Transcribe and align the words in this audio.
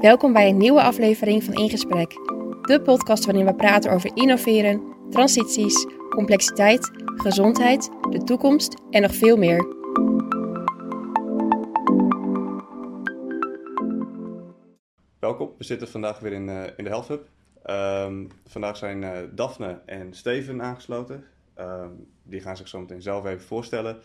Welkom 0.00 0.32
bij 0.32 0.48
een 0.48 0.56
nieuwe 0.56 0.82
aflevering 0.82 1.44
van 1.44 1.54
In 1.54 1.70
Gesprek. 1.70 2.10
De 2.62 2.80
podcast 2.84 3.24
waarin 3.24 3.44
we 3.44 3.54
praten 3.54 3.90
over 3.90 4.10
innoveren, 4.16 4.94
transities, 5.10 5.86
complexiteit, 6.08 6.90
gezondheid, 7.04 7.90
de 8.10 8.24
toekomst 8.24 8.76
en 8.90 9.02
nog 9.02 9.14
veel 9.14 9.36
meer. 9.36 9.66
Welkom, 15.18 15.52
we 15.58 15.64
zitten 15.64 15.88
vandaag 15.88 16.18
weer 16.18 16.32
in, 16.32 16.48
uh, 16.48 16.62
in 16.76 16.84
de 16.84 16.90
Health 16.90 17.08
Hub. 17.08 17.28
Um, 17.64 18.28
vandaag 18.46 18.76
zijn 18.76 19.02
uh, 19.02 19.18
Daphne 19.34 19.80
en 19.86 20.14
Steven 20.14 20.62
aangesloten. 20.62 21.24
Um, 21.58 22.06
die 22.22 22.40
gaan 22.40 22.56
zich 22.56 22.68
zo 22.68 22.80
meteen 22.80 23.02
zelf 23.02 23.26
even 23.26 23.46
voorstellen. 23.46 23.96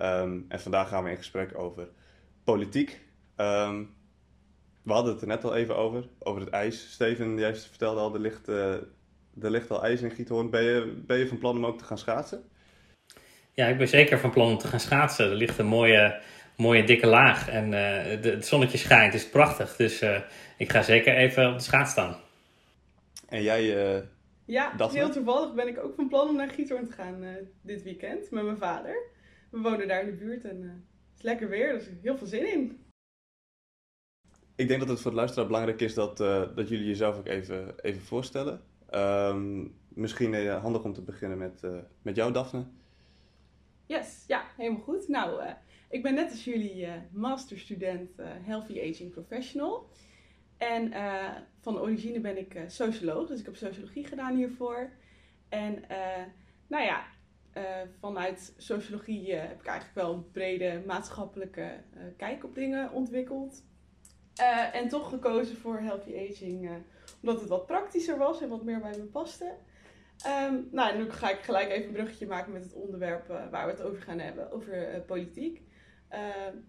Um, 0.00 0.44
en 0.48 0.60
vandaag 0.60 0.88
gaan 0.88 1.04
we 1.04 1.10
in 1.10 1.16
gesprek 1.16 1.58
over 1.58 1.88
politiek. 2.44 3.00
We 4.90 4.96
hadden 4.96 5.12
het 5.12 5.22
er 5.22 5.28
net 5.28 5.44
al 5.44 5.56
even 5.56 5.76
over, 5.76 6.04
over 6.18 6.40
het 6.40 6.50
ijs. 6.50 6.92
Steven, 6.92 7.38
jij 7.38 7.54
vertelde 7.54 8.00
al, 8.00 8.14
er 8.14 8.20
ligt, 8.20 8.48
uh, 8.48 8.72
er 9.42 9.50
ligt 9.50 9.70
al 9.70 9.84
ijs 9.84 10.00
in 10.02 10.10
Giethoorn. 10.10 10.50
Ben 10.50 10.62
je, 10.62 11.02
ben 11.06 11.18
je 11.18 11.28
van 11.28 11.38
plan 11.38 11.56
om 11.56 11.66
ook 11.66 11.78
te 11.78 11.84
gaan 11.84 11.98
schaatsen? 11.98 12.42
Ja, 13.52 13.66
ik 13.66 13.78
ben 13.78 13.88
zeker 13.88 14.18
van 14.18 14.30
plan 14.30 14.48
om 14.50 14.58
te 14.58 14.66
gaan 14.66 14.80
schaatsen. 14.80 15.30
Er 15.30 15.34
ligt 15.36 15.58
een 15.58 15.66
mooie, 15.66 16.20
mooie 16.56 16.84
dikke 16.84 17.06
laag 17.06 17.48
en 17.48 17.64
uh, 17.64 17.70
de, 18.22 18.30
het 18.30 18.46
zonnetje 18.46 18.78
schijnt, 18.78 19.12
het 19.12 19.22
is 19.22 19.28
prachtig. 19.28 19.76
Dus 19.76 20.02
uh, 20.02 20.20
ik 20.58 20.70
ga 20.70 20.82
zeker 20.82 21.16
even 21.16 21.50
op 21.50 21.56
de 21.56 21.64
schaats 21.64 21.90
staan. 21.90 22.16
En 23.28 23.42
jij, 23.42 23.94
uh, 23.96 24.02
Ja, 24.44 24.72
Daphne? 24.76 24.98
heel 24.98 25.10
toevallig 25.10 25.54
ben 25.54 25.68
ik 25.68 25.84
ook 25.84 25.94
van 25.94 26.08
plan 26.08 26.28
om 26.28 26.36
naar 26.36 26.48
Giethoorn 26.48 26.86
te 26.86 26.92
gaan 26.92 27.24
dit 27.62 27.82
weekend 27.82 28.30
met 28.30 28.44
mijn 28.44 28.58
vader. 28.58 28.94
We 29.50 29.60
wonen 29.60 29.88
daar 29.88 30.00
in 30.00 30.06
de 30.06 30.24
buurt 30.24 30.44
en 30.44 30.62
het 30.62 31.18
is 31.18 31.22
lekker 31.22 31.48
weer, 31.48 31.72
dus 31.72 31.88
heel 32.02 32.16
veel 32.16 32.26
zin 32.26 32.52
in. 32.52 32.89
Ik 34.60 34.68
denk 34.68 34.80
dat 34.80 34.88
het 34.88 35.00
voor 35.00 35.10
de 35.10 35.16
luisteraar 35.16 35.46
belangrijk 35.46 35.80
is 35.80 35.94
dat, 35.94 36.16
dat 36.56 36.68
jullie 36.68 36.86
jezelf 36.86 37.18
ook 37.18 37.26
even, 37.26 37.74
even 37.80 38.00
voorstellen. 38.00 38.60
Um, 38.94 39.74
misschien 39.88 40.48
handig 40.48 40.84
om 40.84 40.92
te 40.92 41.02
beginnen 41.02 41.38
met, 41.38 41.62
met 42.02 42.16
jou, 42.16 42.32
Daphne. 42.32 42.64
Yes, 43.86 44.24
ja, 44.26 44.44
helemaal 44.56 44.80
goed. 44.80 45.08
Nou, 45.08 45.42
ik 45.88 46.02
ben 46.02 46.14
net 46.14 46.30
als 46.30 46.44
jullie 46.44 46.88
masterstudent 47.12 48.10
Healthy 48.22 48.80
Aging 48.80 49.10
Professional. 49.10 49.88
En 50.56 50.92
van 51.60 51.80
origine 51.80 52.20
ben 52.20 52.38
ik 52.38 52.60
socioloog, 52.66 53.28
dus 53.28 53.40
ik 53.40 53.46
heb 53.46 53.56
sociologie 53.56 54.04
gedaan 54.04 54.36
hiervoor. 54.36 54.90
En 55.48 55.84
nou 56.66 56.84
ja, 56.84 57.04
vanuit 58.00 58.54
sociologie 58.56 59.34
heb 59.34 59.60
ik 59.60 59.66
eigenlijk 59.66 59.98
wel 59.98 60.12
een 60.12 60.30
brede 60.30 60.82
maatschappelijke 60.86 61.82
kijk 62.16 62.44
op 62.44 62.54
dingen 62.54 62.92
ontwikkeld. 62.92 63.68
En 64.72 64.88
toch 64.88 65.08
gekozen 65.08 65.56
voor 65.56 65.78
Healthy 65.78 66.28
Aging, 66.30 66.70
omdat 67.22 67.40
het 67.40 67.48
wat 67.48 67.66
praktischer 67.66 68.18
was 68.18 68.42
en 68.42 68.48
wat 68.48 68.64
meer 68.64 68.80
bij 68.80 68.96
me 68.98 69.04
paste. 69.04 69.54
Um, 70.26 70.68
nou, 70.70 70.96
nu 70.96 71.10
ga 71.10 71.30
ik 71.30 71.40
gelijk 71.40 71.70
even 71.70 71.86
een 71.86 71.92
bruggetje 71.92 72.26
maken 72.26 72.52
met 72.52 72.62
het 72.62 72.72
onderwerp 72.72 73.30
uh, 73.30 73.50
waar 73.50 73.66
we 73.66 73.72
het 73.72 73.82
over 73.82 74.02
gaan 74.02 74.18
hebben, 74.18 74.52
over 74.52 75.02
politiek. 75.06 75.62
Uh, 76.12 76.18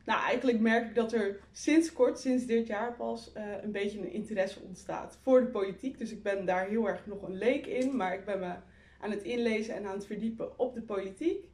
nou, 0.05 0.21
eigenlijk 0.23 0.59
merk 0.59 0.87
ik 0.87 0.95
dat 0.95 1.13
er 1.13 1.39
sinds 1.51 1.93
kort, 1.93 2.19
sinds 2.19 2.45
dit 2.45 2.67
jaar 2.67 2.95
pas, 2.95 3.31
een 3.61 3.71
beetje 3.71 3.99
een 3.99 4.11
interesse 4.11 4.59
ontstaat 4.59 5.19
voor 5.21 5.41
de 5.41 5.47
politiek. 5.47 5.97
Dus 5.97 6.11
ik 6.11 6.23
ben 6.23 6.45
daar 6.45 6.67
heel 6.67 6.87
erg 6.87 7.05
nog 7.05 7.21
een 7.21 7.37
leek 7.37 7.65
in, 7.65 7.95
maar 7.95 8.13
ik 8.13 8.25
ben 8.25 8.39
me 8.39 8.53
aan 8.99 9.11
het 9.11 9.23
inlezen 9.23 9.75
en 9.75 9.85
aan 9.85 9.95
het 9.95 10.05
verdiepen 10.05 10.59
op 10.59 10.73
de 10.73 10.81
politiek. 10.81 11.49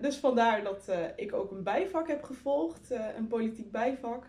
dus 0.00 0.16
vandaar 0.16 0.62
dat 0.62 0.88
ik 1.16 1.32
ook 1.32 1.50
een 1.50 1.62
bijvak 1.62 2.08
heb 2.08 2.22
gevolgd, 2.22 2.90
een 3.16 3.26
politiek 3.26 3.70
bijvak. 3.70 4.26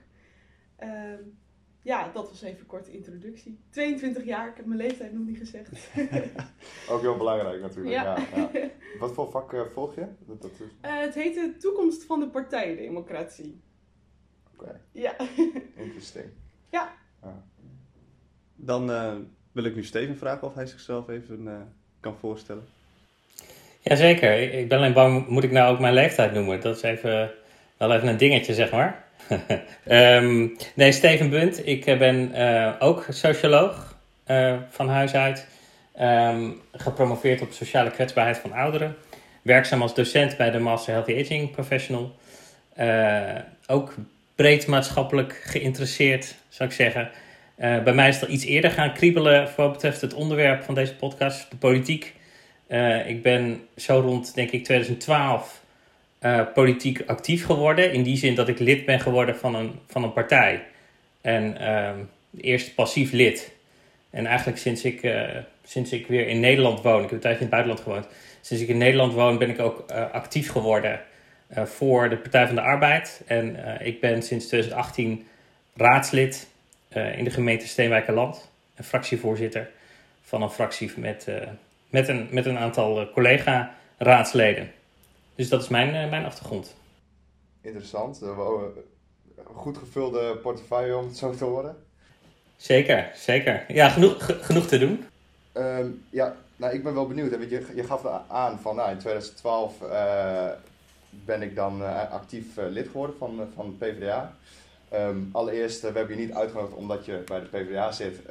Ehm, 0.76 1.22
ja, 1.82 2.10
dat 2.14 2.30
was 2.30 2.42
even 2.42 2.60
een 2.60 2.66
korte 2.66 2.92
introductie. 2.92 3.60
22 3.70 4.26
jaar, 4.26 4.50
ik 4.50 4.58
heb 4.58 4.66
mijn 4.66 4.80
leeftijd 4.80 5.14
nog 5.14 5.26
niet 5.26 5.38
gezegd. 5.38 5.70
Ook 6.90 7.02
heel 7.02 7.18
belangrijk 7.18 7.62
natuurlijk. 7.62 7.96
Ja. 7.96 8.18
Ja, 8.36 8.50
ja. 8.54 8.70
Wat 9.00 9.14
voor 9.14 9.32
vak 9.32 9.54
uh, 9.54 9.62
volg 9.74 9.96
je? 9.96 10.06
Dat, 10.20 10.42
dat 10.42 10.52
is... 10.52 10.60
uh, 10.60 11.00
het 11.00 11.16
heet 11.16 11.36
de 11.36 11.56
Toekomst 11.58 12.04
van 12.04 12.20
de 12.20 12.28
Partijdemocratie. 12.28 13.62
Oké. 14.54 14.64
Okay. 14.64 14.80
Ja. 14.92 15.16
Interesting. 15.86 16.26
Ja. 16.70 16.94
ja. 17.22 17.44
Dan 18.56 18.90
uh, 18.90 19.16
wil 19.52 19.64
ik 19.64 19.76
nu 19.76 19.84
Steven 19.84 20.18
vragen 20.18 20.48
of 20.48 20.54
hij 20.56 20.66
zichzelf 20.66 21.10
even 21.10 21.74
kan 22.00 22.16
voorstellen. 22.18 22.64
Jazeker. 23.82 24.54
Ik 24.54 24.70
ben 24.70 24.78
alleen 24.78 24.94
bang, 24.94 25.28
moet 25.28 25.44
ik 25.44 25.52
nou 25.52 25.74
ook 25.74 25.80
mijn 25.80 25.94
leeftijd 25.94 26.34
noemen? 26.34 26.62
Dat 26.62 26.76
is 26.76 26.82
even, 26.82 27.32
wel 27.78 27.94
even 27.94 28.08
een 28.08 28.18
dingetje, 28.18 28.54
zeg 28.54 28.72
maar. 28.72 29.05
Um, 29.88 30.56
nee, 30.76 30.92
Steven 30.92 31.30
Bunt. 31.30 31.68
Ik 31.68 31.86
ben 31.86 32.32
uh, 32.36 32.74
ook 32.80 33.06
socioloog 33.10 33.98
uh, 34.28 34.56
van 34.70 34.90
huis 34.90 35.14
uit. 35.14 35.48
Um, 36.02 36.62
gepromoveerd 36.72 37.42
op 37.42 37.52
sociale 37.52 37.92
kwetsbaarheid 37.92 38.38
van 38.38 38.54
ouderen. 38.54 38.96
Werkzaam 39.42 39.82
als 39.82 39.96
docent 39.96 40.38
bij 40.38 40.52
de 40.52 40.60
Master 40.60 40.94
Healthy 40.94 41.20
Aging 41.20 41.52
Professional. 41.52 42.16
Ook 43.68 43.96
breed 44.36 44.68
maatschappelijk 44.68 45.42
geïnteresseerd, 45.44 46.36
zou 46.50 46.70
ik 46.70 46.76
zeggen. 46.76 47.10
bij 47.58 47.94
mij 47.94 48.10
is 48.10 48.16
het 48.16 48.26
al 48.26 48.34
iets 48.34 48.46
eerder 48.46 48.72
gaan 48.72 48.94
kriebelen 48.94 49.50
voor 49.50 49.64
wat 49.64 49.74
betreft 49.74 50.02
het 50.02 50.14
onderwerp 50.14 50.64
van 50.64 50.74
deze 50.74 50.96
podcast, 50.96 51.52
de 51.52 51.58
politiek. 51.58 52.14
ik 53.06 53.22
ben 53.22 53.62
zo 53.76 54.00
rond, 54.00 54.36
denk 54.36 54.52
ik, 54.52 54.64
2012 54.64 55.65
uh, 56.26 56.42
politiek 56.54 57.04
actief 57.06 57.46
geworden. 57.46 57.94
In 57.94 58.04
die 58.04 58.18
zin 58.18 58.36
dat 58.36 58.48
ik 58.48 58.60
lid 58.60 58.86
ben 58.86 59.00
geworden 59.00 59.38
van 59.38 59.56
een, 59.56 59.80
van 59.88 60.04
een 60.04 60.14
partij. 60.14 60.64
En 61.22 61.58
uh, 61.62 61.90
eerst 62.42 62.76
passief 62.76 63.12
lid. 63.12 63.54
En 64.10 64.26
eigenlijk 64.26 64.58
sinds 64.58 64.84
ik, 64.84 65.04
uh, 65.04 65.24
sinds 65.64 65.92
ik 65.92 66.08
weer 66.08 66.28
in 66.28 66.40
Nederland 66.40 66.82
woon, 66.82 67.04
ik 67.04 67.10
heb 67.10 67.24
een 67.24 67.32
in 67.32 67.38
het 67.38 67.50
buitenland 67.50 67.84
gewoond. 67.84 68.08
Sinds 68.42 68.64
ik 68.64 68.70
in 68.70 68.78
Nederland 68.78 69.14
woon 69.14 69.38
ben 69.38 69.50
ik 69.50 69.60
ook 69.60 69.92
actief 69.92 70.52
geworden 70.52 71.00
voor 71.52 72.10
de 72.10 72.18
Partij 72.18 72.46
van 72.46 72.56
de 72.56 72.62
Arbeid. 72.62 73.24
En 73.28 73.58
ik 73.80 74.00
ben 74.00 74.24
sinds 74.24 74.48
2018 74.48 75.28
raadslid 75.76 76.48
in 77.16 77.24
de 77.24 77.30
gemeente 77.30 77.68
Steenwijkerland. 77.68 78.52
En 78.76 78.84
fractievoorzitter 78.84 79.70
van 80.22 80.42
een 80.42 80.50
fractie 80.50 80.92
met, 80.96 81.28
met, 81.90 82.08
een, 82.08 82.28
met 82.32 82.46
een 82.46 82.58
aantal 82.58 83.10
collega-raadsleden. 83.10 84.72
Dus 85.36 85.50
dat 85.50 85.62
is 85.62 85.68
mijn, 85.68 85.88
uh, 85.88 86.10
mijn 86.10 86.26
achtergrond. 86.26 86.76
Interessant. 87.62 88.22
Uh, 88.24 88.40
goed 89.44 89.78
gevulde 89.78 90.38
portefeuille 90.38 90.98
om 90.98 91.06
het 91.06 91.18
zo 91.18 91.32
te 91.32 91.44
horen. 91.44 91.76
Zeker, 92.58 93.12
zeker. 93.16 93.66
Ja, 93.68 93.90
genoeg, 93.90 94.26
genoeg 94.46 94.66
te 94.66 94.78
doen. 94.78 95.06
Um, 95.54 96.04
ja, 96.10 96.36
nou, 96.56 96.74
ik 96.74 96.84
ben 96.84 96.94
wel 96.94 97.08
benieuwd. 97.08 97.32
Hè, 97.32 97.38
je, 97.38 97.66
je 97.76 97.84
gaf 97.84 98.06
aan 98.28 98.60
van 98.60 98.76
nou, 98.76 98.92
in 98.92 98.98
2012 98.98 99.82
uh, 99.82 100.50
ben 101.10 101.42
ik 101.42 101.56
dan 101.56 101.82
actief 102.12 102.46
lid 102.56 102.88
geworden 102.88 103.16
van, 103.18 103.50
van 103.56 103.76
de 103.80 103.86
PvdA. 103.86 104.36
Um, 104.94 105.30
allereerst, 105.32 105.82
we 105.82 105.88
hebben 105.88 106.18
je 106.18 106.26
niet 106.26 106.34
uitgenodigd 106.34 106.74
omdat 106.74 107.06
je 107.06 107.24
bij 107.26 107.40
de 107.40 107.46
PvdA 107.46 107.92
zit. 107.92 108.26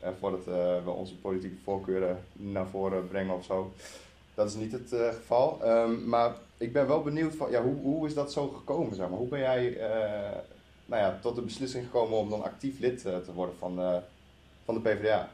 en 0.00 0.16
voordat 0.18 0.44
we 0.84 0.90
onze 0.90 1.16
politieke 1.16 1.56
voorkeuren 1.64 2.24
naar 2.32 2.66
voren 2.66 3.08
brengen 3.08 3.34
of 3.34 3.44
zo. 3.44 3.72
Dat 4.38 4.48
is 4.48 4.54
niet 4.54 4.72
het 4.72 4.92
uh, 4.92 5.08
geval. 5.08 5.60
Um, 5.64 6.08
maar 6.08 6.32
ik 6.58 6.72
ben 6.72 6.86
wel 6.86 7.02
benieuwd 7.02 7.34
van, 7.36 7.50
ja, 7.50 7.62
hoe, 7.62 7.76
hoe 7.80 8.06
is 8.06 8.14
dat 8.14 8.32
zo 8.32 8.48
gekomen? 8.48 8.96
Zeg 8.96 9.08
maar? 9.08 9.18
Hoe 9.18 9.28
ben 9.28 9.38
jij 9.38 9.68
uh, 9.68 9.80
nou 10.86 11.02
ja, 11.02 11.18
tot 11.22 11.34
de 11.34 11.42
beslissing 11.42 11.84
gekomen 11.84 12.18
om 12.18 12.30
dan 12.30 12.42
actief 12.42 12.78
lid 12.78 13.04
uh, 13.06 13.16
te 13.16 13.32
worden 13.32 13.54
van, 13.58 14.02
van 14.64 14.74
de 14.74 14.80
PvdA? 14.80 15.28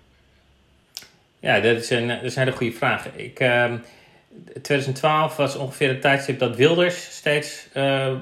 Ja, 1.38 1.60
dat 1.60 1.76
is 1.76 1.90
een, 1.90 2.08
dat 2.08 2.22
is 2.22 2.36
een 2.36 2.42
hele 2.42 2.56
goede 2.56 2.76
vraag. 2.76 3.16
Ik, 3.16 3.34
2012 4.62 5.36
was 5.36 5.56
ongeveer 5.56 5.88
het 5.88 6.00
tijdstip 6.00 6.38
dat 6.38 6.56
Wilders 6.56 7.16
steeds 7.16 7.68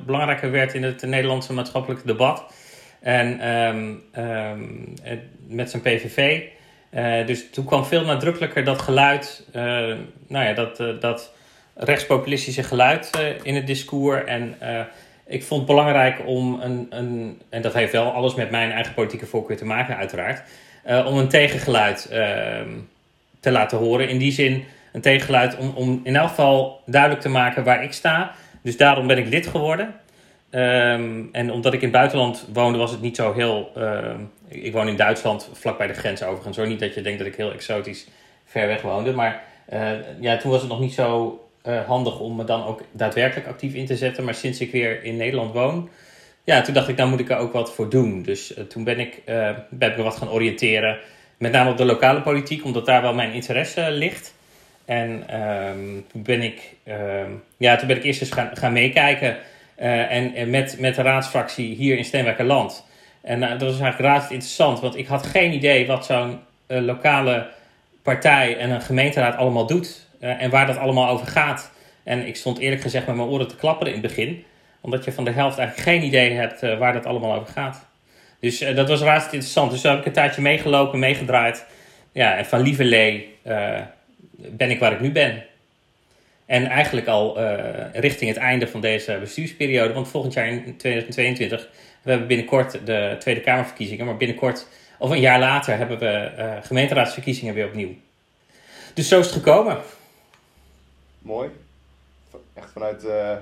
belangrijker 0.07 0.51
werd 0.51 0.75
in 0.75 0.83
het 0.83 1.03
Nederlandse 1.03 1.53
maatschappelijke 1.53 2.07
debat. 2.07 2.45
En 3.01 3.49
um, 3.49 4.03
met 5.47 5.71
zijn 5.71 5.83
PVV. 5.83 6.49
Uh, 6.95 7.27
dus 7.27 7.51
toen 7.51 7.65
kwam 7.65 7.85
veel 7.85 8.05
nadrukkelijker 8.05 8.65
dat 8.65 8.83
geluid, 8.83 9.47
uh, 9.57 9.63
nou 10.29 10.45
ja, 10.47 10.53
dat, 10.53 10.81
uh, 10.81 11.01
dat 11.01 11.33
rechtspopulistische 11.75 12.63
geluid 12.63 13.11
in 13.43 13.55
het 13.55 13.67
discours. 13.67 14.25
En 14.25 14.55
ik 15.27 15.43
vond 15.43 15.61
het 15.61 15.71
belangrijk 15.71 16.21
om 16.27 16.61
een, 16.61 16.87
een, 16.91 17.41
en 17.49 17.63
dat 17.63 17.73
heeft 17.73 17.93
wel 17.93 18.13
alles 18.13 18.35
met 18.35 18.51
mijn 18.51 18.71
eigen 18.71 18.95
politieke 18.95 19.27
voorkeur 19.27 19.57
te 19.57 19.65
maken, 19.65 19.97
uiteraard, 19.97 20.43
om 20.85 21.19
een 21.19 21.29
tegengeluid 21.29 22.09
ehm, 22.11 22.69
te 23.41 23.51
laten 23.51 23.79
horen. 23.79 24.09
In 24.09 24.19
die 24.19 24.33
zin 24.33 24.65
een 24.93 25.01
tegengeluid 25.01 25.57
om, 25.57 25.73
om 25.75 26.01
in 26.05 26.17
elk 26.17 26.29
geval 26.29 26.83
duidelijk 26.87 27.23
te 27.23 27.29
maken 27.29 27.65
waar 27.65 27.83
ik 27.83 27.93
sta. 27.93 28.33
Dus 28.63 28.77
daarom 28.77 29.07
ben 29.07 29.19
ik 29.19 29.29
lid 29.29 29.47
geworden. 29.47 29.95
Um, 30.55 31.29
en 31.33 31.53
omdat 31.53 31.73
ik 31.73 31.81
in 31.81 31.89
het 31.89 31.97
buitenland 31.97 32.47
woonde, 32.53 32.79
was 32.79 32.91
het 32.91 33.01
niet 33.01 33.17
zo 33.17 33.33
heel. 33.33 33.73
Uh, 33.77 34.15
ik 34.49 34.73
woon 34.73 34.89
in 34.89 34.97
Duitsland, 34.97 35.49
vlak 35.53 35.79
bij 35.79 35.87
de 35.87 35.93
grens 35.93 36.23
overigens. 36.23 36.57
Hoor. 36.57 36.67
Niet 36.67 36.81
dat 36.81 36.95
je 36.95 37.01
denkt 37.01 37.19
dat 37.19 37.27
ik 37.27 37.37
heel 37.37 37.53
exotisch 37.53 38.07
ver 38.45 38.67
weg 38.67 38.83
woonde. 38.83 39.13
Maar 39.13 39.43
uh, 39.73 39.91
ja, 40.21 40.37
toen 40.37 40.51
was 40.51 40.61
het 40.61 40.71
nog 40.71 40.81
niet 40.81 40.93
zo 40.93 41.41
uh, 41.67 41.87
handig 41.87 42.21
om 42.21 42.37
me 42.37 42.45
dan 42.45 42.65
ook 42.65 42.81
daadwerkelijk 42.91 43.49
actief 43.49 43.75
in 43.75 43.87
te 43.87 43.97
zetten. 43.97 44.25
Maar 44.25 44.35
sinds 44.35 44.61
ik 44.61 44.73
weer 44.73 45.05
in 45.05 45.17
Nederland 45.17 45.53
woon, 45.53 45.89
ja, 46.45 46.61
toen 46.61 46.75
dacht 46.75 46.89
ik, 46.89 46.97
nou 46.97 47.09
moet 47.11 47.21
ik 47.21 47.31
er 47.31 47.37
ook 47.37 47.53
wat 47.53 47.73
voor 47.73 47.91
doen. 47.91 48.23
Dus 48.23 48.55
toen 48.69 48.85
ben 48.85 48.99
ik, 48.99 49.23
ben 49.71 49.91
ik 49.91 49.97
me 49.97 50.03
wat 50.03 50.17
gaan 50.17 50.31
oriënteren. 50.31 50.99
Met 51.39 51.53
name 51.53 51.71
op 51.71 51.77
de 51.77 51.85
lokale 51.85 52.21
politiek, 52.21 52.65
omdat 52.65 52.87
daar 52.87 53.03
wel 53.03 53.15
mijn 53.15 53.33
interesse 53.33 53.91
ligt. 53.91 54.35
En 54.85 55.25
ehm, 55.29 56.01
toen, 56.13 56.23
ben 56.23 56.43
ik, 56.43 56.75
ehm, 56.85 57.31
ja, 57.57 57.77
toen 57.77 57.89
ben 57.89 57.97
ik 57.97 58.05
eerst 58.05 58.21
eens 58.21 58.31
gaan, 58.31 58.51
gaan 58.55 58.73
meekijken. 58.73 59.37
En, 59.77 60.35
en 60.35 60.51
met, 60.51 60.77
met 60.79 60.95
de 60.95 61.03
raadsfractie 61.03 61.75
hier 61.75 61.97
in 61.97 62.05
Steenwijkerland. 62.05 62.87
En 63.21 63.41
dat 63.41 63.61
was 63.61 63.81
eigenlijk 63.81 64.01
razend 64.01 64.33
interessant, 64.33 64.81
want 64.81 64.97
ik 64.97 65.07
had 65.07 65.27
geen 65.27 65.53
idee 65.53 65.87
wat 65.87 66.07
zo'n 66.07 66.41
lokale 66.67 67.49
partij 68.03 68.57
en 68.57 68.71
een 68.71 68.81
gemeenteraad 68.81 69.37
allemaal 69.37 69.67
doet. 69.67 70.07
en 70.19 70.51
waar 70.51 70.67
dat 70.67 70.77
allemaal 70.77 71.09
over 71.09 71.27
gaat. 71.27 71.73
En 72.05 72.27
ik 72.27 72.37
stond 72.37 72.59
eerlijk 72.59 72.83
gezegd 72.83 73.07
met 73.07 73.17
mijn 73.17 73.29
oren 73.29 73.49
te 73.49 73.57
klapperen 73.57 73.95
in 73.95 73.99
het 73.99 74.09
begin. 74.09 74.45
Omdat 74.81 75.05
je 75.05 75.13
van 75.13 75.25
de 75.25 75.31
helft 75.31 75.59
eigenlijk 75.59 75.89
geen 75.89 76.03
idee 76.03 76.31
hebt 76.33 76.61
waar 76.61 76.93
dat 76.93 77.07
allemaal 77.07 77.35
over 77.35 77.53
gaat. 77.53 77.87
Dus 78.43 78.59
dat 78.59 78.89
was 78.89 79.01
razend 79.01 79.33
interessant. 79.33 79.71
Dus 79.71 79.81
daar 79.81 79.93
heb 79.93 80.01
ik 80.01 80.07
een 80.07 80.13
tijdje 80.13 80.43
meegelopen, 80.43 80.99
meegedraaid. 80.99 81.67
Ja, 82.13 82.37
en 82.37 82.47
van 82.47 82.61
lieverlee 82.61 83.39
uh, 83.47 83.81
ben 84.37 84.71
ik 84.71 84.79
waar 84.79 84.93
ik 84.93 85.01
nu 85.01 85.13
ben. 85.13 85.45
En 86.53 86.67
eigenlijk 86.67 87.07
al 87.07 87.41
richting 87.93 88.31
het 88.31 88.39
einde 88.39 88.67
van 88.67 88.81
deze 88.81 89.17
bestuursperiode. 89.21 89.93
Want 89.93 90.09
volgend 90.09 90.33
jaar 90.33 90.47
in 90.47 90.77
2022, 90.77 91.69
we 92.03 92.11
hebben 92.11 92.29
binnenkort 92.29 92.87
de 92.87 93.17
Tweede 93.19 93.41
Kamerverkiezingen. 93.41 94.07
Maar 94.07 94.17
binnenkort, 94.17 94.67
of 94.99 95.11
een 95.11 95.21
jaar 95.21 95.39
later, 95.39 95.77
hebben 95.77 95.99
we 95.99 96.31
gemeenteraadsverkiezingen 96.63 97.55
weer 97.55 97.67
opnieuw. 97.67 97.95
Dus 98.95 99.09
zo 99.09 99.19
is 99.19 99.27
het 99.27 99.35
gekomen. 99.35 99.81
Mooi 101.19 101.51
echt 102.55 102.71
vanuit 102.73 103.05
uh, 103.05 103.37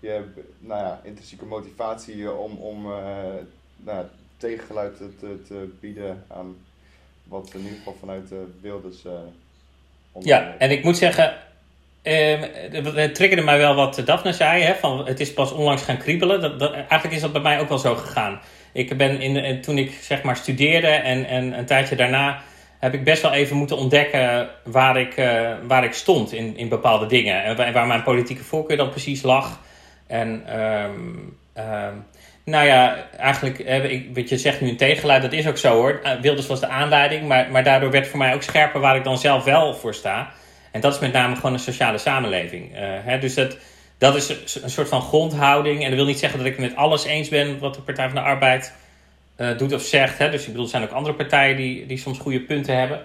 je 0.00 0.24
nou 0.58 0.80
ja, 0.80 1.00
intrinsieke 1.04 1.44
motivatie 1.44 2.32
om, 2.32 2.56
om 2.56 2.86
uh, 2.86 2.96
nou, 3.76 4.06
tegengeluid 4.36 4.96
te, 4.96 5.42
te, 5.48 5.68
bieden 5.80 6.24
aan 6.28 6.56
wat 7.24 7.50
in 7.54 7.60
ieder 7.60 7.76
geval 7.76 7.96
vanuit 8.00 8.28
de 8.28 8.46
Wilders. 8.60 9.04
Uh, 9.04 9.12
ja, 10.18 10.56
en 10.58 10.70
ik 10.70 10.84
moet 10.84 10.96
zeggen, 10.96 11.36
het 12.02 13.14
triggerde 13.14 13.42
mij 13.42 13.58
wel 13.58 13.74
wat 13.74 14.02
Daphne 14.04 14.32
zei, 14.32 14.62
hè, 14.62 14.74
van 14.74 15.06
het 15.06 15.20
is 15.20 15.32
pas 15.32 15.52
onlangs 15.52 15.82
gaan 15.82 15.96
kriebelen. 15.96 16.58
Dat, 16.58 16.72
eigenlijk 16.72 17.12
is 17.12 17.20
dat 17.20 17.32
bij 17.32 17.42
mij 17.42 17.60
ook 17.60 17.68
wel 17.68 17.78
zo 17.78 17.94
gegaan. 17.94 18.40
Ik 18.72 18.96
ben 18.96 19.20
in, 19.20 19.60
toen 19.60 19.78
ik 19.78 19.98
zeg 20.00 20.22
maar 20.22 20.36
studeerde 20.36 20.86
en, 20.86 21.26
en 21.26 21.58
een 21.58 21.66
tijdje 21.66 21.96
daarna 21.96 22.42
heb 22.78 22.94
ik 22.94 23.04
best 23.04 23.22
wel 23.22 23.32
even 23.32 23.56
moeten 23.56 23.76
ontdekken 23.76 24.48
waar 24.64 24.96
ik, 24.96 25.16
uh, 25.16 25.50
waar 25.66 25.84
ik 25.84 25.92
stond 25.92 26.32
in, 26.32 26.56
in 26.56 26.68
bepaalde 26.68 27.06
dingen. 27.06 27.44
En 27.44 27.72
waar, 27.72 27.86
mijn 27.86 28.02
politieke 28.02 28.44
voorkeur 28.44 28.76
dan 28.76 28.90
precies 28.90 29.22
lag. 29.22 29.60
En 30.06 30.60
um, 30.60 31.38
um, 31.58 32.06
nou 32.44 32.66
ja, 32.66 32.96
eigenlijk, 33.18 33.58
ik, 33.58 34.10
wat 34.14 34.28
je 34.28 34.38
zegt 34.38 34.60
nu 34.60 34.68
een 34.68 34.76
tegengeluid, 34.76 35.22
dat 35.22 35.32
is 35.32 35.48
ook 35.48 35.56
zo 35.56 35.74
hoor. 35.74 36.00
Eh, 36.02 36.12
Wilders 36.20 36.46
was 36.46 36.60
de 36.60 36.66
aanleiding, 36.66 37.28
maar, 37.28 37.50
maar 37.50 37.64
daardoor 37.64 37.90
werd 37.90 38.08
voor 38.08 38.18
mij 38.18 38.34
ook 38.34 38.42
scherper 38.42 38.80
waar 38.80 38.96
ik 38.96 39.04
dan 39.04 39.18
zelf 39.18 39.44
wel 39.44 39.74
voor 39.74 39.94
sta. 39.94 40.30
En 40.72 40.80
dat 40.80 40.94
is 40.94 41.00
met 41.00 41.12
name 41.12 41.34
gewoon 41.34 41.52
een 41.52 41.58
sociale 41.58 41.98
samenleving. 41.98 42.72
Uh, 42.72 42.80
hè, 42.80 43.18
dus 43.18 43.34
dat, 43.34 43.56
dat 43.98 44.16
is 44.16 44.28
een 44.62 44.70
soort 44.70 44.88
van 44.88 45.02
grondhouding. 45.02 45.82
En 45.82 45.88
dat 45.88 45.98
wil 45.98 46.06
niet 46.06 46.18
zeggen 46.18 46.38
dat 46.38 46.48
ik 46.48 46.58
met 46.58 46.76
alles 46.76 47.04
eens 47.04 47.28
ben 47.28 47.58
wat 47.58 47.74
de 47.74 47.80
Partij 47.80 48.06
van 48.06 48.14
de 48.14 48.20
Arbeid 48.20 48.72
uh, 49.36 49.58
doet 49.58 49.72
of 49.72 49.82
zegt. 49.82 50.18
Hè? 50.18 50.30
Dus 50.30 50.40
ik 50.40 50.46
bedoel, 50.46 50.64
er 50.64 50.70
zijn 50.70 50.82
ook 50.82 50.90
andere 50.90 51.14
partijen 51.14 51.56
die, 51.56 51.86
die 51.86 51.98
soms 51.98 52.18
goede 52.18 52.40
punten 52.40 52.78
hebben. 52.78 53.00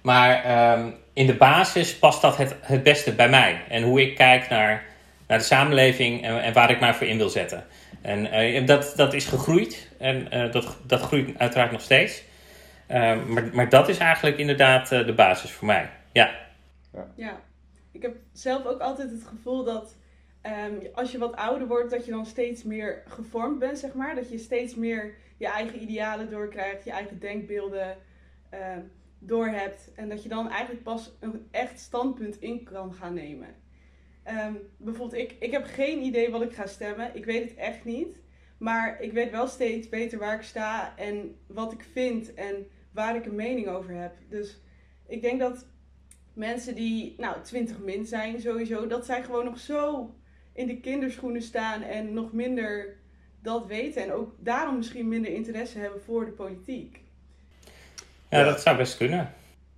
Maar 0.00 0.72
um, 0.78 0.94
in 1.12 1.26
de 1.26 1.34
basis 1.34 1.96
past 1.96 2.22
dat 2.22 2.36
het, 2.36 2.56
het 2.60 2.82
beste 2.82 3.12
bij 3.12 3.28
mij. 3.28 3.60
En 3.68 3.82
hoe 3.82 4.00
ik 4.00 4.16
kijk 4.16 4.48
naar, 4.48 4.84
naar 5.26 5.38
de 5.38 5.44
samenleving 5.44 6.24
en, 6.24 6.52
waar 6.52 6.70
ik 6.70 6.80
mij 6.80 6.94
voor 6.94 7.06
in 7.06 7.16
wil 7.16 7.28
zetten. 7.28 7.64
En 8.02 8.44
uh, 8.44 8.66
dat, 8.66 8.92
dat 8.96 9.14
is 9.14 9.24
gegroeid. 9.24 9.88
En 9.98 10.28
dat, 10.50 10.76
dat 10.86 11.00
groeit 11.00 11.38
uiteraard 11.38 11.72
nog 11.72 11.80
steeds. 11.80 12.22
Ehm, 12.86 13.32
maar, 13.32 13.48
maar 13.52 13.68
dat 13.68 13.88
is 13.88 13.98
eigenlijk 13.98 14.38
inderdaad 14.38 14.88
de 14.88 15.12
basis 15.16 15.50
voor 15.50 15.66
mij. 15.66 15.88
Ja. 16.12 16.30
Ja. 16.92 17.12
Ja. 17.16 17.42
Ik 17.92 18.02
heb 18.02 18.16
zelf 18.32 18.66
ook 18.66 18.80
altijd 18.80 19.10
het 19.10 19.22
gevoel 19.22 19.64
dat 19.64 19.96
um, 20.42 20.78
als 20.94 21.12
je 21.12 21.18
wat 21.18 21.36
ouder 21.36 21.66
wordt, 21.66 21.90
dat 21.90 22.04
je 22.04 22.10
dan 22.10 22.26
steeds 22.26 22.62
meer 22.62 23.02
gevormd 23.06 23.58
bent, 23.58 23.78
zeg 23.78 23.94
maar. 23.94 24.14
Dat 24.14 24.30
je 24.30 24.38
steeds 24.38 24.74
meer 24.74 25.14
je 25.36 25.46
eigen 25.46 25.82
idealen 25.82 26.30
doorkrijgt, 26.30 26.84
je 26.84 26.90
eigen 26.90 27.18
denkbeelden 27.18 27.96
uh, 28.54 28.76
doorhebt. 29.18 29.92
En 29.94 30.08
dat 30.08 30.22
je 30.22 30.28
dan 30.28 30.48
eigenlijk 30.48 30.82
pas 30.82 31.16
een 31.20 31.48
echt 31.50 31.80
standpunt 31.80 32.40
in 32.40 32.64
kan 32.64 32.94
gaan 32.94 33.14
nemen. 33.14 33.48
Um, 34.28 34.58
bijvoorbeeld, 34.76 35.20
ik, 35.20 35.36
ik 35.40 35.50
heb 35.50 35.64
geen 35.64 36.02
idee 36.02 36.30
wat 36.30 36.42
ik 36.42 36.52
ga 36.52 36.66
stemmen. 36.66 37.16
Ik 37.16 37.24
weet 37.24 37.48
het 37.48 37.58
echt 37.58 37.84
niet. 37.84 38.20
Maar 38.58 39.00
ik 39.00 39.12
weet 39.12 39.30
wel 39.30 39.46
steeds 39.46 39.88
beter 39.88 40.18
waar 40.18 40.34
ik 40.34 40.42
sta 40.42 40.96
en 40.96 41.36
wat 41.46 41.72
ik 41.72 41.82
vind 41.92 42.34
en 42.34 42.66
waar 42.92 43.16
ik 43.16 43.26
een 43.26 43.34
mening 43.34 43.68
over 43.68 43.94
heb. 43.94 44.16
Dus 44.28 44.60
ik 45.06 45.22
denk 45.22 45.40
dat 45.40 45.66
mensen 46.32 46.74
die, 46.74 47.14
nou, 47.18 47.42
20 47.42 47.78
min 47.78 48.06
zijn 48.06 48.40
sowieso, 48.40 48.86
dat 48.86 49.06
zij 49.06 49.22
gewoon 49.22 49.44
nog 49.44 49.58
zo 49.58 50.14
in 50.52 50.66
de 50.66 50.80
kinderschoenen 50.80 51.42
staan 51.42 51.82
en 51.82 52.12
nog 52.12 52.32
minder 52.32 52.96
dat 53.42 53.66
weten 53.66 54.02
en 54.02 54.12
ook 54.12 54.32
daarom 54.38 54.76
misschien 54.76 55.08
minder 55.08 55.32
interesse 55.32 55.78
hebben 55.78 56.02
voor 56.02 56.24
de 56.24 56.30
politiek. 56.30 57.00
Ja, 58.30 58.44
dat 58.44 58.60
zou 58.60 58.76
best 58.76 58.96
kunnen. 58.96 59.34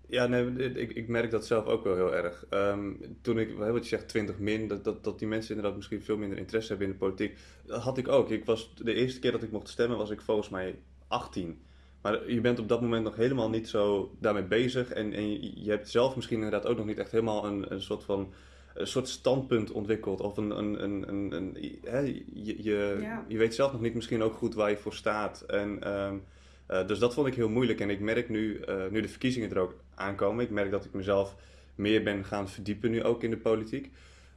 Ja, 0.06 0.26
nee, 0.26 0.72
ik, 0.74 0.92
ik 0.92 1.08
merk 1.08 1.30
dat 1.30 1.46
zelf 1.46 1.66
ook 1.66 1.84
wel 1.84 1.94
heel 1.94 2.14
erg. 2.14 2.46
Um, 2.50 3.00
toen 3.22 3.38
ik, 3.38 3.56
wat 3.56 3.82
je 3.82 3.96
zegt, 3.96 4.08
20 4.08 4.38
min, 4.38 4.68
dat, 4.68 4.84
dat, 4.84 5.04
dat 5.04 5.18
die 5.18 5.28
mensen 5.28 5.54
inderdaad 5.54 5.76
misschien 5.76 6.02
veel 6.02 6.16
minder 6.16 6.38
interesse 6.38 6.68
hebben 6.68 6.86
in 6.86 6.92
de 6.92 6.98
politiek. 6.98 7.38
Dat 7.66 7.82
had 7.82 7.98
ik 7.98 8.08
ook. 8.08 8.30
Ik 8.30 8.44
was, 8.44 8.74
de 8.74 8.94
eerste 8.94 9.20
keer 9.20 9.32
dat 9.32 9.42
ik 9.42 9.50
mocht 9.50 9.68
stemmen 9.68 9.98
was 9.98 10.10
ik 10.10 10.20
volgens 10.20 10.48
mij 10.48 10.78
18. 11.08 11.62
Maar 12.02 12.30
je 12.30 12.40
bent 12.40 12.58
op 12.58 12.68
dat 12.68 12.80
moment 12.80 13.04
nog 13.04 13.16
helemaal 13.16 13.50
niet 13.50 13.68
zo 13.68 14.14
daarmee 14.20 14.42
bezig. 14.42 14.92
En, 14.92 15.12
en 15.12 15.30
je, 15.62 15.70
hebt 15.70 15.88
zelf 15.88 16.16
misschien 16.16 16.36
inderdaad 16.36 16.66
ook 16.66 16.76
nog 16.76 16.86
niet 16.86 16.98
echt 16.98 17.10
helemaal 17.10 17.44
een, 17.44 17.72
een 17.72 17.82
soort 17.82 18.04
van 18.04 18.32
een 18.74 18.86
soort 18.86 19.08
standpunt 19.08 19.70
ontwikkeld. 19.70 20.20
Of 20.20 20.36
een, 20.36 20.58
een, 20.58 20.82
een, 20.82 21.08
een, 21.08 21.32
een 21.32 21.78
hè, 21.84 21.98
je, 21.98 22.62
je, 22.62 23.08
je, 23.28 23.38
weet 23.38 23.54
zelf 23.54 23.72
nog 23.72 23.80
niet 23.80 23.94
misschien 23.94 24.22
ook 24.22 24.34
goed 24.34 24.54
waar 24.54 24.70
je 24.70 24.76
voor 24.76 24.94
staat. 24.94 25.40
En, 25.40 25.92
um, 25.92 26.22
uh, 26.70 26.86
dus 26.86 26.98
dat 26.98 27.14
vond 27.14 27.26
ik 27.26 27.34
heel 27.34 27.48
moeilijk. 27.48 27.80
En 27.80 27.90
ik 27.90 28.00
merk 28.00 28.28
nu, 28.28 28.60
uh, 28.68 28.86
nu 28.90 29.00
de 29.00 29.08
verkiezingen 29.08 29.50
er 29.50 29.58
ook 29.58 29.74
aankomen, 29.94 30.44
ik 30.44 30.50
merk 30.50 30.70
dat 30.70 30.84
ik 30.84 30.92
mezelf 30.92 31.36
meer 31.74 32.02
ben 32.02 32.24
gaan 32.24 32.48
verdiepen 32.48 32.90
nu 32.90 33.02
ook 33.04 33.22
in 33.22 33.30
de 33.30 33.36
politiek. 33.36 33.90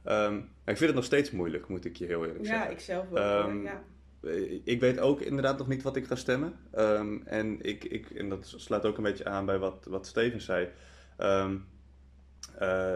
Um, 0.04 0.36
ik 0.38 0.76
vind 0.76 0.80
het 0.80 0.94
nog 0.94 1.04
steeds 1.04 1.30
moeilijk, 1.30 1.68
moet 1.68 1.84
ik 1.84 1.96
je 1.96 2.06
heel 2.06 2.24
eerlijk 2.24 2.44
ja, 2.44 2.46
zeggen. 2.46 2.66
Ja, 2.66 2.72
ik 2.72 2.80
zelf 2.80 3.08
wel. 3.08 3.48
Um, 3.48 3.62
ja. 3.62 3.82
Ik 4.64 4.80
weet 4.80 4.98
ook 4.98 5.20
inderdaad 5.20 5.58
nog 5.58 5.68
niet 5.68 5.82
wat 5.82 5.96
ik 5.96 6.06
ga 6.06 6.14
stemmen. 6.14 6.54
en, 7.24 7.62
ik, 7.62 7.84
ik, 7.84 8.10
en 8.10 8.28
dat 8.28 8.54
sluit 8.56 8.84
ook 8.84 8.96
een 8.96 9.02
beetje 9.02 9.24
aan 9.24 9.46
bij 9.46 9.58
wat, 9.58 9.86
wat 9.88 10.06
Steven 10.06 10.40
zei. 10.40 10.68
Uh, 12.60 12.94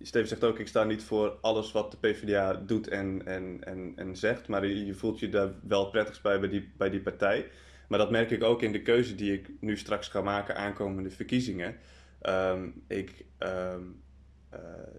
Steven 0.00 0.28
zegt 0.28 0.44
ook, 0.44 0.58
ik 0.58 0.68
sta 0.68 0.84
niet 0.84 1.02
voor 1.02 1.38
alles 1.40 1.72
wat 1.72 1.90
de 1.90 1.96
PvdA 1.96 2.54
doet 2.54 2.88
en, 2.88 3.26
en, 3.26 3.58
en, 3.64 3.92
en 3.96 4.16
zegt, 4.16 4.48
maar 4.48 4.66
je, 4.66 4.94
voelt 4.94 5.18
je 5.18 5.28
daar 5.28 5.52
wel 5.62 5.90
prettigst 5.90 6.22
bij 6.22 6.40
bij 6.40 6.48
die, 6.48 6.72
bij 6.76 6.90
die 6.90 7.00
partij. 7.00 7.50
Maar 7.88 7.98
dat 7.98 8.10
merk 8.10 8.30
ik 8.30 8.42
ook 8.42 8.62
in 8.62 8.72
de 8.72 8.82
keuze 8.82 9.14
die 9.14 9.32
ik 9.32 9.50
nu 9.60 9.76
straks 9.76 10.08
ga 10.08 10.20
maken 10.20 10.56
aankomende 10.56 11.10
verkiezingen. 11.10 11.76
Um, 12.22 12.82
ik, 12.88 13.24
um, 13.38 14.02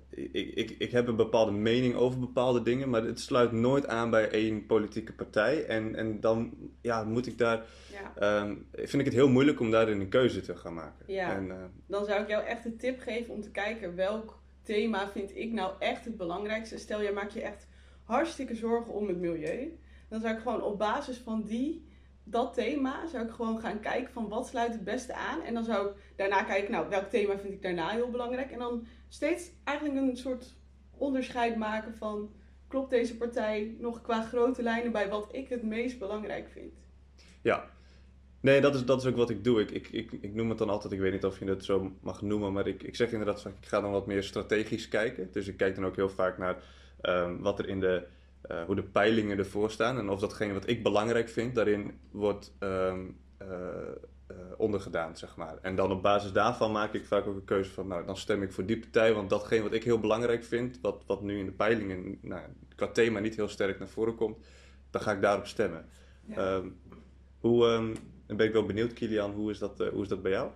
ik, 0.09 0.53
ik, 0.55 0.75
ik 0.77 0.91
heb 0.91 1.07
een 1.07 1.15
bepaalde 1.15 1.51
mening 1.51 1.95
over 1.95 2.19
bepaalde 2.19 2.61
dingen, 2.61 2.89
maar 2.89 3.03
het 3.03 3.19
sluit 3.19 3.51
nooit 3.51 3.87
aan 3.87 4.09
bij 4.09 4.29
één 4.29 4.65
politieke 4.65 5.13
partij. 5.13 5.65
En, 5.65 5.95
en 5.95 6.19
dan 6.19 6.53
ja, 6.81 7.03
moet 7.03 7.27
ik 7.27 7.37
daar, 7.37 7.65
ja. 7.91 8.41
um, 8.41 8.67
vind 8.71 8.93
ik 8.93 9.05
het 9.05 9.13
heel 9.13 9.29
moeilijk 9.29 9.59
om 9.59 9.71
daarin 9.71 9.99
een 9.99 10.09
keuze 10.09 10.41
te 10.41 10.55
gaan 10.55 10.73
maken. 10.73 11.13
Ja, 11.13 11.35
en, 11.35 11.47
uh, 11.47 11.55
dan 11.87 12.05
zou 12.05 12.21
ik 12.21 12.27
jou 12.27 12.45
echt 12.45 12.65
een 12.65 12.77
tip 12.77 12.99
geven 12.99 13.33
om 13.33 13.41
te 13.41 13.51
kijken 13.51 13.95
welk 13.95 14.39
thema 14.63 15.09
vind 15.09 15.35
ik 15.35 15.51
nou 15.51 15.73
echt 15.79 16.05
het 16.05 16.17
belangrijkste. 16.17 16.77
Stel, 16.77 17.01
jij 17.01 17.13
maakt 17.13 17.33
je 17.33 17.41
echt 17.41 17.67
hartstikke 18.03 18.55
zorgen 18.55 18.93
om 18.93 19.07
het 19.07 19.17
milieu. 19.17 19.79
Dan 20.09 20.21
zou 20.21 20.33
ik 20.33 20.41
gewoon 20.41 20.61
op 20.61 20.77
basis 20.77 21.17
van 21.17 21.43
die, 21.43 21.86
dat 22.29 22.53
thema, 22.53 23.07
zou 23.07 23.25
ik 23.25 23.31
gewoon 23.31 23.59
gaan 23.59 23.79
kijken 23.79 24.13
van 24.13 24.29
wat 24.29 24.47
sluit 24.47 24.71
het 24.71 24.83
beste 24.83 25.13
aan. 25.13 25.41
En 25.41 25.53
dan 25.53 25.63
zou 25.63 25.87
ik 25.87 25.93
daarna 26.15 26.43
kijken, 26.43 26.71
nou, 26.71 26.89
welk 26.89 27.09
thema 27.09 27.37
vind 27.37 27.53
ik 27.53 27.61
daarna 27.61 27.89
heel 27.89 28.09
belangrijk. 28.09 28.51
En 28.51 28.59
dan 28.59 28.85
steeds 29.07 29.51
eigenlijk 29.63 29.99
een 29.99 30.17
soort 30.17 30.55
onderscheid 30.91 31.55
maken 31.55 31.95
van, 31.95 32.31
klopt 32.67 32.89
deze 32.89 33.17
partij 33.17 33.75
nog 33.79 34.01
qua 34.01 34.21
grote 34.21 34.63
lijnen 34.63 34.91
bij 34.91 35.09
wat 35.09 35.27
ik 35.31 35.49
het 35.49 35.63
meest 35.63 35.99
belangrijk 35.99 36.49
vind. 36.49 36.73
Ja, 37.41 37.69
Nee, 38.39 38.61
dat 38.61 38.75
is, 38.75 38.85
dat 38.85 39.01
is 39.01 39.07
ook 39.07 39.15
wat 39.15 39.29
ik 39.29 39.43
doe. 39.43 39.61
Ik, 39.61 39.71
ik, 39.71 39.89
ik, 39.91 40.11
ik 40.11 40.33
noem 40.33 40.49
het 40.49 40.57
dan 40.57 40.69
altijd, 40.69 40.93
ik 40.93 40.99
weet 40.99 41.11
niet 41.11 41.25
of 41.25 41.39
je 41.39 41.45
het 41.45 41.65
zo 41.65 41.91
mag 42.01 42.21
noemen, 42.21 42.53
maar 42.53 42.67
ik, 42.67 42.83
ik 42.83 42.95
zeg 42.95 43.11
inderdaad, 43.11 43.45
ik 43.45 43.67
ga 43.67 43.81
dan 43.81 43.91
wat 43.91 44.07
meer 44.07 44.23
strategisch 44.23 44.87
kijken. 44.87 45.29
Dus 45.31 45.47
ik 45.47 45.57
kijk 45.57 45.75
dan 45.75 45.85
ook 45.85 45.95
heel 45.95 46.09
vaak 46.09 46.37
naar 46.37 46.63
um, 47.01 47.41
wat 47.41 47.59
er 47.59 47.67
in 47.67 47.79
de, 47.79 48.07
uh, 48.51 48.63
hoe 48.63 48.75
de 48.75 48.83
peilingen 48.83 49.37
ervoor 49.37 49.71
staan 49.71 49.97
en 49.97 50.09
of 50.09 50.19
datgene 50.19 50.53
wat 50.53 50.67
ik 50.67 50.83
belangrijk 50.83 51.29
vind, 51.29 51.55
daarin 51.55 51.99
wordt 52.11 52.53
um, 52.59 53.17
uh, 53.41 53.47
uh, 54.31 54.37
ondergedaan, 54.57 55.17
zeg 55.17 55.35
maar. 55.35 55.57
En 55.61 55.75
dan 55.75 55.91
op 55.91 56.01
basis 56.01 56.31
daarvan 56.31 56.71
maak 56.71 56.93
ik 56.93 57.05
vaak 57.05 57.27
ook 57.27 57.35
een 57.35 57.45
keuze 57.45 57.71
van, 57.71 57.87
nou, 57.87 58.05
dan 58.05 58.17
stem 58.17 58.43
ik 58.43 58.51
voor 58.51 58.65
die 58.65 58.79
partij, 58.79 59.13
want 59.13 59.29
datgene 59.29 59.63
wat 59.63 59.73
ik 59.73 59.83
heel 59.83 59.99
belangrijk 59.99 60.43
vind, 60.43 60.79
wat, 60.81 61.03
wat 61.05 61.21
nu 61.21 61.39
in 61.39 61.45
de 61.45 61.51
peilingen 61.51 62.17
nou, 62.21 62.41
qua 62.75 62.87
thema 62.87 63.19
niet 63.19 63.35
heel 63.35 63.47
sterk 63.47 63.79
naar 63.79 63.87
voren 63.87 64.15
komt, 64.15 64.37
dan 64.89 65.01
ga 65.01 65.11
ik 65.11 65.21
daarop 65.21 65.45
stemmen. 65.45 65.85
Ja. 66.25 66.35
Ehm, 66.35 66.67
hoe, 67.39 67.67
ehm, 67.67 67.93
dan 68.25 68.37
ben 68.37 68.47
ik 68.47 68.53
wel 68.53 68.65
benieuwd, 68.65 68.93
Kilian, 68.93 69.31
hoe 69.31 69.51
is 69.51 69.59
dat, 69.59 69.79
eh, 69.79 69.89
hoe 69.89 70.01
is 70.01 70.07
dat 70.07 70.21
bij 70.21 70.31
jou? 70.31 70.51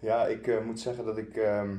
Ja, 0.00 0.26
ik 0.26 0.46
eh, 0.46 0.64
moet 0.64 0.80
zeggen 0.80 1.04
dat 1.04 1.18
ik, 1.18 1.36
ehm, 1.36 1.76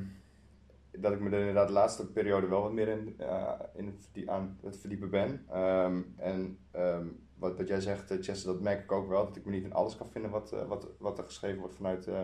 dat 0.92 1.12
ik 1.12 1.20
me 1.20 1.30
er 1.30 1.40
inderdaad 1.40 1.68
de 1.68 1.74
laatste 1.74 2.12
periode 2.12 2.48
wel 2.48 2.62
wat 2.62 2.74
meer 2.74 2.88
in, 2.88 3.16
eh, 3.18 3.52
in 3.76 4.30
aan 4.30 4.58
het 4.62 4.78
verdiepen 4.78 5.10
ben. 5.10 5.46
Ehm, 5.50 6.02
en 6.16 6.58
ehm, 6.72 7.06
wat, 7.38 7.58
wat 7.58 7.68
jij 7.68 7.82
zegt, 7.82 8.12
uh, 8.12 8.22
Jesse, 8.22 8.46
dat 8.46 8.62
merk 8.62 8.84
ik 8.84 8.92
ook 8.92 9.08
wel. 9.08 9.26
Dat 9.26 9.36
ik 9.36 9.46
me 9.46 9.52
niet 9.52 9.64
in 9.64 9.74
alles 9.74 9.98
kan 9.98 10.12
vinden 10.12 10.32
wat, 10.32 10.52
eh, 10.52 10.68
wat, 10.68 10.88
wat 10.98 11.18
er 11.18 11.24
geschreven 11.24 11.60
wordt 11.60 11.76
vanuit, 11.76 12.08
eh, 12.08 12.24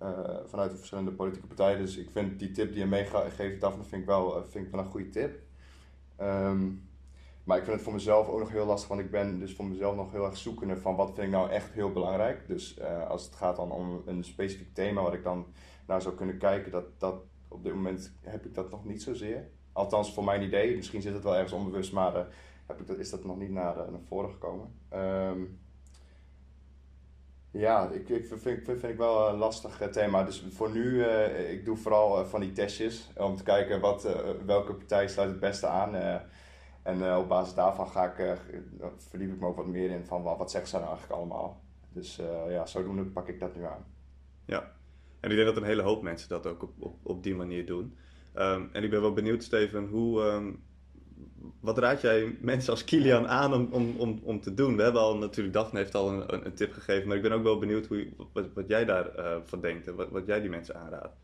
eh, 0.00 0.36
vanuit 0.44 0.70
de 0.70 0.76
verschillende 0.76 1.12
politieke 1.12 1.46
partijen. 1.46 1.78
Dus 1.78 1.96
ik 1.96 2.10
vind 2.10 2.38
die 2.38 2.50
tip 2.50 2.68
die 2.68 2.78
je 2.78 2.86
meegeeft, 2.86 3.60
Daphne, 3.60 3.84
vind 3.84 4.00
ik 4.00 4.08
wel, 4.08 4.36
eh, 4.36 4.42
vind 4.48 4.66
ik 4.66 4.72
een 4.72 4.84
goede 4.84 5.08
tip. 5.08 5.38
Ehm, 6.16 6.68
maar 7.44 7.56
ik 7.56 7.64
vind 7.64 7.74
het 7.74 7.84
voor 7.84 7.92
mezelf 7.92 8.28
ook 8.28 8.38
nog 8.38 8.50
heel 8.50 8.66
lastig, 8.66 8.88
want 8.88 9.00
ik 9.00 9.10
ben 9.10 9.38
dus 9.38 9.54
voor 9.54 9.64
mezelf 9.64 9.96
nog 9.96 10.12
heel 10.12 10.24
erg 10.24 10.36
zoekende 10.36 10.76
van 10.76 10.96
wat 10.96 11.14
vind 11.14 11.26
ik 11.26 11.32
nou 11.32 11.50
echt 11.50 11.72
heel 11.72 11.92
belangrijk. 11.92 12.46
Dus 12.46 12.78
eh, 12.78 13.08
als 13.08 13.24
het 13.24 13.34
gaat 13.34 13.56
dan 13.56 13.70
om 13.70 14.02
een 14.06 14.24
specifiek 14.24 14.74
thema 14.74 15.02
wat 15.02 15.14
ik 15.14 15.22
dan 15.22 15.46
naar 15.86 16.02
zou 16.02 16.14
kunnen 16.14 16.38
kijken, 16.38 16.72
dat, 16.72 17.00
dat 17.00 17.22
op 17.50 17.64
dit 17.64 17.74
moment 17.74 18.12
heb 18.20 18.44
ik 18.44 18.54
dat 18.54 18.70
nog 18.70 18.84
niet 18.84 19.02
zozeer. 19.02 19.48
Althans, 19.72 20.12
voor 20.14 20.24
mijn 20.24 20.42
idee, 20.42 20.76
misschien 20.76 21.02
zit 21.02 21.14
het 21.14 21.22
wel 21.22 21.34
ergens 21.34 21.52
onbewust, 21.52 21.92
maar 21.92 22.16
eh, 22.16 22.24
heb 22.66 22.80
ik 22.80 22.86
dat, 22.86 22.98
is 22.98 23.10
dat 23.10 23.24
nog 23.24 23.38
niet 23.38 23.50
naar, 23.50 23.78
eh, 23.78 23.90
naar 23.90 24.00
voren 24.08 24.30
gekomen. 24.30 24.74
Ehm, 24.88 25.40
ja, 27.50 27.90
ik, 27.90 28.08
ik 28.08 28.26
vind, 28.26 28.40
vind, 28.40 28.64
vind 28.64 28.82
ik 28.84 28.96
wel 28.96 29.28
een 29.28 29.38
lastig 29.38 29.80
eh, 29.80 29.88
thema. 29.88 30.24
Dus 30.24 30.46
voor 30.50 30.70
nu, 30.70 31.04
ik 31.50 31.64
doe 31.64 31.76
vooral 31.76 32.26
van 32.26 32.40
die 32.40 32.52
testjes 32.52 33.10
om 33.16 33.36
te 33.36 33.42
kijken 33.42 33.80
wat, 33.80 34.02
welke 34.44 34.74
partij 34.74 35.08
sluit 35.08 35.30
het 35.30 35.40
beste 35.40 35.66
aan. 35.66 35.94
en 36.82 37.16
op 37.16 37.28
basis 37.28 37.54
daarvan 37.54 37.88
ga 37.88 38.14
ik, 38.14 38.38
verdiep 38.96 39.32
ik 39.32 39.40
me 39.40 39.46
ook 39.46 39.56
wat 39.56 39.66
meer 39.66 39.90
in 39.90 40.04
van 40.04 40.22
wat, 40.22 40.38
wat 40.38 40.50
zeggen 40.50 40.70
ze 40.70 40.76
nou 40.76 40.88
eigenlijk 40.88 41.18
allemaal. 41.18 41.60
Dus 41.88 42.20
ja, 42.48 42.66
zodoende 42.66 43.04
pak 43.04 43.28
ik 43.28 43.40
dat 43.40 43.56
nu 43.56 43.64
aan. 43.64 43.84
Ja, 44.44 44.72
en 45.20 45.30
ik 45.30 45.36
denk 45.36 45.48
dat 45.48 45.56
een 45.56 45.68
hele 45.68 45.82
hoop 45.82 46.02
mensen 46.02 46.28
dat 46.28 46.46
ook 46.46 46.62
op, 46.62 46.72
op, 46.78 46.94
op 47.02 47.22
die 47.22 47.34
manier 47.34 47.66
doen. 47.66 47.96
Ehm, 48.34 48.62
en 48.72 48.84
ik 48.84 48.90
ben 48.90 49.00
wel 49.00 49.12
benieuwd, 49.12 49.42
Steven, 49.42 49.86
hoe, 49.86 50.22
ehm, 50.22 50.50
wat 51.60 51.78
raad 51.78 52.00
jij 52.00 52.36
mensen 52.40 52.72
als 52.72 52.84
Kilian 52.84 53.28
aan 53.28 53.54
om, 53.54 53.68
om, 53.70 53.94
om, 53.96 54.20
om 54.22 54.40
te 54.40 54.54
doen? 54.54 54.76
We 54.76 54.82
hebben 54.82 55.00
al 55.00 55.16
natuurlijk, 55.16 55.54
Daphne 55.54 55.78
heeft 55.78 55.94
al 55.94 56.12
een, 56.12 56.46
een, 56.46 56.54
tip 56.54 56.72
gegeven, 56.72 57.08
maar 57.08 57.16
ik 57.16 57.22
ben 57.22 57.32
ook 57.32 57.42
wel 57.42 57.58
benieuwd 57.58 57.86
hoe, 57.86 58.06
wat, 58.32 58.46
wat 58.54 58.68
jij 58.68 58.84
daarvan 58.84 59.42
van 59.46 59.60
denkt 59.60 59.86
en 59.86 59.94
wat, 59.94 60.10
wat 60.10 60.26
jij 60.26 60.40
die 60.40 60.50
mensen 60.50 60.76
aanraadt. 60.76 61.14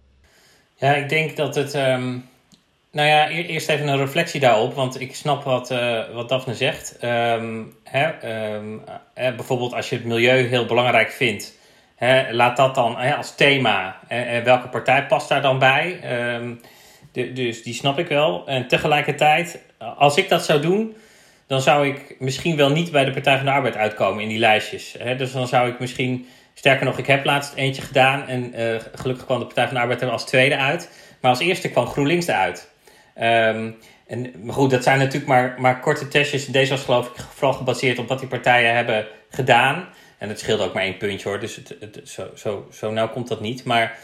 Ja, 0.75 0.95
ik 0.95 1.09
denk 1.09 1.37
dat 1.37 1.55
het. 1.55 1.75
ehm, 1.75 2.19
nou 2.97 3.09
ja, 3.09 3.31
e- 3.31 3.47
eerst 3.47 3.69
even 3.69 3.89
een 3.89 3.97
reflectie 3.97 4.41
daarop, 4.41 4.75
want 4.75 5.01
ik 5.01 5.15
snap 5.15 5.43
wat, 5.43 5.71
eh, 5.71 6.15
wat 6.15 6.29
Daphne 6.29 6.55
zegt. 6.55 6.97
Ehm, 6.99 7.63
hè, 7.85 8.05
ehm, 8.05 8.79
eh, 9.15 9.35
bijvoorbeeld 9.35 9.73
als 9.73 9.89
je 9.89 9.97
het 9.97 10.05
milieu 10.05 10.47
heel 10.47 10.67
belangrijk 10.67 11.11
vindt, 11.11 11.59
laat 12.31 12.57
dat 12.57 12.75
dan 12.75 12.97
als 12.97 13.35
thema. 13.35 13.97
Welke 14.45 14.69
partij 14.69 15.07
past 15.07 15.29
daar 15.29 15.43
dan 15.43 15.59
bij? 15.59 15.99
Ehm, 16.03 16.55
de- 17.13 17.33
dus 17.33 17.63
die 17.63 17.75
snap 17.75 17.99
ik 17.99 18.09
wel. 18.09 18.47
En 18.47 18.69
tegelijkertijd, 18.69 19.59
als 19.97 20.17
ik 20.17 20.29
dat 20.29 20.45
zou 20.45 20.61
doen, 20.61 20.97
dan 21.47 21.61
zou 21.61 21.89
ik 21.89 22.17
misschien 22.19 22.57
wel 22.57 22.71
niet 22.71 22.91
bij 22.91 23.05
de 23.05 23.11
Partij 23.11 23.37
van 23.37 23.47
de 23.47 23.53
Arbeid 23.53 23.77
uitkomen 23.77 24.23
in 24.23 24.29
die 24.29 24.39
lijstjes. 24.39 24.97
Dus 25.17 25.33
dan 25.33 25.49
zou 25.49 25.69
ik 25.69 25.79
misschien, 25.81 26.27
sterker 26.55 26.85
nog, 26.87 26.99
ik 26.99 27.07
heb 27.07 27.25
laatst 27.25 27.55
eentje 27.55 27.83
gedaan 27.83 28.27
en 28.27 28.53
eh, 28.55 28.81
gelukkig 28.95 29.25
kwam 29.25 29.39
de 29.39 29.45
Partij 29.45 29.65
van 29.67 29.75
de 29.75 29.81
Arbeid 29.81 30.03
er 30.03 30.11
als 30.11 30.25
tweede 30.25 30.57
uit. 30.57 30.91
Maar 31.21 31.31
als 31.31 31.41
eerste 31.41 31.71
kwam 31.71 31.87
GroenLinks 31.87 32.27
eruit. 32.27 32.71
Ehm, 33.15 33.71
en, 34.07 34.33
maar 34.43 34.55
goed, 34.55 34.71
dat 34.71 34.83
zijn 34.83 34.99
natuurlijk 34.99 35.27
maar, 35.27 35.55
maar 35.59 35.81
korte 35.81 36.09
testjes. 36.09 36.47
Deze 36.47 36.71
was 36.71 36.83
geloof 36.85 37.07
ik 37.07 37.25
vooral 37.35 37.53
gebaseerd 37.53 37.99
op 37.99 38.09
wat 38.09 38.19
die 38.19 38.29
partijen 38.29 38.75
hebben 38.75 39.07
gedaan. 39.31 39.89
En 40.19 40.29
het 40.29 40.39
scheelde 40.39 40.65
ook 40.65 40.75
maar 40.75 40.83
één 40.83 40.97
puntje 40.97 41.29
hoor, 41.29 41.41
dus 41.41 41.57
het, 41.57 41.77
het, 41.81 42.01
zo, 42.05 42.31
zo, 42.35 42.69
zo 42.73 42.91
nauw 42.91 43.09
komt 43.09 43.29
dat 43.29 43.41
niet. 43.41 43.65
Maar 43.65 43.99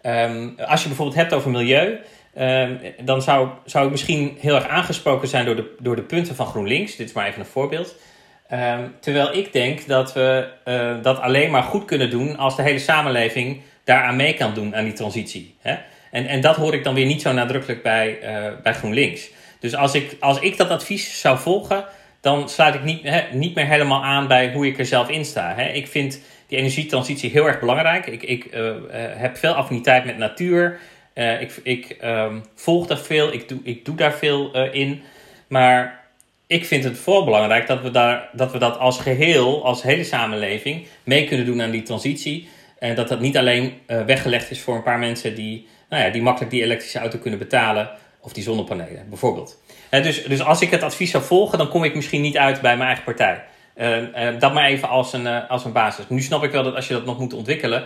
ehm, 0.00 0.48
als 0.66 0.82
je 0.82 0.88
bijvoorbeeld 0.88 1.18
hebt 1.18 1.32
over 1.32 1.50
milieu, 1.50 1.98
ehm, 2.34 2.76
dan 3.00 3.22
zou, 3.22 3.48
zou 3.64 3.84
ik 3.84 3.90
misschien 3.90 4.36
heel 4.40 4.54
erg 4.54 4.68
aangesproken 4.68 5.28
zijn 5.28 5.44
door 5.44 5.56
de, 5.56 5.74
door 5.78 5.96
de 5.96 6.02
punten 6.02 6.34
van 6.34 6.46
GroenLinks. 6.46 6.96
Dit 6.96 7.08
is 7.08 7.14
maar 7.14 7.26
even 7.26 7.40
een 7.40 7.46
voorbeeld. 7.46 7.94
Ehm, 8.48 8.84
terwijl 9.00 9.34
ik 9.34 9.52
denk 9.52 9.86
dat 9.86 10.12
we 10.12 10.48
eh, 10.64 11.02
dat 11.02 11.20
alleen 11.20 11.50
maar 11.50 11.62
goed 11.62 11.84
kunnen 11.84 12.10
doen 12.10 12.36
als 12.36 12.56
de 12.56 12.62
hele 12.62 12.78
samenleving 12.78 13.60
daaraan 13.84 14.16
mee 14.16 14.34
kan 14.34 14.54
doen 14.54 14.76
aan 14.76 14.84
die 14.84 14.92
transitie. 14.92 15.56
Hè? 15.60 15.76
En, 16.10 16.26
en 16.26 16.40
dat 16.40 16.56
hoor 16.56 16.74
ik 16.74 16.84
dan 16.84 16.94
weer 16.94 17.06
niet 17.06 17.22
zo 17.22 17.32
nadrukkelijk 17.32 17.82
bij, 17.82 18.20
eh, 18.20 18.52
bij 18.62 18.74
GroenLinks. 18.74 19.30
Dus 19.60 19.74
als 19.74 19.94
ik, 19.94 20.16
als 20.20 20.40
ik 20.40 20.56
dat 20.56 20.70
advies 20.70 21.20
zou 21.20 21.38
volgen, 21.38 21.84
dan 22.20 22.48
sluit 22.48 22.74
ik 22.74 22.84
niet, 22.84 23.32
niet 23.32 23.54
meer 23.54 23.66
helemaal 23.66 24.04
aan 24.04 24.26
bij 24.26 24.52
hoe 24.52 24.66
ik 24.66 24.78
er 24.78 24.86
zelf 24.86 25.08
in 25.08 25.24
sta. 25.24 25.56
Ik 25.56 25.86
vind 25.86 26.20
die 26.48 26.58
energietransitie 26.58 27.30
heel 27.30 27.46
erg 27.46 27.60
belangrijk. 27.60 28.06
Ik, 28.06 28.22
ik 28.22 28.44
eh, 28.44 28.68
eh, 28.68 28.76
heb 29.20 29.36
veel 29.36 29.52
affiniteit 29.52 30.04
met 30.04 30.18
natuur. 30.18 30.78
Eh, 31.12 31.40
ik 31.40 31.60
ik 31.62 31.90
ehm, 31.90 32.38
volg 32.54 32.86
daar 32.86 32.98
veel, 32.98 33.32
ik 33.32 33.48
doe, 33.48 33.58
ik 33.62 33.84
doe 33.84 33.96
daar 33.96 34.12
veel 34.12 34.70
in. 34.72 35.02
Maar 35.48 36.04
ik 36.46 36.66
vind 36.66 36.84
het 36.84 36.98
vooral 36.98 37.24
belangrijk 37.24 37.66
dat 37.66 37.82
we, 37.82 37.90
daar, 37.90 38.28
dat 38.32 38.52
we 38.52 38.58
dat 38.58 38.78
als 38.78 39.00
geheel, 39.00 39.64
als 39.64 39.82
hele 39.82 40.04
samenleving, 40.04 40.86
mee 41.04 41.24
kunnen 41.26 41.46
doen 41.46 41.62
aan 41.62 41.70
die 41.70 41.82
transitie. 41.82 42.48
En 42.78 42.94
dat 42.94 43.08
dat 43.08 43.20
niet 43.20 43.36
alleen 43.36 43.72
weggelegd 43.86 44.50
is 44.50 44.60
voor 44.60 44.74
een 44.74 44.82
paar 44.82 44.98
mensen 44.98 45.34
die, 45.34 45.66
nou 45.88 46.04
ja, 46.04 46.10
die 46.10 46.22
makkelijk 46.22 46.50
die 46.50 46.62
elektrische 46.62 46.98
auto 46.98 47.18
kunnen 47.18 47.38
betalen. 47.38 47.90
Of 48.20 48.32
die 48.32 48.42
zonnepanelen, 48.42 49.06
bijvoorbeeld. 49.08 49.62
Eh, 49.90 50.02
dus, 50.02 50.24
dus 50.24 50.42
als 50.42 50.60
ik 50.60 50.70
het 50.70 50.82
advies 50.82 51.10
zou 51.10 51.24
volgen, 51.24 51.58
dan 51.58 51.68
kom 51.68 51.84
ik 51.84 51.94
misschien 51.94 52.20
niet 52.20 52.38
uit 52.38 52.60
bij 52.60 52.76
mijn 52.76 52.86
eigen 52.86 53.04
partij. 53.04 53.44
Eh, 53.74 54.28
eh, 54.28 54.40
dat 54.40 54.54
maar 54.54 54.64
even 54.64 54.88
als 54.88 55.12
een, 55.12 55.26
eh, 55.26 55.50
als 55.50 55.64
een 55.64 55.72
basis. 55.72 56.04
Nu 56.08 56.20
snap 56.20 56.44
ik 56.44 56.50
wel 56.50 56.62
dat 56.62 56.74
als 56.74 56.88
je 56.88 56.94
dat 56.94 57.04
nog 57.04 57.18
moet 57.18 57.34
ontwikkelen, 57.34 57.84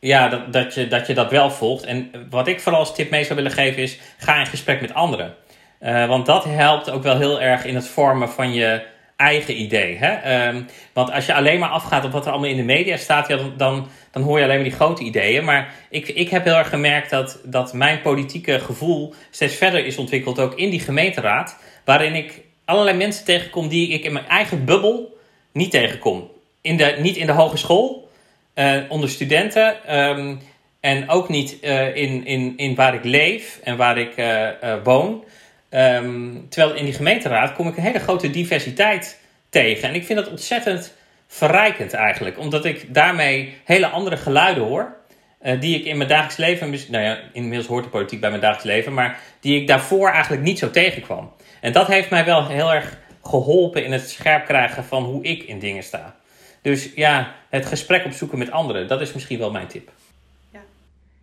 ja, 0.00 0.28
dat, 0.28 0.52
dat, 0.52 0.74
je, 0.74 0.88
dat 0.88 1.06
je 1.06 1.14
dat 1.14 1.30
wel 1.30 1.50
volgt. 1.50 1.84
En 1.84 2.10
wat 2.30 2.48
ik 2.48 2.60
vooral 2.60 2.80
als 2.80 2.94
tip 2.94 3.10
mee 3.10 3.24
zou 3.24 3.34
willen 3.34 3.52
geven 3.52 3.82
is, 3.82 3.98
ga 4.18 4.40
in 4.40 4.46
gesprek 4.46 4.80
met 4.80 4.94
anderen. 4.94 5.34
Eh, 5.78 6.06
want 6.06 6.26
dat 6.26 6.44
helpt 6.44 6.90
ook 6.90 7.02
wel 7.02 7.18
heel 7.18 7.40
erg 7.40 7.64
in 7.64 7.74
het 7.74 7.88
vormen 7.88 8.28
van 8.28 8.52
je 8.52 8.82
eigen 9.20 9.60
idee. 9.60 9.96
Hè? 9.96 10.12
Ehm, 10.12 10.62
want 10.92 11.10
als 11.12 11.26
je 11.26 11.34
alleen 11.34 11.58
maar 11.58 11.68
afgaat 11.68 12.04
op 12.04 12.12
wat 12.12 12.26
er 12.26 12.30
allemaal 12.32 12.50
in 12.50 12.56
de 12.56 12.62
media 12.62 12.96
staat, 12.96 13.28
ja, 13.28 13.38
dan, 13.56 13.88
dan, 14.10 14.22
hoor 14.22 14.38
je 14.38 14.44
alleen 14.44 14.56
maar 14.56 14.68
die 14.68 14.78
grote 14.78 15.02
ideeën. 15.02 15.44
Maar 15.44 15.74
ik, 15.90 16.08
ik 16.08 16.28
heb 16.28 16.44
heel 16.44 16.54
erg 16.54 16.68
gemerkt 16.68 17.10
dat, 17.10 17.40
dat 17.44 17.72
mijn 17.72 18.00
politieke 18.00 18.60
gevoel 18.60 19.14
steeds 19.30 19.54
verder 19.54 19.86
is 19.86 19.96
ontwikkeld, 19.96 20.38
ook 20.38 20.54
in 20.54 20.70
die 20.70 20.80
gemeenteraad, 20.80 21.56
waarin 21.84 22.14
ik 22.14 22.40
allerlei 22.64 22.96
mensen 22.96 23.24
tegenkom 23.24 23.68
die 23.68 23.88
ik 23.88 24.04
in 24.04 24.12
mijn 24.12 24.26
eigen 24.26 24.64
bubbel 24.64 25.18
niet 25.52 25.70
tegenkom. 25.70 26.30
In 26.60 26.76
de, 26.76 26.96
niet 26.98 27.16
in 27.16 27.26
de 27.26 27.32
hogeschool, 27.32 28.10
eh, 28.54 28.76
onder 28.88 29.08
studenten. 29.08 29.84
ehm, 29.86 30.34
en 30.80 31.08
ook 31.08 31.28
niet 31.28 31.60
eh, 31.60 31.96
in, 31.96 32.26
in, 32.26 32.52
in 32.56 32.74
waar 32.74 32.94
ik 32.94 33.04
leef 33.04 33.60
en 33.64 33.76
waar 33.76 33.98
ik 33.98 34.16
eh, 34.16 34.48
woon. 34.84 35.24
Ehm, 35.70 36.32
terwijl 36.48 36.74
in 36.74 36.84
die 36.84 36.94
gemeenteraad 36.94 37.52
kom 37.52 37.68
ik 37.68 37.76
een 37.76 37.82
hele 37.82 37.98
grote 37.98 38.30
diversiteit 38.30 39.20
tegen. 39.48 39.88
En 39.88 39.94
ik 39.94 40.04
vind 40.04 40.18
dat 40.18 40.28
ontzettend 40.28 40.94
verrijkend 41.26 41.92
eigenlijk. 41.92 42.38
Omdat 42.38 42.64
ik 42.64 42.94
daarmee 42.94 43.54
hele 43.64 43.86
andere 43.86 44.16
geluiden 44.16 44.64
hoor. 44.64 44.98
eh, 45.38 45.60
die 45.60 45.78
ik 45.78 45.84
in 45.84 45.96
mijn 45.96 46.08
dagelijks 46.08 46.36
leven, 46.36 46.70
nou 46.90 47.04
ja, 47.04 47.18
inmiddels 47.32 47.66
hoort 47.66 47.84
de 47.84 47.90
politiek 47.90 48.20
bij 48.20 48.28
mijn 48.30 48.42
dagelijks 48.42 48.70
leven, 48.74 48.94
maar 48.94 49.20
die 49.40 49.60
ik 49.60 49.66
daarvoor 49.66 50.10
eigenlijk 50.10 50.42
niet 50.42 50.58
zo 50.58 50.70
tegenkwam. 50.70 51.32
En 51.60 51.72
dat 51.72 51.86
heeft 51.86 52.10
mij 52.10 52.24
wel 52.24 52.48
heel 52.48 52.74
erg 52.74 52.98
geholpen 53.22 53.84
in 53.84 53.92
het 53.92 54.10
scherp 54.10 54.44
krijgen 54.44 54.84
van 54.84 55.02
hoe 55.04 55.22
ik 55.22 55.42
in 55.42 55.58
dingen 55.58 55.82
sta. 55.82 56.16
Dus 56.62 56.90
ja, 56.94 57.34
het 57.48 57.66
gesprek 57.66 58.04
opzoeken 58.04 58.38
met 58.38 58.50
anderen, 58.50 58.88
dat 58.88 59.00
is 59.00 59.12
misschien 59.12 59.38
wel 59.38 59.50
mijn 59.50 59.66
tip. 59.66 59.90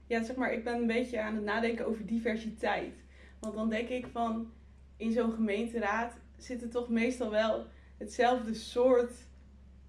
Ja, 0.08 0.24
zeg 0.24 0.36
maar, 0.36 0.54
ik 0.54 0.63
ben 0.63 0.74
een 0.74 0.88
beetje 0.88 1.22
aan 1.22 1.36
het 1.36 1.44
nadenken 1.44 1.88
over 1.88 2.06
diversiteit. 2.06 2.94
Want 3.39 3.56
dan 3.56 3.70
denk 3.70 3.89
ik 3.89 4.08
van, 4.08 4.51
in 4.98 5.12
zo'n 5.12 5.32
gemeenteraad 5.32 6.13
zitten 6.38 6.70
toch 6.70 6.89
meestal 6.89 7.29
wel 7.29 7.65
hetzelfde 7.98 8.53
soort 8.53 9.13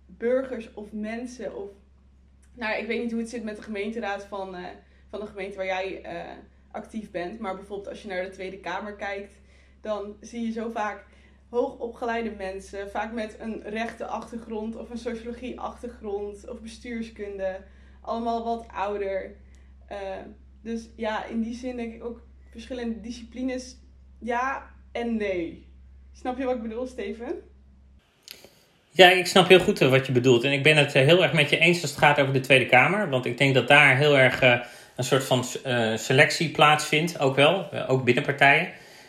burgers 0.07 0.75
of 0.75 0.93
mensen. 0.93 1.57
Of, 1.57 1.71
nou, 2.53 2.79
ik 2.79 2.87
weet 2.87 3.03
niet 3.03 3.11
hoe 3.11 3.21
het 3.21 3.31
zit 3.31 3.45
met 3.45 3.57
de 3.57 3.63
gemeenteraad 3.63 4.25
van, 4.25 4.55
eh, 4.55 4.65
van 5.09 5.21
de 5.21 5.27
gemeente 5.27 5.57
waar 5.57 5.67
jij 5.67 6.03
eh, 6.03 6.37
actief 6.71 7.11
bent. 7.11 7.39
Maar 7.39 7.55
bijvoorbeeld 7.57 7.89
als 7.89 8.03
je 8.03 8.09
naar 8.09 8.23
de 8.23 8.31
Tweede 8.31 8.61
Kamer 8.61 8.95
kijkt, 8.95 9.41
dan 9.81 10.17
zie 10.21 10.47
je 10.47 10.53
zo 10.53 10.71
vaak 10.71 11.07
hoogopgeleide 11.49 12.31
mensen. 12.31 12.91
Vaak 12.91 13.13
met 13.13 13.37
een 13.41 13.63
rechte 13.63 14.07
achtergrond 14.07 14.77
of 14.77 14.91
een 14.91 14.99
sociologie 14.99 15.61
achtergrond 15.61 16.49
of 16.49 16.61
bestuurskunde. 16.61 17.61
Allemaal 18.01 18.45
wat 18.45 18.69
ouder. 18.69 19.37
Eh, 19.87 20.17
dus 20.63 20.91
ja, 20.97 21.25
in 21.25 21.41
die 21.41 21.55
zin 21.55 21.77
denk 21.77 21.95
ik 21.95 22.05
ook 22.05 22.28
verschillende 22.51 23.01
disciplines 23.01 23.77
ja 24.19 24.71
en 24.93 25.17
nee. 25.17 25.67
Snap 26.13 26.39
je 26.39 26.45
wat 26.45 26.57
ik 26.57 26.63
bedoel, 26.63 26.87
Steven? 26.87 27.35
Ja, 28.91 29.11
ik 29.11 29.27
snap 29.27 29.49
heel 29.49 29.61
goed 29.61 29.81
eh, 29.81 29.89
wat 29.89 30.07
je 30.07 30.13
bedoelt. 30.13 30.45
En 30.45 30.53
ik 30.53 30.63
ben 30.63 30.77
het 30.77 30.95
eh, 30.95 31.05
heel 31.05 31.23
erg 31.23 31.33
met 31.33 31.51
je 31.51 31.59
eens 31.59 31.83
als 31.83 31.91
het 31.91 31.99
gaat 31.99 32.19
over 32.19 32.33
de 32.33 32.41
Tweede 32.41 32.67
Kamer. 32.67 33.09
Want 33.09 33.27
ik 33.27 33.39
denk 33.39 33.55
dat 33.55 33.69
daar 33.69 33.97
heel 33.97 34.19
erg 34.19 34.41
eh, 34.41 34.59
een 34.97 35.05
soort 35.05 35.25
van 35.25 35.45
selectie 35.99 36.51
plaatsvindt, 36.51 37.19
ook 37.19 37.37
wel, 37.37 37.73
ook 37.87 38.05
binnen 38.05 38.25
partijen. 38.25 38.69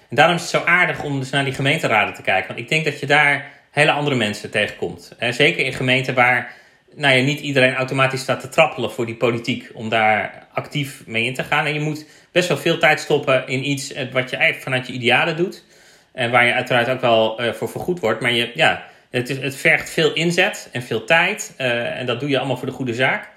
En 0.10 0.16
daarom 0.16 0.36
is 0.36 0.42
het 0.42 0.50
zo 0.50 0.64
aardig 0.64 1.04
om 1.04 1.20
dus 1.20 1.30
naar 1.30 1.44
die 1.44 1.54
gemeenteraden 1.54 2.14
te 2.14 2.22
kijken. 2.22 2.48
Want 2.48 2.60
ik 2.60 2.70
denk 2.70 2.86
dat 2.86 3.00
je 3.00 3.06
daar 3.06 3.52
hele 3.72 3.92
andere 3.92 4.16
mensen 4.16 4.52
tegenkomt. 4.52 5.16
En 5.18 5.34
zeker 5.34 5.66
in 5.66 5.74
gemeenten 5.74 6.14
waar 6.14 6.54
nou 6.96 7.16
ja, 7.16 7.24
niet 7.24 7.40
iedereen 7.40 7.76
automatisch 7.76 8.22
staat 8.22 8.40
te 8.40 8.50
trappelen 8.50 8.92
voor 8.92 9.06
die 9.06 9.16
politiek 9.16 9.70
om 9.74 9.90
daar 9.90 10.48
actief 10.54 11.04
mee 11.06 11.24
in 11.26 11.34
te 11.34 11.44
gaan. 11.44 11.66
En 11.66 11.74
je 11.74 11.80
moet 11.80 12.06
best 12.32 12.48
wel 12.48 12.58
veel 12.58 12.78
tijd 12.78 13.00
stoppen 13.00 13.48
in 13.48 13.70
iets 13.70 13.94
wat 14.12 14.30
je 14.30 14.36
eigenlijk 14.36 14.62
vanuit 14.62 14.88
je 14.88 14.94
idealen 14.94 15.36
doet. 15.36 15.64
En 16.12 16.32
waar 16.32 16.46
je 16.46 16.54
uiteraard 16.54 16.90
ook 16.90 17.02
wel 17.02 17.44
uh, 17.44 17.52
voor 17.54 17.70
vergoed 17.70 18.00
wordt. 18.00 18.22
Maar 18.22 18.32
je, 18.32 18.52
ja, 18.54 18.84
het, 19.10 19.30
is, 19.30 19.38
het 19.38 19.56
vergt 19.56 19.90
veel 19.90 20.14
inzet 20.14 20.70
en 20.72 20.82
veel 20.82 21.04
tijd. 21.04 21.54
Uh, 21.58 22.00
en 22.00 22.06
dat 22.06 22.20
doe 22.20 22.30
je 22.30 22.38
allemaal 22.38 22.58
voor 22.58 22.68
de 22.68 22.74
goede 22.74 22.94
zaak. 22.94 23.30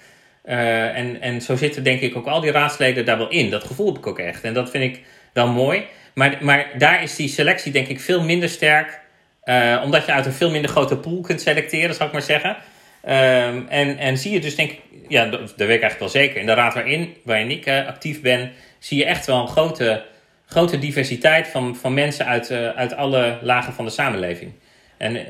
En, 0.44 1.20
en 1.20 1.40
zo 1.40 1.56
zitten 1.56 1.82
denk 1.82 2.00
ik 2.00 2.16
ook 2.16 2.26
al 2.26 2.40
die 2.40 2.50
raadsleden 2.50 3.04
daar 3.04 3.18
wel 3.18 3.30
in. 3.30 3.50
Dat 3.50 3.64
gevoel 3.64 3.86
heb 3.86 3.98
ik 3.98 4.06
ook 4.06 4.18
echt. 4.18 4.42
En 4.42 4.54
dat 4.54 4.70
vind 4.70 4.84
ik 4.96 5.02
wel 5.32 5.48
mooi. 5.48 5.84
Maar, 6.14 6.38
maar 6.40 6.70
daar 6.78 7.02
is 7.02 7.16
die 7.16 7.28
selectie 7.28 7.72
denk 7.72 7.88
ik 7.88 8.00
veel 8.00 8.22
minder 8.22 8.48
sterk. 8.48 9.00
omdat 9.84 10.06
je 10.06 10.12
uit 10.12 10.26
een 10.26 10.32
veel 10.32 10.50
minder 10.50 10.70
grote 10.70 10.96
pool 10.96 11.20
kunt 11.20 11.40
selecteren, 11.40 11.94
zal 11.94 12.06
ik 12.06 12.12
maar 12.12 12.22
zeggen. 12.22 12.56
Um, 13.04 13.66
en, 13.68 13.98
en 13.98 14.18
zie 14.18 14.32
je 14.32 14.40
dus 14.40 14.56
denk 14.56 14.70
ik, 14.70 14.80
ja, 15.08 15.24
dat, 15.24 15.40
dat 15.40 15.48
weet 15.56 15.76
ik 15.76 15.82
eigenlijk 15.82 15.98
wel 15.98 16.08
zeker. 16.08 16.40
In 16.40 16.46
de 16.46 16.54
raad 16.54 16.74
waarin, 16.74 17.16
waarin 17.22 17.50
ik 17.50 17.68
actief 17.68 18.20
ben, 18.20 18.52
zie 18.78 18.98
je 18.98 19.04
echt 19.04 19.26
wel 19.26 19.40
een 19.40 19.48
grote 19.48 20.04
grote 20.52 20.78
diversiteit 20.78 21.46
van, 21.46 21.76
van 21.76 21.94
mensen 21.94 22.26
uit, 22.26 22.50
uh, 22.50 22.68
uit 22.68 22.94
alle 22.94 23.38
lagen 23.42 23.72
van 23.72 23.84
de 23.84 23.90
samenleving. 23.90 24.52
En, 24.96 25.26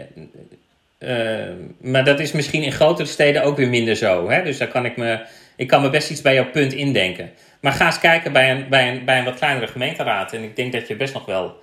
uh, 0.98 1.52
maar 1.80 2.04
dat 2.04 2.20
is 2.20 2.32
misschien 2.32 2.62
in 2.62 2.72
grotere 2.72 3.08
steden 3.08 3.42
ook 3.42 3.56
weer 3.56 3.68
minder 3.68 3.96
zo. 3.96 4.30
Hè? 4.30 4.42
Dus 4.42 4.58
daar 4.58 4.68
kan 4.68 4.84
ik, 4.84 4.96
me, 4.96 5.20
ik 5.56 5.68
kan 5.68 5.82
me 5.82 5.90
best 5.90 6.10
iets 6.10 6.22
bij 6.22 6.34
jouw 6.34 6.50
punt 6.50 6.72
indenken. 6.72 7.30
Maar 7.60 7.72
ga 7.72 7.86
eens 7.86 7.98
kijken 7.98 8.32
bij 8.32 8.50
een, 8.50 8.68
bij 8.68 8.88
een, 8.88 9.04
bij 9.04 9.18
een 9.18 9.24
wat 9.24 9.38
kleinere 9.38 9.66
gemeenteraad. 9.66 10.32
En 10.32 10.42
ik 10.42 10.56
denk 10.56 10.72
dat 10.72 10.88
je 10.88 10.96
best 10.96 11.14
nog 11.14 11.24
wel 11.24 11.60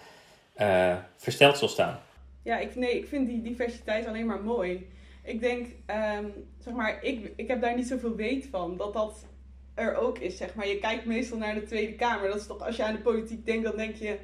versteld 1.17 1.57
zal 1.57 1.67
staan. 1.67 1.99
Ja, 2.43 2.57
ik, 2.57 2.75
nee, 2.75 2.97
ik 2.97 3.07
vind 3.07 3.27
die 3.27 3.41
diversiteit 3.41 4.07
alleen 4.07 4.25
maar 4.25 4.41
mooi. 4.43 4.87
Ik 5.29 5.39
denk, 5.39 5.67
um, 5.67 6.33
zeg 6.57 6.73
maar, 6.73 7.03
ik, 7.03 7.31
ik 7.35 7.47
heb 7.47 7.61
daar 7.61 7.75
niet 7.75 7.87
zoveel 7.87 8.15
weet 8.15 8.45
van. 8.45 8.77
Dat 8.77 8.93
dat 8.93 9.25
er 9.73 9.95
ook 9.95 10.17
is, 10.19 10.37
zeg 10.37 10.55
maar. 10.55 10.67
Je 10.67 10.79
kijkt 10.79 11.05
meestal 11.05 11.37
naar 11.37 11.53
de 11.53 11.63
Tweede 11.63 11.95
Kamer. 11.95 12.27
Dat 12.27 12.39
is 12.39 12.47
toch, 12.47 12.65
als 12.65 12.75
je 12.75 12.83
aan 12.83 12.95
de 12.95 13.01
politiek 13.01 13.45
denkt, 13.45 13.63
dan 13.63 13.77
denk 13.77 13.95
je 13.95 14.19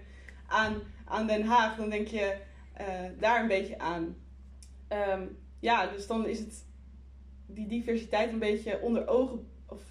aan, 0.48 0.82
aan 1.06 1.28
Den 1.28 1.44
Haag. 1.44 1.76
Dan 1.76 1.90
denk 1.90 2.08
je 2.08 2.36
uh, 2.82 3.20
daar 3.20 3.42
een 3.42 3.48
beetje 3.48 3.80
aan. 3.80 4.16
Um, 4.90 5.38
ja, 5.60 5.88
dus 5.88 6.08
dan 6.08 6.28
is 6.28 6.40
het 6.40 6.66
die 7.46 7.68
diversiteit 7.68 8.32
een 8.32 8.40
beetje 8.40 8.82
onder 8.82 9.08
ogen 9.08 9.48
of 9.68 9.82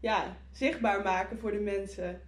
ja, 0.00 0.36
zichtbaar 0.50 1.02
maken 1.02 1.38
voor 1.38 1.50
de 1.50 1.60
mensen. 1.60 2.20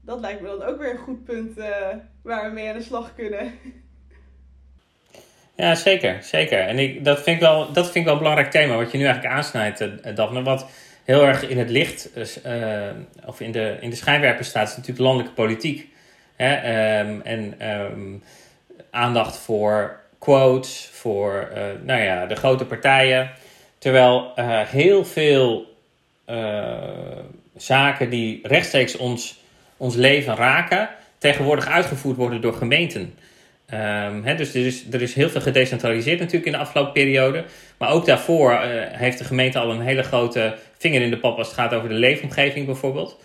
Dat 0.00 0.20
lijkt 0.20 0.40
me 0.40 0.46
dan 0.46 0.62
ook 0.62 0.78
weer 0.78 0.90
een 0.90 0.98
goed 0.98 1.24
punt 1.24 1.58
uh, 1.58 1.88
waar 2.22 2.48
we 2.48 2.54
mee 2.54 2.68
aan 2.68 2.78
de 2.78 2.82
slag 2.82 3.14
kunnen. 3.14 3.52
Ja, 5.56 5.74
zeker. 5.74 6.18
zeker. 6.22 6.58
En 6.58 6.78
ik, 6.78 7.04
dat, 7.04 7.22
vind 7.22 7.36
ik 7.36 7.42
wel, 7.42 7.72
dat 7.72 7.84
vind 7.84 7.96
ik 7.96 8.04
wel 8.04 8.12
een 8.12 8.18
belangrijk 8.18 8.50
thema, 8.50 8.76
wat 8.76 8.92
je 8.92 8.98
nu 8.98 9.04
eigenlijk 9.04 9.34
aansnijdt, 9.34 9.80
uh, 9.80 9.88
Daphne. 10.14 10.42
Wat, 10.42 10.66
heel 11.04 11.26
erg 11.26 11.48
in 11.48 11.58
het 11.58 11.70
licht, 11.70 12.08
uh, 12.16 12.90
of 13.24 13.40
in 13.40 13.52
de, 13.52 13.76
in 13.80 13.90
de 13.90 13.96
schijnwerper 13.96 14.44
staat, 14.44 14.68
is 14.68 14.76
natuurlijk 14.76 15.04
landelijke 15.04 15.34
politiek. 15.34 15.88
Hè? 16.36 16.52
Um, 17.00 17.20
en 17.20 17.68
um, 17.70 18.22
aandacht 18.90 19.36
voor 19.36 20.00
quotes, 20.18 20.88
voor 20.92 21.48
nou 21.82 22.02
ja, 22.02 22.26
de 22.26 22.34
grote 22.34 22.64
partijen. 22.64 23.30
Terwijl 23.78 24.32
heel 24.66 25.04
veel 25.04 25.66
zaken 27.56 28.10
die 28.10 28.40
rechtstreeks 28.42 28.96
ons, 28.96 29.42
ons 29.76 29.94
leven 29.94 30.36
raken, 30.36 30.88
tegenwoordig 31.18 31.66
uitgevoerd 31.66 32.16
worden 32.16 32.40
door 32.40 32.54
gemeenten. 32.54 33.14
Um, 33.72 34.36
dus 34.36 34.54
er 34.54 34.66
is, 34.66 34.84
er 34.92 35.02
is 35.02 35.14
heel 35.14 35.28
veel 35.28 35.40
gedecentraliseerd 35.40 36.18
natuurlijk 36.18 36.46
in 36.46 36.52
de 36.52 36.58
afgelopen 36.58 36.92
periode. 36.92 37.44
Maar 37.78 37.90
ook 37.90 38.06
daarvoor 38.06 38.52
uh, 38.52 38.58
heeft 38.90 39.18
de 39.18 39.24
gemeente 39.24 39.58
al 39.58 39.70
een 39.70 39.80
hele 39.80 40.02
grote 40.02 40.54
vinger 40.78 41.02
in 41.02 41.10
de 41.10 41.18
pap 41.18 41.38
als 41.38 41.46
het 41.46 41.56
gaat 41.56 41.74
over 41.74 41.88
de 41.88 41.94
leefomgeving 41.94 42.66
bijvoorbeeld. 42.66 43.20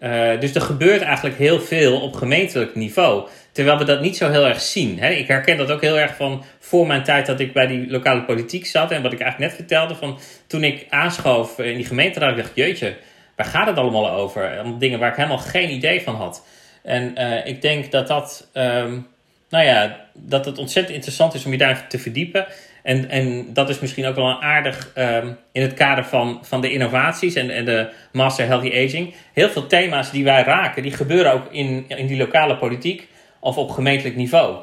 Uh, 0.00 0.40
dus 0.40 0.54
er 0.54 0.60
gebeurt 0.60 1.02
eigenlijk 1.02 1.36
heel 1.36 1.60
veel 1.60 2.00
op 2.00 2.14
gemeentelijk 2.14 2.74
niveau. 2.74 3.28
Terwijl 3.52 3.78
we 3.78 3.84
dat 3.84 4.00
niet 4.00 4.16
zo 4.16 4.30
heel 4.30 4.46
erg 4.46 4.60
zien. 4.60 4.98
Ik 4.98 5.26
herken 5.26 5.56
dat 5.56 5.70
ook 5.70 5.80
heel 5.80 5.98
erg 5.98 6.16
van 6.16 6.44
voor 6.58 6.86
mijn 6.86 7.02
tijd 7.02 7.26
dat 7.26 7.40
ik 7.40 7.52
bij 7.52 7.66
die 7.66 7.90
lokale 7.90 8.22
politiek 8.22 8.66
zat. 8.66 8.90
En 8.90 9.02
wat 9.02 9.12
ik 9.12 9.20
eigenlijk 9.20 9.50
net 9.50 9.60
vertelde 9.60 9.94
van 9.94 10.18
toen 10.46 10.64
ik 10.64 10.86
aanschoof 10.88 11.58
in 11.58 11.76
die 11.76 11.86
gemeenteraad. 11.86 12.36
Dacht, 12.36 12.52
jeetje, 12.54 12.96
waar 13.36 13.46
gaat 13.46 13.66
het 13.66 13.76
allemaal 13.76 14.10
over? 14.10 14.64
Dingen 14.78 14.98
waar 14.98 15.10
ik 15.10 15.16
helemaal 15.16 15.38
geen 15.38 15.70
idee 15.70 16.02
van 16.02 16.14
had. 16.14 16.46
En 16.82 17.14
uh, 17.18 17.46
ik 17.46 17.62
denk 17.62 17.90
dat 17.90 18.06
dat... 18.06 18.50
Um, 18.54 19.10
nou 19.52 19.64
ja, 19.64 20.00
dat 20.14 20.44
het 20.44 20.58
ontzettend 20.58 20.94
interessant 20.94 21.34
is 21.34 21.44
om 21.44 21.52
je 21.52 21.58
daar 21.58 21.86
te 21.88 21.98
verdiepen. 21.98 22.46
En, 22.82 23.08
en 23.08 23.52
dat 23.52 23.68
is 23.68 23.78
misschien 23.78 24.06
ook 24.06 24.14
wel 24.14 24.28
een 24.28 24.40
aardig 24.40 24.92
um, 24.96 25.38
in 25.52 25.62
het 25.62 25.74
kader 25.74 26.04
van, 26.04 26.38
van 26.42 26.60
de 26.60 26.72
innovaties 26.72 27.34
en, 27.34 27.50
en 27.50 27.64
de 27.64 27.92
Master 28.12 28.46
Healthy 28.46 28.84
Aging. 28.84 29.14
Heel 29.32 29.48
veel 29.48 29.66
thema's 29.66 30.10
die 30.10 30.24
wij 30.24 30.42
raken, 30.42 30.82
die 30.82 30.92
gebeuren 30.92 31.32
ook 31.32 31.52
in, 31.52 31.84
in 31.88 32.06
die 32.06 32.16
lokale 32.16 32.56
politiek 32.56 33.08
of 33.40 33.56
op 33.56 33.70
gemeentelijk 33.70 34.16
niveau. 34.16 34.56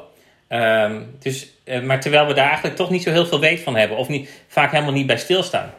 Um, 0.48 1.16
dus, 1.18 1.50
uh, 1.64 1.82
maar 1.82 2.00
terwijl 2.00 2.26
we 2.26 2.34
daar 2.34 2.46
eigenlijk 2.46 2.76
toch 2.76 2.90
niet 2.90 3.02
zo 3.02 3.10
heel 3.10 3.26
veel 3.26 3.40
weet 3.40 3.60
van 3.60 3.76
hebben, 3.76 3.96
of 3.96 4.08
niet, 4.08 4.44
vaak 4.48 4.70
helemaal 4.70 4.92
niet 4.92 5.06
bij 5.06 5.18
stilstaan. 5.18 5.70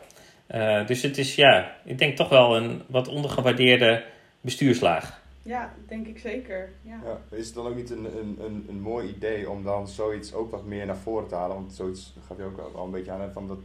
Uh, 0.56 0.86
dus 0.88 1.02
het 1.02 1.18
is, 1.18 1.36
ja, 1.36 1.72
ik 1.86 1.98
denk 1.98 2.16
toch 2.16 2.30
wel 2.30 2.56
een 2.56 2.82
wat 2.88 3.08
ondergewaardeerde 3.08 4.04
bestuurslaag. 4.42 5.21
Ja, 5.44 5.74
denk 5.88 6.08
ik 6.08 6.20
zeker. 6.20 6.70
Ja. 6.82 7.00
ja. 7.04 7.38
is 7.38 7.46
het 7.46 7.56
dan 7.56 7.68
ook 7.68 7.76
niet 7.76 7.90
een, 7.90 8.18
een, 8.18 8.38
een, 8.40 8.66
een 8.70 8.82
mooi 8.82 9.10
idee 9.10 9.50
om 9.50 9.64
dan 9.64 9.88
zoiets 9.88 10.34
ook 10.34 10.52
wat 10.52 10.66
meer 10.66 10.86
naar 10.86 10.98
voren 10.98 11.28
te 11.28 11.36
halen? 11.36 11.56
Want 11.56 11.74
zoiets 11.74 12.16
gaf 12.28 12.38
je 12.38 12.44
ook 12.44 12.76
al 12.76 12.86
een 12.86 12.92
beetje 12.92 13.12
aan 13.12 13.32
van 13.32 13.48
dat 13.48 13.58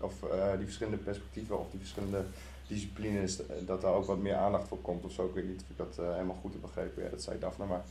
of 0.00 0.22
uh, 0.22 0.56
die 0.56 0.64
verschillende 0.64 0.98
perspectieven 0.98 1.58
of 1.58 1.70
die 1.70 1.80
verschillende 1.80 2.24
disciplines, 2.66 3.40
dat 3.66 3.80
daar 3.80 3.94
ook 3.94 4.04
wat 4.04 4.18
meer 4.18 4.34
aandacht 4.34 4.68
voor 4.68 4.80
komt 4.80 5.04
of 5.04 5.12
zo. 5.12 5.24
Ik 5.24 5.34
weet 5.34 5.48
niet 5.48 5.62
of 5.62 5.70
ik 5.70 5.76
dat 5.76 5.96
uh, 6.00 6.12
helemaal 6.12 6.38
goed 6.40 6.52
heb 6.52 6.60
begrepen. 6.60 7.02
Ja, 7.02 7.08
dat 7.08 7.22
zei 7.22 7.38
Daphne, 7.38 7.66
maar 7.66 7.84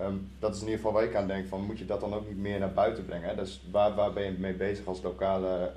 um, 0.00 0.30
dat 0.38 0.54
is 0.54 0.60
in 0.60 0.66
ieder 0.66 0.80
geval 0.80 0.92
waar 0.92 1.04
ik 1.04 1.14
aan 1.14 1.26
denk 1.26 1.46
van 1.46 1.64
moet 1.64 1.78
je 1.78 1.86
dat 1.86 2.00
dan 2.00 2.14
ook 2.14 2.28
niet 2.28 2.38
meer 2.38 2.58
naar 2.58 2.72
buiten 2.72 3.04
brengen? 3.04 3.28
Hè? 3.28 3.34
Dus 3.34 3.62
waar, 3.70 3.94
waar 3.94 4.12
ben 4.12 4.24
je 4.24 4.38
mee 4.38 4.54
bezig 4.54 4.86
als 4.86 5.02
lokale 5.02 5.72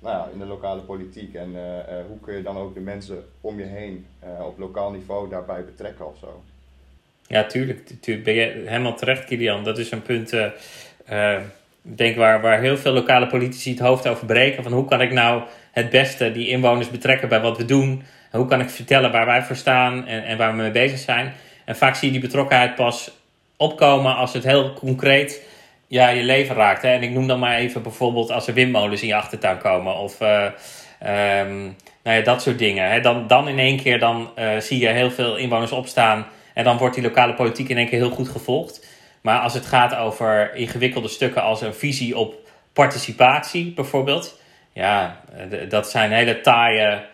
nou 0.00 0.16
ja, 0.16 0.28
in 0.32 0.38
de 0.38 0.46
lokale 0.46 0.80
politiek. 0.80 1.34
En 1.34 1.50
uh, 1.54 1.60
uh, 1.60 1.82
hoe 2.08 2.20
kun 2.20 2.36
je 2.36 2.42
dan 2.42 2.56
ook 2.56 2.74
de 2.74 2.80
mensen 2.80 3.24
om 3.40 3.58
je 3.58 3.64
heen 3.64 4.06
uh, 4.24 4.46
op 4.46 4.58
lokaal 4.58 4.90
niveau 4.90 5.28
daarbij 5.28 5.64
betrekken 5.64 6.06
of 6.06 6.18
zo? 6.18 6.42
Ja, 7.26 7.44
tuurlijk. 7.44 7.88
tuurlijk 8.00 8.24
ben 8.24 8.34
je 8.34 8.62
helemaal 8.66 8.96
terecht, 8.96 9.24
Kilian. 9.24 9.64
Dat 9.64 9.78
is 9.78 9.90
een 9.90 10.02
punt, 10.02 10.32
ik 11.82 11.98
denk 11.98 12.16
waar, 12.16 12.40
waar 12.40 12.60
heel 12.60 12.76
veel 12.76 12.92
lokale 12.92 13.26
politici 13.26 13.70
het 13.70 13.78
hoofd 13.78 14.06
over 14.06 14.26
breken. 14.26 14.62
Van 14.62 14.72
hoe 14.72 14.84
kan 14.84 15.00
ik 15.00 15.12
nou 15.12 15.42
het 15.72 15.90
beste 15.90 16.32
die 16.32 16.48
inwoners 16.48 16.90
betrekken 16.90 17.28
bij 17.28 17.40
wat 17.40 17.56
we 17.56 17.64
doen? 17.64 18.02
En 18.30 18.38
hoe 18.38 18.48
kan 18.48 18.60
ik 18.60 18.70
vertellen 18.70 19.12
waar 19.12 19.26
wij 19.26 19.42
voor 19.42 19.56
staan 19.56 20.06
en, 20.06 20.24
en 20.24 20.38
waar 20.38 20.50
we 20.50 20.62
mee 20.62 20.70
bezig 20.70 20.98
zijn? 20.98 21.32
En 21.64 21.76
vaak 21.76 21.94
zie 21.94 22.06
je 22.06 22.12
die 22.12 22.28
betrokkenheid 22.28 22.74
pas 22.74 23.10
opkomen 23.56 24.16
als 24.16 24.32
het 24.32 24.44
heel 24.44 24.72
concreet 24.72 25.42
ja, 25.90 26.08
je 26.08 26.22
leven 26.22 26.54
raakt. 26.54 26.82
Hè? 26.82 26.88
En 26.88 27.02
ik 27.02 27.10
noem 27.10 27.26
dan 27.26 27.38
maar 27.38 27.56
even 27.56 27.82
bijvoorbeeld 27.82 28.30
als 28.30 28.46
er 28.46 28.54
windmolens 28.54 29.02
in 29.02 29.08
je 29.08 29.14
achtertuin 29.14 29.58
komen 29.58 29.96
of 29.96 30.20
uh, 30.20 30.44
um, 31.40 31.76
nou 32.02 32.16
ja, 32.16 32.20
dat 32.20 32.42
soort 32.42 32.58
dingen. 32.58 32.90
Hè? 32.90 33.00
Dan, 33.00 33.26
dan 33.26 33.48
in 33.48 33.58
één 33.58 33.76
keer 33.76 33.98
dan, 33.98 34.30
uh, 34.38 34.58
zie 34.58 34.80
je 34.80 34.88
heel 34.88 35.10
veel 35.10 35.36
inwoners 35.36 35.72
opstaan 35.72 36.26
en 36.54 36.64
dan 36.64 36.76
wordt 36.76 36.94
die 36.94 37.04
lokale 37.04 37.34
politiek 37.34 37.68
in 37.68 37.76
één 37.76 37.88
keer 37.88 37.98
heel 37.98 38.10
goed 38.10 38.28
gevolgd. 38.28 38.86
Maar 39.20 39.38
als 39.38 39.54
het 39.54 39.66
gaat 39.66 39.96
over 39.96 40.54
ingewikkelde 40.54 41.08
stukken 41.08 41.42
als 41.42 41.60
een 41.60 41.74
visie 41.74 42.16
op 42.18 42.34
participatie 42.72 43.72
bijvoorbeeld, 43.72 44.40
ja, 44.72 45.20
dat 45.68 45.90
zijn 45.90 46.12
hele 46.12 46.40
taaie, 46.40 47.06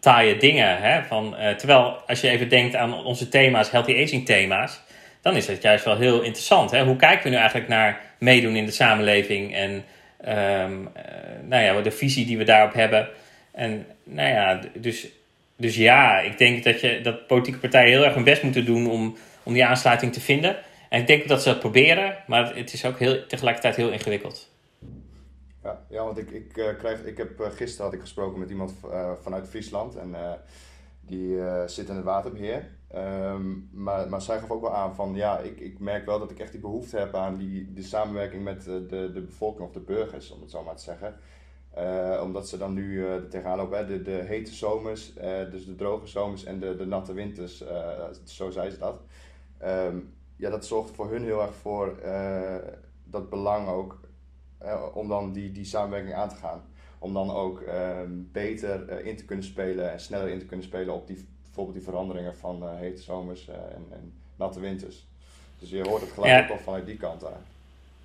taaie 0.00 0.36
dingen. 0.36 0.78
Hè? 0.80 1.02
Van, 1.02 1.36
terwijl 1.56 1.96
als 2.06 2.20
je 2.20 2.28
even 2.28 2.48
denkt 2.48 2.76
aan 2.76 3.04
onze 3.04 3.28
thema's, 3.28 3.70
healthy 3.70 4.02
aging 4.02 4.26
thema's, 4.26 4.80
dan 5.24 5.36
is 5.36 5.46
het 5.46 5.62
juist 5.62 5.84
wel 5.84 5.96
heel 5.96 6.22
interessant. 6.22 6.70
Hè? 6.70 6.84
Hoe 6.84 6.96
kijken 6.96 7.22
we 7.22 7.28
nu 7.28 7.36
eigenlijk 7.36 7.68
naar 7.68 8.00
meedoen 8.18 8.56
in 8.56 8.66
de 8.66 8.72
samenleving 8.72 9.54
en 9.54 9.70
um, 9.70 10.80
uh, 10.80 10.88
nou 11.42 11.62
ja, 11.62 11.80
de 11.80 11.90
visie 11.90 12.26
die 12.26 12.38
we 12.38 12.44
daarop 12.44 12.72
hebben. 12.72 13.08
En 13.52 13.86
nou 14.04 14.28
ja, 14.28 14.60
dus, 14.74 15.08
dus 15.56 15.76
ja, 15.76 16.18
ik 16.18 16.38
denk 16.38 16.64
dat, 16.64 16.80
je, 16.80 17.00
dat 17.00 17.26
politieke 17.26 17.58
partijen 17.60 17.92
heel 17.92 18.04
erg 18.04 18.14
hun 18.14 18.24
best 18.24 18.42
moeten 18.42 18.64
doen 18.64 18.90
om, 18.90 19.16
om 19.42 19.52
die 19.52 19.64
aansluiting 19.64 20.12
te 20.12 20.20
vinden. 20.20 20.56
En 20.88 21.00
ik 21.00 21.06
denk 21.06 21.28
dat 21.28 21.42
ze 21.42 21.48
dat 21.48 21.60
proberen, 21.60 22.16
maar 22.26 22.56
het 22.56 22.72
is 22.72 22.84
ook 22.84 22.98
heel, 22.98 23.26
tegelijkertijd 23.26 23.76
heel 23.76 23.90
ingewikkeld. 23.90 24.50
Ja, 25.62 25.80
ja 25.90 26.04
want 26.04 26.18
ik, 26.18 26.30
ik, 26.30 26.56
uh, 26.56 26.66
krijg, 26.78 27.04
ik 27.04 27.16
heb 27.16 27.40
uh, 27.40 27.46
gisteren 27.46 27.84
had 27.84 27.94
ik 27.94 28.00
gesproken 28.00 28.38
met 28.38 28.50
iemand 28.50 28.74
vanuit 29.22 29.48
Friesland 29.48 29.96
en 29.96 30.16
die 31.00 31.38
zit 31.66 31.88
in 31.88 31.94
het 31.94 32.04
waterbeheer. 32.04 32.68
Um, 32.96 33.68
maar, 33.72 34.08
maar 34.08 34.22
zij 34.22 34.38
gaf 34.38 34.50
ook 34.50 34.60
wel 34.60 34.74
aan 34.74 34.94
van 34.94 35.14
ja, 35.14 35.38
ik, 35.38 35.60
ik 35.60 35.78
merk 35.78 36.06
wel 36.06 36.18
dat 36.18 36.30
ik 36.30 36.38
echt 36.38 36.52
die 36.52 36.60
behoefte 36.60 36.98
heb 36.98 37.14
aan 37.14 37.36
die, 37.36 37.72
die 37.72 37.84
samenwerking 37.84 38.44
met 38.44 38.64
de, 38.64 38.86
de, 38.86 39.12
de 39.12 39.20
bevolking 39.20 39.66
of 39.66 39.72
de 39.72 39.80
burgers, 39.80 40.30
om 40.30 40.40
het 40.40 40.50
zo 40.50 40.62
maar 40.62 40.76
te 40.76 40.82
zeggen. 40.82 41.14
Uh, 41.78 42.20
omdat 42.22 42.48
ze 42.48 42.58
dan 42.58 42.72
nu 42.72 42.92
uh, 42.92 43.12
er 43.12 43.28
tegenaan 43.28 43.56
lopen, 43.56 43.86
de, 43.86 44.02
de 44.02 44.10
hete 44.10 44.54
zomers, 44.54 45.14
dus 45.50 45.66
de 45.66 45.74
droge 45.74 46.06
zomers 46.06 46.44
en 46.44 46.58
de, 46.60 46.76
de 46.76 46.86
natte 46.86 47.12
winters, 47.12 47.64
zo 48.24 48.50
zei 48.50 48.70
ze 48.70 48.78
dat. 48.78 49.00
Um, 49.64 50.14
ja, 50.36 50.50
dat 50.50 50.66
zorgt 50.66 50.90
voor 50.90 51.10
hun 51.10 51.24
heel 51.24 51.42
erg 51.42 51.54
voor 51.54 51.98
dat 53.04 53.30
belang 53.30 53.68
ook 53.68 54.00
om 54.94 55.08
dan 55.08 55.32
die, 55.32 55.52
die 55.52 55.64
samenwerking 55.64 56.14
aan 56.14 56.28
te 56.28 56.34
gaan. 56.34 56.62
Om 56.98 57.12
dan 57.12 57.30
ook 57.30 57.60
ehm, 57.60 58.10
beter 58.32 59.04
in 59.04 59.16
te 59.16 59.24
kunnen 59.24 59.44
spelen 59.44 59.92
en 59.92 60.00
sneller 60.00 60.28
in 60.28 60.38
te 60.38 60.46
kunnen 60.46 60.66
spelen 60.66 60.94
op 60.94 61.06
die, 61.06 61.28
bijvoorbeeld 61.54 61.84
die 61.84 61.92
veranderingen 61.92 62.36
van 62.36 62.78
hete 62.78 63.02
zomers 63.02 63.48
en, 63.48 63.86
en, 63.92 64.12
natte 64.36 64.60
winters. 64.60 65.04
Dus 65.58 65.70
je 65.70 65.88
hoort 65.88 66.00
het 66.00 66.10
gelijk 66.10 66.42
ook 66.44 66.56
al 66.56 66.64
vanuit 66.64 66.86
die 66.86 66.96
kant 66.96 67.24
aan. 67.26 67.44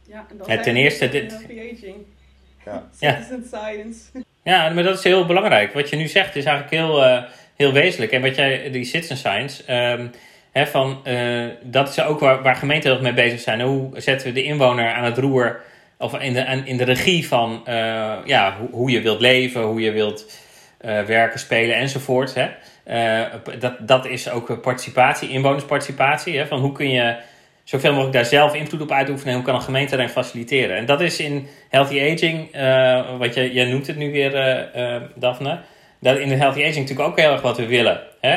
Ja, 0.08 0.26
en 0.30 0.38
dan 0.38 0.48
ja, 0.48 0.62
ten 0.62 0.76
eerste 0.76 1.10
dit. 1.10 1.46
Ja. 2.66 2.90
Citizen 2.92 3.44
science. 3.46 4.24
Ja, 4.44 4.70
maar 4.70 4.84
dat 4.84 4.98
is 4.98 5.04
heel 5.04 5.26
belangrijk. 5.26 5.74
Wat 5.74 5.90
je 5.90 5.96
nu 5.96 6.08
zegt 6.08 6.36
is 6.36 6.46
eigenlijk 6.46 6.76
heel, 6.76 7.04
uh, 7.04 7.24
heel 7.56 7.72
wezenlijk. 7.72 8.12
En 8.12 8.22
wat 8.22 8.36
jij, 8.36 8.72
die 8.72 8.84
citizen 8.84 9.18
science, 9.18 9.74
um, 9.74 10.12
hè, 10.52 10.68
van, 10.68 11.02
uh, 11.08 11.48
dat 11.64 11.90
is 11.90 12.02
ook 12.02 12.20
waar, 12.20 12.42
waar 12.42 12.56
gemeenten 12.56 12.92
heel 12.92 13.02
mee 13.02 13.14
bezig 13.14 13.40
zijn. 13.40 13.62
Hoe 13.62 13.90
zetten 14.02 14.28
we 14.28 14.34
de 14.34 14.44
inwoner 14.44 14.92
aan 14.92 15.04
het 15.04 15.18
roer, 15.18 15.62
of 15.98 16.20
in 16.20 16.34
de, 16.34 16.62
in 16.66 16.78
de 16.78 16.84
regie 16.84 17.28
van 17.28 17.64
uh, 17.68 18.18
ja, 18.26 18.58
hoe, 18.60 18.70
hoe, 18.72 18.92
je 18.92 19.02
wilt 19.02 19.22
leven, 19.22 19.62
hoe 19.62 19.82
je 19.82 19.92
wilt 19.92 20.26
werken, 21.06 21.40
spelen 21.40 21.76
enzovoort. 21.76 22.34
Hè? 22.34 22.50
Dat, 23.60 23.74
dat 23.80 24.06
is 24.06 24.30
ook 24.30 24.62
participatie, 24.62 25.30
inwonersparticipatie. 25.30 26.38
Hè? 26.38 26.48
Van 26.48 26.60
hoe 26.60 26.72
kun 26.72 26.90
je 26.90 27.16
zoveel 27.64 27.92
mogelijk 27.92 28.14
daar 28.14 28.26
zelf 28.26 28.56
invloed 28.56 28.82
op 28.82 28.92
uitoefenen. 28.92 29.30
En 29.30 29.36
hoe 29.36 29.46
kan 29.46 29.56
een 29.56 29.62
gemeente 29.62 29.96
daarin 29.96 30.14
faciliteren? 30.14 30.78
En 30.78 30.86
dat 30.86 31.02
is 31.02 31.20
in 31.20 31.48
healthy 31.70 32.14
aging, 32.14 32.56
uh, 32.56 33.18
wat 33.18 33.34
je, 33.34 33.54
jij 33.54 33.66
noemt 33.66 33.88
het 33.88 33.98
nu 33.98 34.12
weer, 34.12 34.36
uh, 34.76 34.96
Daphne. 35.16 35.60
Dat 36.00 36.18
in 36.18 36.30
de 36.30 36.36
healthy 36.36 36.60
aging 36.60 36.76
natuurlijk 36.76 37.10
ook 37.10 37.20
heel 37.20 37.32
erg 37.32 37.42
wat 37.42 37.58
we 37.58 37.66
willen. 37.66 38.02
Hè? 38.22 38.36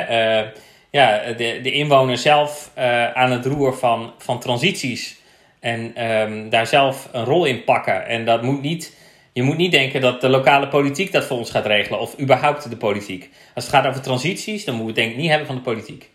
ja, 0.90 1.32
de, 1.36 1.60
de 1.62 1.72
inwoner 1.72 2.18
zelf 2.18 2.70
aan 3.14 3.30
het 3.30 3.46
roer 3.46 3.74
van, 3.74 4.12
van 4.18 4.40
transities. 4.40 5.20
En 5.60 6.06
um, 6.06 6.50
daar 6.50 6.66
zelf 6.66 7.08
een 7.12 7.24
rol 7.24 7.44
in 7.44 7.64
pakken. 7.64 8.06
En 8.06 8.24
dat 8.24 8.42
moet 8.42 8.62
niet, 8.62 8.96
je 9.32 9.42
moet 9.42 9.56
niet 9.56 9.72
denken 9.72 10.00
dat 10.00 10.20
de 10.20 10.28
lokale 10.28 10.68
politiek 10.68 11.12
dat 11.12 11.24
voor 11.24 11.38
ons 11.38 11.50
gaat 11.50 11.66
regelen. 11.66 12.00
Of 12.00 12.20
überhaupt 12.20 12.70
de 12.70 12.76
politiek. 12.76 13.30
Als 13.54 13.64
het 13.64 13.74
gaat 13.74 13.86
over 13.86 14.02
transities, 14.02 14.64
dan 14.64 14.74
moeten 14.74 14.94
we 14.94 15.00
het 15.00 15.00
denk 15.00 15.10
ik 15.10 15.16
niet 15.16 15.28
hebben 15.28 15.46
van 15.46 15.56
de 15.56 15.62
politiek. 15.62 16.10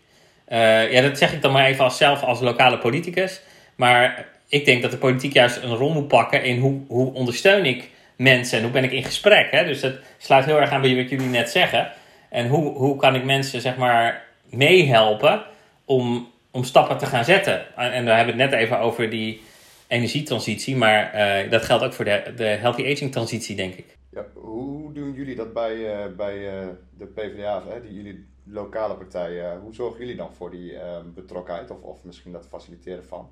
Uh, 0.48 0.92
ja, 0.92 1.02
dat 1.02 1.18
zeg 1.18 1.32
ik 1.32 1.42
dan 1.42 1.52
maar 1.52 1.66
even 1.66 1.84
als 1.84 1.96
zelf 1.96 2.22
als 2.22 2.40
lokale 2.40 2.78
politicus. 2.78 3.40
Maar 3.74 4.26
ik 4.48 4.64
denk 4.64 4.82
dat 4.82 4.90
de 4.90 4.96
politiek 4.96 5.32
juist 5.32 5.62
een 5.62 5.74
rol 5.74 5.92
moet 5.92 6.08
pakken 6.08 6.44
in 6.44 6.58
hoe, 6.58 6.80
hoe 6.88 7.12
ondersteun 7.12 7.64
ik 7.64 7.90
mensen 8.16 8.56
en 8.56 8.64
hoe 8.64 8.72
ben 8.72 8.84
ik 8.84 8.92
in 8.92 9.04
gesprek. 9.04 9.50
Hè? 9.50 9.64
Dus 9.64 9.80
dat 9.80 9.94
sluit 10.18 10.44
heel 10.44 10.60
erg 10.60 10.70
aan 10.70 10.80
bij 10.80 10.96
wat 10.96 11.10
jullie 11.10 11.26
net 11.26 11.50
zeggen. 11.50 11.92
En 12.30 12.48
hoe, 12.48 12.72
hoe 12.74 12.96
kan 12.96 13.14
ik 13.14 13.24
mensen 13.24 13.60
zeg 13.60 13.76
maar 13.76 14.24
meehelpen 14.50 15.42
om, 15.84 16.30
om 16.50 16.64
stappen 16.64 16.98
te 16.98 17.06
gaan 17.06 17.24
zetten. 17.24 17.76
En 17.76 18.04
we 18.04 18.10
hebben 18.10 18.38
het 18.38 18.50
net 18.50 18.60
even 18.60 18.78
over 18.78 19.10
die 19.10 19.42
energietransitie, 19.88 20.76
maar 20.76 21.14
uh, 21.14 21.50
dat 21.50 21.62
geldt 21.62 21.84
ook 21.84 21.92
voor 21.92 22.04
de, 22.04 22.32
de 22.36 22.44
healthy 22.44 22.92
aging 22.92 23.12
transitie, 23.12 23.56
denk 23.56 23.74
ik. 23.74 23.96
Ja, 24.10 24.26
hoe 24.34 24.92
doen 24.92 25.12
jullie 25.12 25.34
dat 25.34 25.52
bij, 25.52 25.74
uh, 25.76 26.16
bij 26.16 26.36
uh, 26.36 26.66
de 26.98 27.06
PvdA, 27.06 27.62
hè, 27.68 27.80
die 27.80 27.94
jullie 27.94 28.26
lokale 28.44 28.94
partijen, 28.94 29.58
hoe 29.60 29.74
zorgen 29.74 30.00
jullie 30.00 30.16
dan 30.16 30.34
voor 30.34 30.50
die 30.50 30.72
uh, 30.72 30.80
betrokkenheid 31.14 31.70
of, 31.70 31.80
of 31.82 32.04
misschien 32.04 32.32
dat 32.32 32.48
faciliteren 32.50 33.04
van? 33.04 33.30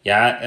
Ja, 0.00 0.38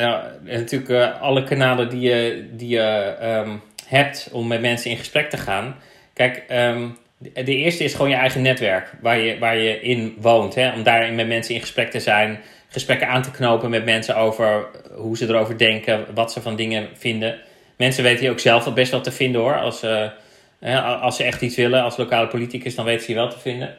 natuurlijk 0.43 1.19
alle 1.19 1.43
kanalen 1.43 1.89
die 1.89 1.99
je, 1.99 2.49
die 2.51 2.69
je 2.69 3.17
um, 3.45 3.61
hebt 3.87 4.29
om 4.31 4.47
met 4.47 4.61
mensen 4.61 4.91
in 4.91 4.97
gesprek 4.97 5.29
te 5.29 5.37
gaan. 5.37 5.75
Kijk, 6.13 6.43
um, 6.51 6.97
de, 7.17 7.43
de 7.43 7.55
eerste 7.55 7.83
is 7.83 7.93
gewoon 7.93 8.09
je 8.09 8.15
eigen 8.15 8.41
netwerk 8.41 8.93
waar 9.01 9.17
je, 9.17 9.39
waar 9.39 9.57
je 9.57 9.81
in 9.81 10.15
woont. 10.19 10.55
Hè, 10.55 10.73
om 10.73 10.83
daarin 10.83 11.15
met 11.15 11.27
mensen 11.27 11.53
in 11.53 11.61
gesprek 11.61 11.91
te 11.91 11.99
zijn, 11.99 12.39
gesprekken 12.69 13.07
aan 13.07 13.21
te 13.21 13.31
knopen 13.31 13.69
met 13.69 13.85
mensen 13.85 14.15
over 14.15 14.65
hoe 14.95 15.17
ze 15.17 15.27
erover 15.27 15.57
denken, 15.57 16.05
wat 16.13 16.31
ze 16.31 16.41
van 16.41 16.55
dingen 16.55 16.87
vinden. 16.93 17.39
Mensen 17.75 18.03
weten 18.03 18.19
hier 18.19 18.31
ook 18.31 18.39
zelf 18.39 18.63
wel 18.63 18.73
best 18.73 18.91
wel 18.91 19.01
te 19.01 19.11
vinden 19.11 19.41
hoor. 19.41 19.59
Als, 19.59 19.83
uh, 19.83 21.01
als 21.01 21.15
ze 21.15 21.23
echt 21.23 21.41
iets 21.41 21.55
willen 21.55 21.83
als 21.83 21.97
lokale 21.97 22.27
politicus, 22.27 22.75
dan 22.75 22.85
weten 22.85 23.05
ze 23.05 23.11
je 23.11 23.17
wel 23.17 23.29
te 23.29 23.39
vinden. 23.39 23.75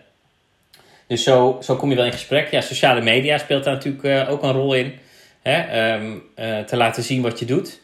Dus 1.06 1.22
zo, 1.22 1.58
zo 1.62 1.76
kom 1.76 1.90
je 1.90 1.96
wel 1.96 2.04
in 2.04 2.12
gesprek. 2.12 2.50
Ja, 2.50 2.60
sociale 2.60 3.00
media 3.00 3.38
speelt 3.38 3.64
daar 3.64 3.74
natuurlijk 3.74 4.04
uh, 4.04 4.30
ook 4.30 4.42
een 4.42 4.52
rol 4.52 4.74
in. 4.74 4.98
Hè? 5.42 5.92
Um, 5.94 6.22
uh, 6.36 6.58
te 6.58 6.76
laten 6.76 7.02
zien 7.02 7.22
wat 7.22 7.38
je 7.38 7.44
doet. 7.44 7.80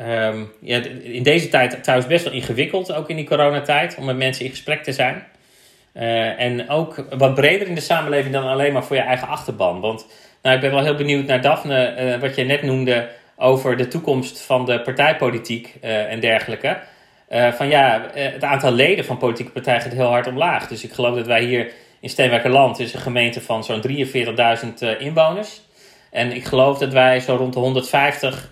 Um, 0.00 0.52
ja, 0.60 0.80
in 1.02 1.22
deze 1.22 1.48
tijd 1.48 1.82
trouwens 1.82 2.08
best 2.10 2.24
wel 2.24 2.32
ingewikkeld, 2.32 2.92
ook 2.92 3.10
in 3.10 3.16
die 3.16 3.26
coronatijd, 3.26 3.96
om 3.98 4.04
met 4.04 4.16
mensen 4.16 4.44
in 4.44 4.50
gesprek 4.50 4.82
te 4.82 4.92
zijn. 4.92 5.24
En 6.36 6.68
ook 6.68 7.04
wat 7.10 7.34
breder 7.34 7.68
in 7.68 7.74
de 7.74 7.80
samenleving 7.80 8.34
dan 8.34 8.44
alleen 8.44 8.72
maar 8.72 8.84
voor 8.84 8.96
je 8.96 9.02
eigen 9.02 9.28
achterban. 9.28 9.80
Want 9.80 10.06
nou, 10.42 10.54
ik 10.54 10.60
ben 10.60 10.70
wel 10.70 10.82
heel 10.82 10.94
benieuwd 10.94 11.26
naar 11.26 11.40
Daphne, 11.40 12.18
wat 12.20 12.34
je 12.34 12.44
net 12.44 12.62
noemde 12.62 13.08
over 13.36 13.76
de 13.76 13.88
toekomst 13.88 14.40
van 14.40 14.64
de 14.64 14.80
partijpolitiek 14.80 15.76
en 15.80 16.20
dergelijke. 16.20 16.78
Uh, 17.32 17.52
van 17.52 17.68
ja, 17.68 18.10
eh, 18.10 18.32
het 18.32 18.44
aantal 18.44 18.72
leden 18.72 19.04
van 19.04 19.18
politieke 19.18 19.52
partijen 19.52 19.80
gaat 19.80 19.92
heel 19.92 20.10
hard 20.10 20.26
omlaag. 20.26 20.68
Dus 20.68 20.84
ik 20.84 20.92
geloof 20.92 21.16
dat 21.16 21.26
wij 21.26 21.44
hier 21.44 21.72
in 22.00 22.08
Steenwijkerland, 22.08 22.78
is 22.78 22.94
een 22.94 23.00
gemeente 23.00 23.40
van 23.40 23.64
zo'n 23.64 23.82
43.000 23.88 24.82
uh, 24.82 25.00
inwoners. 25.00 25.60
En 26.10 26.32
ik 26.32 26.44
geloof 26.44 26.78
dat 26.78 26.92
wij 26.92 27.20
zo 27.20 27.36
rond 27.36 27.52
de 27.52 27.58
150 27.58 28.50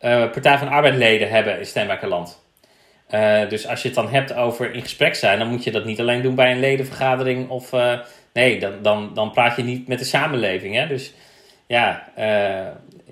uh, 0.00 0.30
Partij 0.30 0.58
van 0.58 0.68
Arbeidleden 0.68 1.30
hebben 1.30 1.58
in 1.58 1.66
Steenwijkerland. 1.66 2.41
Uh, 3.14 3.48
dus 3.48 3.66
als 3.66 3.82
je 3.82 3.88
het 3.88 3.96
dan 3.96 4.08
hebt 4.08 4.34
over 4.34 4.74
in 4.74 4.82
gesprek 4.82 5.14
zijn, 5.14 5.38
dan 5.38 5.48
moet 5.48 5.64
je 5.64 5.70
dat 5.70 5.84
niet 5.84 6.00
alleen 6.00 6.22
doen 6.22 6.34
bij 6.34 6.52
een 6.52 6.60
ledenvergadering. 6.60 7.48
Of 7.48 7.72
uh, 7.72 7.98
nee, 8.32 8.60
dan, 8.60 8.72
dan, 8.82 9.10
dan 9.14 9.30
praat 9.30 9.56
je 9.56 9.62
niet 9.62 9.88
met 9.88 9.98
de 9.98 10.04
samenleving. 10.04 10.74
Hè? 10.74 10.86
Dus 10.86 11.12
ja, 11.66 12.08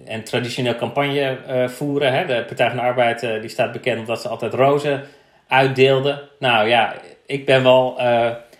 en 0.06 0.24
traditioneel 0.24 0.74
campagne 0.74 1.38
voeren. 1.68 2.12
Hè. 2.12 2.26
De 2.26 2.44
Partij 2.44 2.66
van 2.68 2.76
de 2.76 2.82
Arbeid 2.82 3.20
die 3.20 3.48
staat 3.48 3.72
bekend 3.72 3.98
omdat 3.98 4.20
ze 4.20 4.28
altijd 4.28 4.54
rozen 4.54 5.02
uitdeelden. 5.48 6.20
Nou 6.38 6.68
ja, 6.68 6.94
ik 7.26 7.46
ben 7.46 7.62
wel 7.62 7.98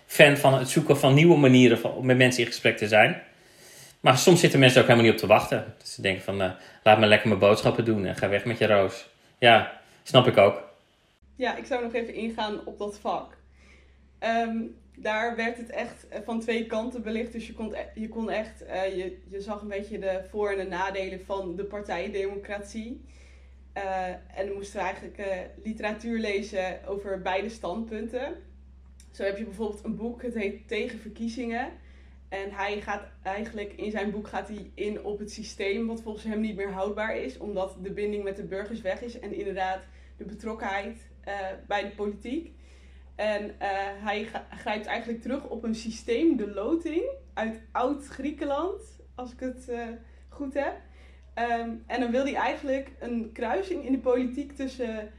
fan 0.05 0.37
van 0.37 0.53
het 0.53 0.69
zoeken 0.69 0.97
van 0.97 1.13
nieuwe 1.13 1.37
manieren 1.37 1.95
om 1.95 2.05
met 2.05 2.17
mensen 2.17 2.41
in 2.41 2.47
gesprek 2.47 2.77
te 2.77 2.87
zijn. 2.87 3.21
Maar 3.99 4.17
soms 4.17 4.39
zitten 4.39 4.59
mensen 4.59 4.81
ook 4.81 4.87
helemaal 4.87 5.09
niet 5.09 5.21
op 5.21 5.27
te 5.27 5.33
wachten. 5.33 5.73
Dus 5.79 5.93
ze 5.93 6.01
denken 6.01 6.23
van, 6.23 6.53
laat 6.83 6.99
me 6.99 7.05
lekker 7.05 7.27
mijn 7.27 7.39
boodschappen 7.39 7.85
doen 7.85 8.05
en 8.05 8.15
ga 8.15 8.29
weg 8.29 8.45
met 8.45 8.57
je 8.57 8.67
roos. 8.67 9.07
Ja, 9.39 9.71
snap 10.03 10.27
ik 10.27 10.37
ook. 10.37 10.69
Ja, 11.41 11.55
ik 11.55 11.65
zou 11.65 11.83
nog 11.83 11.93
even 11.93 12.13
ingaan 12.13 12.65
op 12.65 12.77
dat 12.77 12.99
vak. 12.99 13.37
Um, 14.19 14.75
daar 14.95 15.35
werd 15.35 15.57
het 15.57 15.69
echt 15.69 16.07
eh, 16.07 16.21
van 16.23 16.39
twee 16.39 16.65
kanten 16.65 17.01
belicht. 17.01 17.31
Dus 17.31 17.47
je 17.47 17.53
kon, 17.53 17.73
e-, 17.73 17.99
je 17.99 18.09
kon 18.09 18.29
echt, 18.29 18.63
uh, 18.63 18.97
je, 18.97 19.17
je 19.29 19.41
zag 19.41 19.61
een 19.61 19.67
beetje 19.67 19.99
de 19.99 20.25
voor- 20.29 20.49
en 20.49 20.57
de 20.57 20.63
nadelen 20.63 21.25
van 21.25 21.55
de 21.55 21.65
partijendemocratie. 21.65 23.05
Uh, 23.77 24.07
en 24.07 24.45
dan 24.45 24.53
moesten 24.53 24.79
we 24.79 24.85
eigenlijk 24.85 25.49
literatuur 25.63 26.19
lezen 26.19 26.87
over 26.87 27.21
beide 27.21 27.49
standpunten. 27.49 28.35
Zo 29.11 29.23
heb 29.23 29.37
je 29.37 29.43
bijvoorbeeld 29.43 29.83
een 29.83 29.95
boek, 29.95 30.21
het 30.21 30.33
heet 30.33 30.67
Tegen 30.67 30.99
Verkiezingen. 30.99 31.71
En 32.29 32.51
hij 32.51 32.81
gaat 32.81 33.03
eigenlijk, 33.23 33.73
in 33.73 33.91
zijn 33.91 34.11
boek 34.11 34.27
gaat 34.27 34.47
hij 34.47 34.71
in 34.73 35.03
op 35.03 35.19
het 35.19 35.31
systeem 35.31 35.87
wat 35.87 36.01
volgens 36.01 36.23
hem 36.23 36.39
niet 36.39 36.55
meer 36.55 36.71
houdbaar 36.71 37.17
is. 37.17 37.37
Omdat 37.37 37.77
de 37.81 37.91
binding 37.91 38.23
met 38.23 38.35
de 38.35 38.45
burgers 38.45 38.81
weg 38.81 39.01
is 39.01 39.19
en 39.19 39.33
inderdaad 39.33 39.87
de 40.17 40.25
betrokkenheid 40.25 41.10
bij 41.67 41.81
de 41.81 41.95
politiek. 41.95 42.51
En 43.15 43.45
uh, 43.45 43.51
hij 44.03 44.27
grijpt 44.49 44.85
eigenlijk 44.85 45.21
terug 45.21 45.47
op 45.47 45.63
een 45.63 45.75
systeem, 45.75 46.37
de 46.37 46.53
loting, 46.53 47.03
uit 47.33 47.61
oud-Griekenland, 47.71 48.81
als 49.15 49.31
ik 49.31 49.39
het 49.39 49.67
uh, 49.69 49.83
goed 50.29 50.53
heb. 50.53 50.75
Um, 51.35 51.83
en 51.87 51.99
dan 51.99 52.11
wil 52.11 52.23
hij 52.23 52.35
eigenlijk 52.35 52.91
een 52.99 53.29
kruising 53.33 53.85
in 53.85 53.91
de 53.91 53.99
politiek 53.99 54.55
tussen 54.55 55.11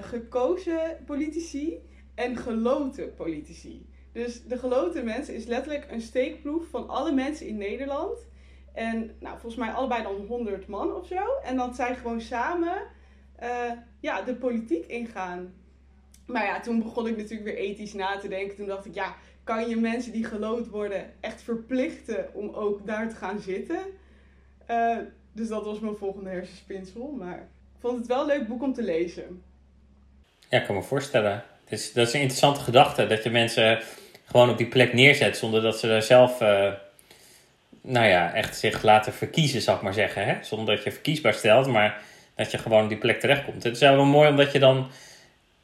gekozen 0.00 0.98
politici 1.06 1.78
en 2.14 2.36
geloten 2.36 3.14
politici. 3.14 3.86
Dus 4.12 4.42
de 4.44 4.58
geloten 4.58 5.04
mensen 5.04 5.34
is 5.34 5.44
letterlijk 5.44 5.86
een 5.90 6.00
steekproef 6.00 6.68
van 6.70 6.88
alle 6.88 7.12
mensen 7.12 7.46
in 7.46 7.56
Nederland. 7.56 8.26
En 8.74 9.16
nou, 9.20 9.38
volgens 9.38 9.56
mij 9.56 9.72
allebei 9.72 10.02
dan 10.02 10.26
100 10.26 10.66
man 10.66 10.94
of 10.94 11.06
zo. 11.06 11.38
En 11.42 11.56
dat 11.56 11.76
zij 11.76 11.94
gewoon 11.94 12.20
samen 12.20 12.82
ja, 14.00 14.22
de 14.22 14.34
politiek 14.34 14.86
ingaan. 14.86 15.54
Maar 16.26 16.44
ja, 16.44 16.60
toen 16.60 16.82
begon 16.82 17.06
ik 17.06 17.16
natuurlijk 17.16 17.44
weer 17.44 17.56
ethisch 17.56 17.92
na 17.92 18.18
te 18.18 18.28
denken. 18.28 18.56
Toen 18.56 18.66
dacht 18.66 18.86
ik, 18.86 18.94
ja, 18.94 19.14
kan 19.44 19.68
je 19.68 19.76
mensen 19.76 20.12
die 20.12 20.24
gelood 20.24 20.68
worden 20.68 21.12
echt 21.20 21.42
verplichten 21.42 22.34
om 22.34 22.54
ook 22.54 22.86
daar 22.86 23.08
te 23.08 23.16
gaan 23.16 23.40
zitten? 23.40 23.78
Uh, 24.70 24.96
dus 25.32 25.48
dat 25.48 25.64
was 25.64 25.80
mijn 25.80 25.96
volgende 25.96 26.30
hersenspinsel. 26.30 27.14
Maar 27.18 27.38
ik 27.38 27.80
vond 27.80 27.98
het 27.98 28.06
wel 28.06 28.20
een 28.20 28.26
leuk 28.26 28.48
boek 28.48 28.62
om 28.62 28.74
te 28.74 28.82
lezen. 28.82 29.42
Ja, 30.48 30.58
ik 30.58 30.66
kan 30.66 30.74
me 30.74 30.82
voorstellen. 30.82 31.44
Dat 31.68 31.78
is 31.78 31.94
een 31.94 32.20
interessante 32.20 32.60
gedachte. 32.60 33.06
Dat 33.06 33.22
je 33.22 33.30
mensen 33.30 33.82
gewoon 34.24 34.50
op 34.50 34.58
die 34.58 34.66
plek 34.66 34.92
neerzet 34.92 35.36
zonder 35.36 35.62
dat 35.62 35.78
ze 35.78 35.86
daar 35.86 36.02
zelf, 36.02 36.40
uh, 36.40 36.72
nou 37.80 38.06
ja, 38.06 38.34
echt 38.34 38.56
zich 38.56 38.82
laten 38.82 39.12
verkiezen, 39.12 39.62
zou 39.62 39.76
ik 39.76 39.82
maar 39.82 39.94
zeggen. 39.94 40.24
Hè? 40.24 40.44
Zonder 40.44 40.74
dat 40.74 40.84
je 40.84 40.92
verkiesbaar 40.92 41.34
stelt, 41.34 41.66
maar 41.66 42.02
dat 42.36 42.50
je 42.50 42.58
gewoon 42.58 42.88
die 42.88 42.96
plek 42.96 43.20
terechtkomt. 43.20 43.62
Het 43.62 43.74
is 43.74 43.80
wel 43.80 44.04
mooi 44.04 44.28
omdat 44.28 44.52
je 44.52 44.58
dan 44.58 44.90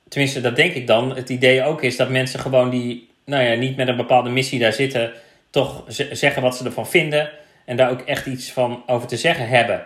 tenminste 0.09 0.41
dat 0.41 0.57
denk 0.57 0.75
ik 0.75 0.87
dan, 0.87 1.17
het 1.17 1.29
idee 1.29 1.65
ook 1.65 1.83
is 1.83 1.97
dat 1.97 2.09
mensen 2.09 2.41
gewoon 2.41 2.71
die, 2.71 3.09
nou 3.25 3.45
ja, 3.45 3.55
niet 3.55 3.77
met 3.77 3.89
een 3.89 3.97
bepaalde 3.97 4.31
missie 4.31 4.59
daar 4.59 4.73
zitten, 4.73 5.13
toch 5.51 5.85
zeggen 6.13 6.43
wat 6.43 6.57
ze 6.57 6.65
ervan 6.65 6.89
vinden 6.89 7.31
en 7.65 7.77
daar 7.77 7.91
ook 7.91 8.01
echt 8.01 8.27
iets 8.27 8.53
van 8.53 8.83
over 8.87 9.09
te 9.09 9.17
zeggen 9.17 9.49
hebben. 9.49 9.83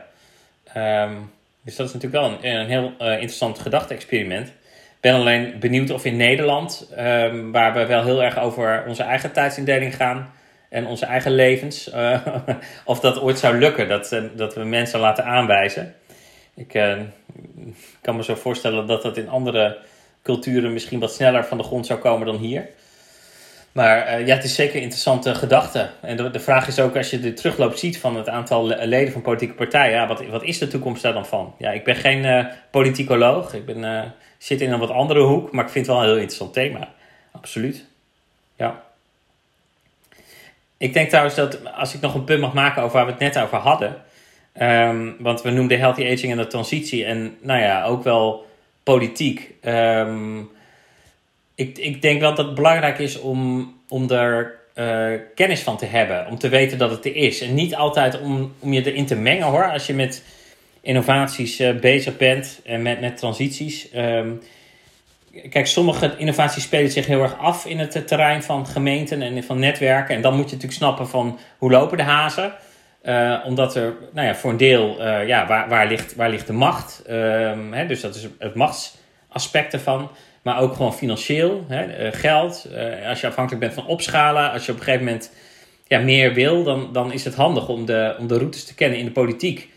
Um, 0.77 1.31
Dus 1.63 1.77
dat 1.77 1.87
is 1.87 1.93
natuurlijk 1.93 2.23
wel 2.23 2.51
een, 2.53 2.67
heel 2.67 2.93
uh, 3.01 3.13
interessant 3.13 3.59
gedachte-experiment. 3.59 4.53
Ben 5.01 5.15
alleen 5.15 5.59
benieuwd 5.59 5.91
of 5.91 6.05
in 6.05 6.17
Nederland, 6.17 6.91
um, 6.99 7.53
waar 7.53 7.75
we 7.75 7.87
wel 7.87 8.05
heel 8.05 8.23
erg 8.23 8.39
over 8.39 8.85
onze 8.87 9.03
eigen 9.03 9.33
tijdsindeling 9.33 9.97
gaan 9.97 10.33
en 10.69 10.87
onze 10.87 11.07
eigen 11.07 11.33
levens, 11.33 11.93
uh, 11.95 12.27
of 12.85 13.01
dat 13.01 13.21
ooit 13.21 13.39
zou 13.39 13.59
lukken, 13.59 13.89
dat, 13.89 14.13
uh, 14.13 14.23
dat 14.37 14.55
we 14.55 14.65
mensen 14.65 15.01
laten 15.01 15.25
aanwijzen. 15.25 15.95
Ik 16.57 16.69
kan 18.01 18.17
me 18.17 18.25
zo 18.25 18.35
voorstellen 18.35 18.87
dat 18.87 19.03
dat 19.03 19.17
in 19.17 19.29
andere 19.29 19.79
culturen 20.23 20.73
misschien 20.73 21.01
wat 21.01 21.15
sneller 21.15 21.45
van 21.45 21.57
de 21.57 21.65
grond 21.65 21.87
zou 21.87 21.99
komen 21.99 22.27
dan 22.27 22.37
hier. 22.37 22.69
Maar 23.73 24.21
uh, 24.21 24.27
ja, 24.27 24.35
het 24.35 24.45
is 24.45 24.55
zeker 24.55 24.81
interessante 24.81 25.35
gedachte. 25.35 25.91
En 26.01 26.17
de, 26.17 26.41
vraag 26.41 26.69
is 26.69 26.81
ook, 26.81 26.97
als 26.97 27.11
je 27.11 27.21
de 27.21 27.33
terugloop 27.33 27.75
ziet 27.75 27.99
van 27.99 28.17
het 28.17 28.29
aantal 28.29 28.67
leden 28.67 29.13
van 29.13 29.23
politieke 29.23 29.55
partijen, 29.55 30.09
wat, 30.09 30.27
wat 30.27 30.43
is 30.43 30.59
de 30.59 30.69
toekomst 30.69 31.03
daar 31.03 31.13
dan 31.13 31.27
van? 31.27 31.55
Ja, 31.59 31.71
ik 31.71 31.85
ben 31.85 31.97
geen 31.97 32.25
uh, 32.25 32.47
politicoloog, 32.71 33.55
ik 33.55 33.67
ben, 33.67 34.15
zit 34.39 34.61
in 34.61 34.73
een 34.73 34.79
wat 34.79 34.91
andere 34.91 35.21
hoek, 35.21 35.53
maar 35.53 35.65
ik 35.65 35.71
vind 35.71 35.87
het 35.87 35.95
wel 35.95 36.05
een 36.05 36.11
heel 36.11 36.21
interessant 36.21 36.53
thema. 36.53 36.89
Absoluut. 37.33 37.85
Ja. 38.57 38.83
Ik 40.77 40.93
denk 40.93 41.09
trouwens 41.09 41.35
dat, 41.35 41.75
als 41.75 41.95
ik 41.95 42.01
nog 42.01 42.15
een 42.15 42.25
punt 42.25 42.41
mag 42.41 42.53
maken 42.53 42.83
over 42.83 42.97
waar 42.97 43.07
we 43.07 43.13
het 43.13 43.35
net 43.35 43.39
over 43.39 43.59
hadden, 43.59 43.97
um, 44.61 45.17
want 45.19 45.43
we 45.43 45.51
noemden 45.51 45.79
healthy 45.79 46.03
aging 46.13 46.33
en 46.33 46.39
de 46.39 46.47
transitie 46.47 47.05
en 47.05 47.37
nou 47.41 47.61
ja, 47.61 47.85
ook 47.85 48.05
wel 48.05 48.47
politiek. 48.83 49.55
Um, 49.65 50.51
ik, 51.55 51.79
ik 51.79 52.03
denk 52.03 52.21
wel 52.21 52.35
dat 52.35 52.47
het 52.47 52.55
belangrijk 52.55 52.99
is 52.99 53.21
om, 53.21 53.73
om 53.89 54.11
er 54.11 54.59
uh, 54.75 55.21
kennis 55.35 55.61
van 55.61 55.77
te 55.77 55.87
hebben. 55.87 56.27
Om 56.27 56.39
te 56.39 56.49
weten 56.49 56.79
dat 56.79 56.91
het 56.91 57.05
er 57.05 57.17
is. 57.17 57.41
En 57.41 57.55
niet 57.55 57.75
altijd 57.75 58.21
om, 58.21 58.53
om 58.59 58.73
je 58.73 58.87
erin 58.87 59.07
te 59.07 59.17
mengen 59.17 59.47
hoor. 59.47 59.71
Als 59.71 59.87
je 59.87 59.95
met 59.95 60.23
innovaties 60.81 61.61
uh, 61.61 61.79
bezig 61.79 62.17
bent 62.17 62.61
en 62.65 62.83
met, 62.83 63.01
met 63.01 63.17
transities. 63.17 63.89
Um, 63.97 64.43
kijk, 65.51 65.67
sommige 65.67 66.15
innovaties 66.19 66.63
spelen 66.63 66.91
zich 66.91 67.07
heel 67.07 67.23
erg 67.23 67.39
af 67.39 67.67
in 67.67 67.79
het 67.79 68.07
terrein 68.07 68.43
van 68.43 68.67
gemeenten 68.67 69.23
en 69.23 69.45
van 69.45 69.59
netwerken. 69.59 70.15
En 70.15 70.23
dan 70.23 70.33
moet 70.33 70.51
je 70.51 70.55
natuurlijk 70.55 70.81
snappen 70.81 71.09
van 71.09 71.39
hoe 71.59 71.71
lopen 71.71 71.97
de 71.97 72.03
hazen. 72.03 72.53
Uh, 73.07 73.39
omdat 73.45 73.77
er, 73.77 73.95
nou 74.13 74.27
ja, 74.27 74.35
voor 74.35 74.51
een 74.51 74.57
deel, 74.57 75.05
ja, 75.27 75.47
waar, 75.47 75.69
waar, 75.69 75.87
ligt, 75.87 76.15
waar 76.15 76.31
ligt 76.31 76.47
de 76.47 76.53
macht? 76.53 77.03
Um, 77.11 77.73
hè, 77.73 77.87
dus 77.87 78.01
dat 78.01 78.15
is 78.15 78.27
het 78.39 78.55
machtsaspect 78.55 79.73
ervan 79.73 80.11
maar 80.47 80.61
ook 80.61 80.75
gewoon 80.75 80.95
financieel, 80.95 81.65
hè, 81.69 82.13
geld. 82.13 82.67
Uh, 82.73 83.09
als 83.09 83.21
je 83.21 83.27
afhankelijk 83.27 83.65
bent 83.65 83.75
van 83.75 83.87
opschalen, 83.87 84.53
als 84.53 84.67
je 84.67 84.73
op 84.73 84.79
een 84.79 84.85
gegeven 84.85 85.07
moment 85.07 85.33
ja, 85.87 85.99
meer 85.99 86.35
wil, 86.35 86.63
dan, 86.63 86.93
dan 86.93 87.13
is 87.13 87.25
het 87.25 87.35
handig 87.35 87.69
om 87.69 87.85
de, 87.87 88.17
om 88.19 88.27
de 88.27 88.39
routes 88.39 88.65
te 88.65 88.75
kennen 88.75 88.99
in 88.99 89.05
de 89.05 89.11
politiek. 89.11 89.69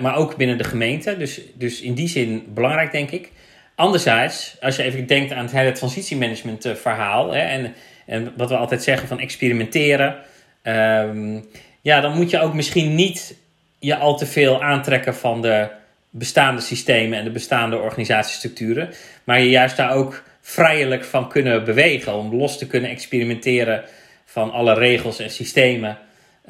Maar 0.00 0.16
ook 0.16 0.36
binnen 0.36 0.58
de 0.58 0.64
gemeente. 0.64 1.16
Dus, 1.16 1.40
dus 1.54 1.80
in 1.80 1.94
die 1.94 2.08
zin 2.08 2.44
belangrijk, 2.54 2.92
denk 2.92 3.10
ik. 3.10 3.30
Anderzijds, 3.74 4.56
als 4.60 4.76
je 4.76 4.82
even 4.82 5.06
denkt 5.06 5.32
aan 5.32 5.44
het 5.44 5.52
hele 5.52 5.72
transitiemanagement 5.72 6.68
verhaal. 6.74 7.34
En, 7.34 7.74
en 8.06 8.32
wat 8.36 8.48
we 8.48 8.56
altijd 8.56 8.82
zeggen 8.82 9.08
van 9.08 9.20
experimenteren. 9.20 10.16
Um, 10.62 11.48
ja, 11.82 12.00
dan 12.00 12.16
moet 12.16 12.30
je 12.30 12.40
ook 12.40 12.54
misschien 12.54 12.94
niet 12.94 13.36
je 13.78 13.96
al 13.96 14.16
te 14.16 14.26
veel 14.26 14.62
aantrekken 14.62 15.14
van 15.14 15.42
de 15.42 15.68
bestaande 16.10 16.60
systemen 16.60 17.18
en 17.18 17.24
de 17.24 17.30
bestaande 17.30 17.78
organisatiestructuren. 17.78 18.90
Maar 19.24 19.40
je 19.40 19.50
juist 19.50 19.76
daar 19.76 19.94
ook 19.94 20.22
vrijelijk 20.40 21.04
van 21.04 21.28
kunnen 21.28 21.64
bewegen. 21.64 22.14
Om 22.14 22.34
los 22.34 22.58
te 22.58 22.66
kunnen 22.66 22.90
experimenteren 22.90 23.84
van 24.24 24.52
alle 24.52 24.74
regels 24.74 25.18
en 25.18 25.30
systemen. 25.30 25.98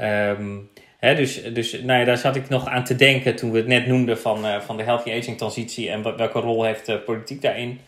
Um, 0.00 0.70
hè, 0.98 1.14
dus 1.14 1.42
dus 1.52 1.72
nou 1.72 1.98
ja, 1.98 2.04
daar 2.04 2.18
zat 2.18 2.36
ik 2.36 2.48
nog 2.48 2.66
aan 2.66 2.84
te 2.84 2.96
denken 2.96 3.36
toen 3.36 3.50
we 3.50 3.58
het 3.58 3.66
net 3.66 3.86
noemden 3.86 4.18
van, 4.18 4.46
uh, 4.46 4.60
van 4.60 4.76
de 4.76 4.82
healthy 4.82 5.12
aging 5.12 5.38
transitie. 5.38 5.90
En 5.90 6.02
welke 6.02 6.38
rol 6.38 6.64
heeft 6.64 6.86
de 6.86 6.98
politiek 6.98 7.42
daarin. 7.42 7.80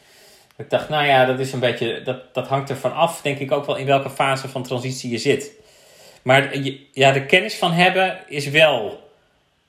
Ik 0.57 0.71
dacht, 0.71 0.89
nou 0.89 1.07
ja, 1.07 1.25
dat 1.25 1.39
is 1.39 1.53
een 1.53 1.61
beetje, 1.61 2.03
dat, 2.03 2.35
dat 2.35 2.47
hangt 2.47 2.71
ervan 2.71 2.95
af, 2.95 3.21
denk 3.21 3.39
ik 3.39 3.53
ook 3.53 3.67
wel 3.67 3.77
in 3.77 3.87
welke 3.87 4.11
fase 4.11 4.49
van 4.49 4.63
transitie 4.63 5.11
je 5.11 5.19
zit. 5.19 5.53
Maar 6.25 6.59
ja, 6.93 7.13
de 7.13 7.27
kennis 7.27 7.55
van 7.55 7.73
hebben 7.73 8.19
is 8.29 8.49
wel 8.49 9.03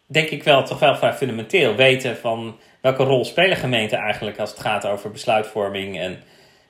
denk 0.06 0.30
ik 0.30 0.44
wel 0.44 0.63
toch 0.63 0.80
wel 0.80 0.96
vrij 0.96 1.13
fundamenteel. 1.13 1.76
Weten 1.76 2.18
van 2.18 2.60
welke 2.82 3.04
rol 3.04 3.26
spelen 3.26 3.58
gemeenten 3.58 3.98
eigenlijk 3.98 4.39
als 4.39 4.50
het 4.50 4.60
gaat 4.60 4.86
over 4.86 5.12
besluitvorming 5.12 6.00
en, 6.00 6.24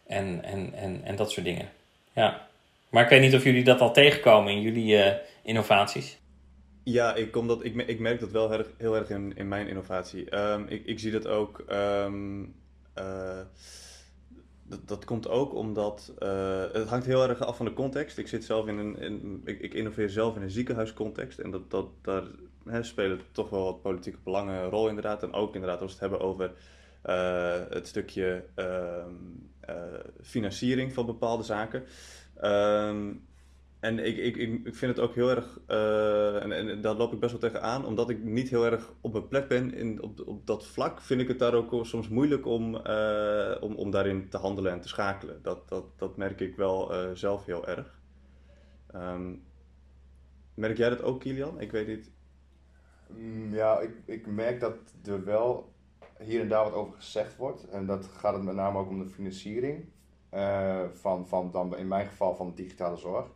en, 0.08 0.44
en, 0.44 0.74
en, 0.74 1.02
en 1.04 1.16
dat 1.16 1.32
soort 1.32 1.46
dingen. 1.46 1.70
Ja. 2.14 2.48
Maar 2.90 3.04
ik 3.04 3.10
weet 3.10 3.22
niet 3.22 3.36
of 3.36 3.44
jullie 3.44 3.64
dat 3.64 3.82
al 3.82 3.94
tegenkomen 3.94 4.54
in 4.54 4.62
jullie 4.62 4.96
uh, 4.96 5.12
innovaties. 5.44 6.18
Ja, 6.84 7.16
ik, 7.16 7.32
kom 7.32 7.48
dat, 7.48 7.64
ik, 7.64 7.76
ik 7.76 8.00
merk 8.00 8.20
dat 8.20 8.32
wel 8.32 8.50
heel 8.50 8.60
erg, 8.60 8.68
heel 8.78 8.96
erg 8.96 9.10
in, 9.10 9.34
in 9.36 9.48
mijn 9.48 9.68
innovatie. 9.68 10.36
Um, 10.38 10.66
ik, 10.70 10.86
ik 10.86 11.00
zie 11.00 11.12
dat 11.12 11.28
ook. 11.28 11.64
Um, 11.72 12.56
uh, 13.00 13.40
dat, 14.68 14.88
dat 14.88 15.06
komt 15.06 15.28
ook 15.28 15.54
omdat 15.54 16.14
uh, 16.20 16.64
het 16.72 16.88
hangt 16.88 17.06
heel 17.06 17.28
erg 17.30 17.40
af 17.40 17.58
van 17.58 17.66
de 17.66 17.74
context. 17.74 18.18
Ik 18.18 18.28
zit 18.28 18.44
zelf 18.44 18.68
in 18.68 18.78
een, 18.78 18.98
in, 19.00 19.42
ik, 19.46 19.74
innoveer 19.74 20.10
zelf 20.10 20.36
in 20.36 20.42
een 20.42 20.50
ziekenhuiscontext 20.50 21.40
en 21.40 21.52
dat, 21.52 21.72
dat, 21.72 21.88
daar 22.02 22.24
hè, 22.66 22.84
spelen 22.84 23.20
toch 23.32 23.50
wel 23.50 23.64
wat 23.64 23.82
politieke 23.82 24.20
belangen 24.24 24.64
een 24.64 24.70
rol 24.70 24.88
inderdaad. 24.88 25.24
En 25.24 25.34
ook 25.34 25.54
inderdaad 25.54 25.82
als 25.82 25.98
we 25.98 26.00
het 26.00 26.10
hebben 26.12 26.28
over 26.28 26.52
uh, 27.06 27.54
het 27.70 27.88
stukje 27.88 28.46
uh, 28.56 29.06
financiering 30.22 30.94
van 30.94 31.06
bepaalde 31.06 31.44
zaken. 31.44 31.84
Um, 32.44 33.26
en 33.80 34.00
ik, 34.00 34.18
ik, 34.18 34.36
ik 34.38 34.76
vind 34.76 34.96
het 34.96 35.00
ook 35.00 35.16
heel 35.16 35.30
erg, 35.30 35.60
uh, 35.68 36.44
en, 36.44 36.52
en 36.52 36.82
daar 36.82 36.96
loop 36.96 37.14
ik 37.14 37.20
best 37.20 37.32
wel 37.32 37.50
tegenaan, 37.52 37.86
omdat 37.86 38.10
ik 38.10 38.24
niet 38.24 38.50
heel 38.50 38.66
erg 38.66 38.94
op 39.02 39.12
mijn 39.12 39.28
plek 39.28 39.48
ben 39.48 39.74
in, 39.74 40.02
op, 40.02 40.28
op 40.28 40.48
dat 40.48 40.68
vlak, 40.68 41.02
vind 41.02 41.22
ik 41.22 41.28
het 41.28 41.40
daar 41.40 41.54
ook 41.54 41.86
soms 41.86 42.10
moeilijk 42.10 42.46
om, 42.46 42.76
uh, 42.76 43.56
om, 43.60 43.76
om 43.76 43.92
daarin 43.92 44.30
te 44.30 44.38
handelen 44.38 44.72
en 44.72 44.82
te 44.82 44.88
schakelen. 44.88 45.42
Dat, 45.42 45.70
dat, 45.70 45.86
dat 45.98 46.18
merk 46.18 46.40
ik 46.40 46.56
wel 46.56 46.94
uh, 46.94 47.12
zelf 47.14 47.46
heel 47.46 47.68
erg. 47.68 48.00
Um, 48.96 49.44
merk 50.54 50.78
jij 50.78 50.90
dat 50.90 51.04
ook, 51.04 51.20
Kilian? 51.20 51.60
Ik 51.60 51.72
weet 51.72 51.88
niet. 51.88 52.12
Mm, 53.08 53.54
ja, 53.54 53.80
ik, 53.80 53.92
ik 54.06 54.28
merk 54.28 54.60
dat 54.60 54.76
er 55.04 55.26
wel 55.26 55.74
hier 56.20 56.42
en 56.42 56.50
daar 56.50 56.64
wat 56.64 56.74
over 56.74 56.96
gezegd 56.96 57.36
wordt. 57.36 57.68
En 57.70 57.86
dat 57.86 58.06
gaat 58.06 58.34
het 58.34 58.44
met 58.44 58.56
name 58.56 58.80
ook 58.80 58.90
om 58.90 59.00
de 59.00 59.10
financiering. 59.10 59.86
van, 60.94 61.28
van 61.28 61.52
dan 61.52 61.78
in 61.78 61.88
mijn 61.88 62.08
geval 62.08 62.36
van 62.36 62.56
digitale 62.56 62.98
zorg. 62.98 63.28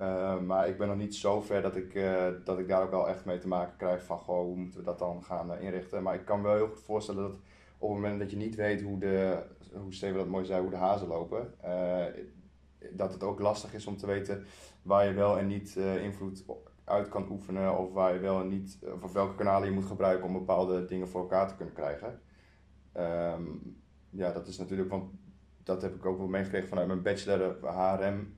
Uh, 0.00 0.40
maar 0.40 0.68
ik 0.68 0.78
ben 0.78 0.88
nog 0.88 0.96
niet 0.96 1.14
zo 1.14 1.40
ver 1.40 1.62
dat 1.62 1.76
ik, 1.76 1.94
uh, 1.94 2.26
dat 2.44 2.58
ik 2.58 2.68
daar 2.68 2.82
ook 2.82 2.90
wel 2.90 3.08
echt 3.08 3.24
mee 3.24 3.38
te 3.38 3.48
maken 3.48 3.76
krijg 3.76 4.02
van 4.02 4.18
hoe 4.26 4.56
moeten 4.56 4.78
we 4.78 4.84
dat 4.84 4.98
dan 4.98 5.24
gaan 5.24 5.52
uh, 5.52 5.62
inrichten. 5.62 6.02
Maar 6.02 6.14
ik 6.14 6.24
kan 6.24 6.40
me 6.40 6.46
wel 6.46 6.56
heel 6.56 6.68
goed 6.68 6.82
voorstellen 6.82 7.22
dat 7.22 7.38
op 7.78 7.88
het 7.90 8.00
moment 8.00 8.18
dat 8.18 8.30
je 8.30 8.36
niet 8.36 8.54
weet 8.54 8.82
hoe 8.82 8.98
de, 8.98 9.42
hoe 9.72 9.94
Steven 9.94 10.16
dat 10.16 10.28
mooi 10.28 10.44
zei, 10.44 10.60
hoe 10.60 10.70
de 10.70 10.76
hazen 10.76 11.08
lopen, 11.08 11.54
dat 12.90 13.12
het 13.12 13.22
ook 13.22 13.40
lastig 13.40 13.74
is 13.74 13.86
om 13.86 13.96
te 13.96 14.06
weten 14.06 14.44
waar 14.82 15.06
je 15.06 15.12
wel 15.12 15.38
en 15.38 15.46
niet 15.46 15.76
invloed 15.76 16.44
uit 16.84 17.08
kan 17.08 17.30
oefenen 17.30 17.78
of 17.78 17.92
waar 17.92 18.14
je 18.14 18.20
wel 18.20 18.40
en 18.40 18.48
niet, 18.48 18.78
of 19.02 19.12
welke 19.12 19.34
kanalen 19.34 19.68
je 19.68 19.74
moet 19.74 19.84
gebruiken 19.84 20.26
om 20.26 20.32
bepaalde 20.32 20.84
dingen 20.84 21.08
voor 21.08 21.20
elkaar 21.20 21.48
te 21.48 21.54
kunnen 21.56 21.74
krijgen. 21.74 22.20
Um, 22.96 23.76
ja, 24.10 24.32
dat 24.32 24.46
is 24.46 24.58
natuurlijk, 24.58 24.90
want 24.90 25.10
dat 25.62 25.82
heb 25.82 25.94
ik 25.94 26.06
ook 26.06 26.18
wel 26.18 26.26
meegekregen 26.26 26.68
vanuit 26.68 26.86
mijn 26.86 27.02
bachelor 27.02 27.56
HRM 27.62 28.36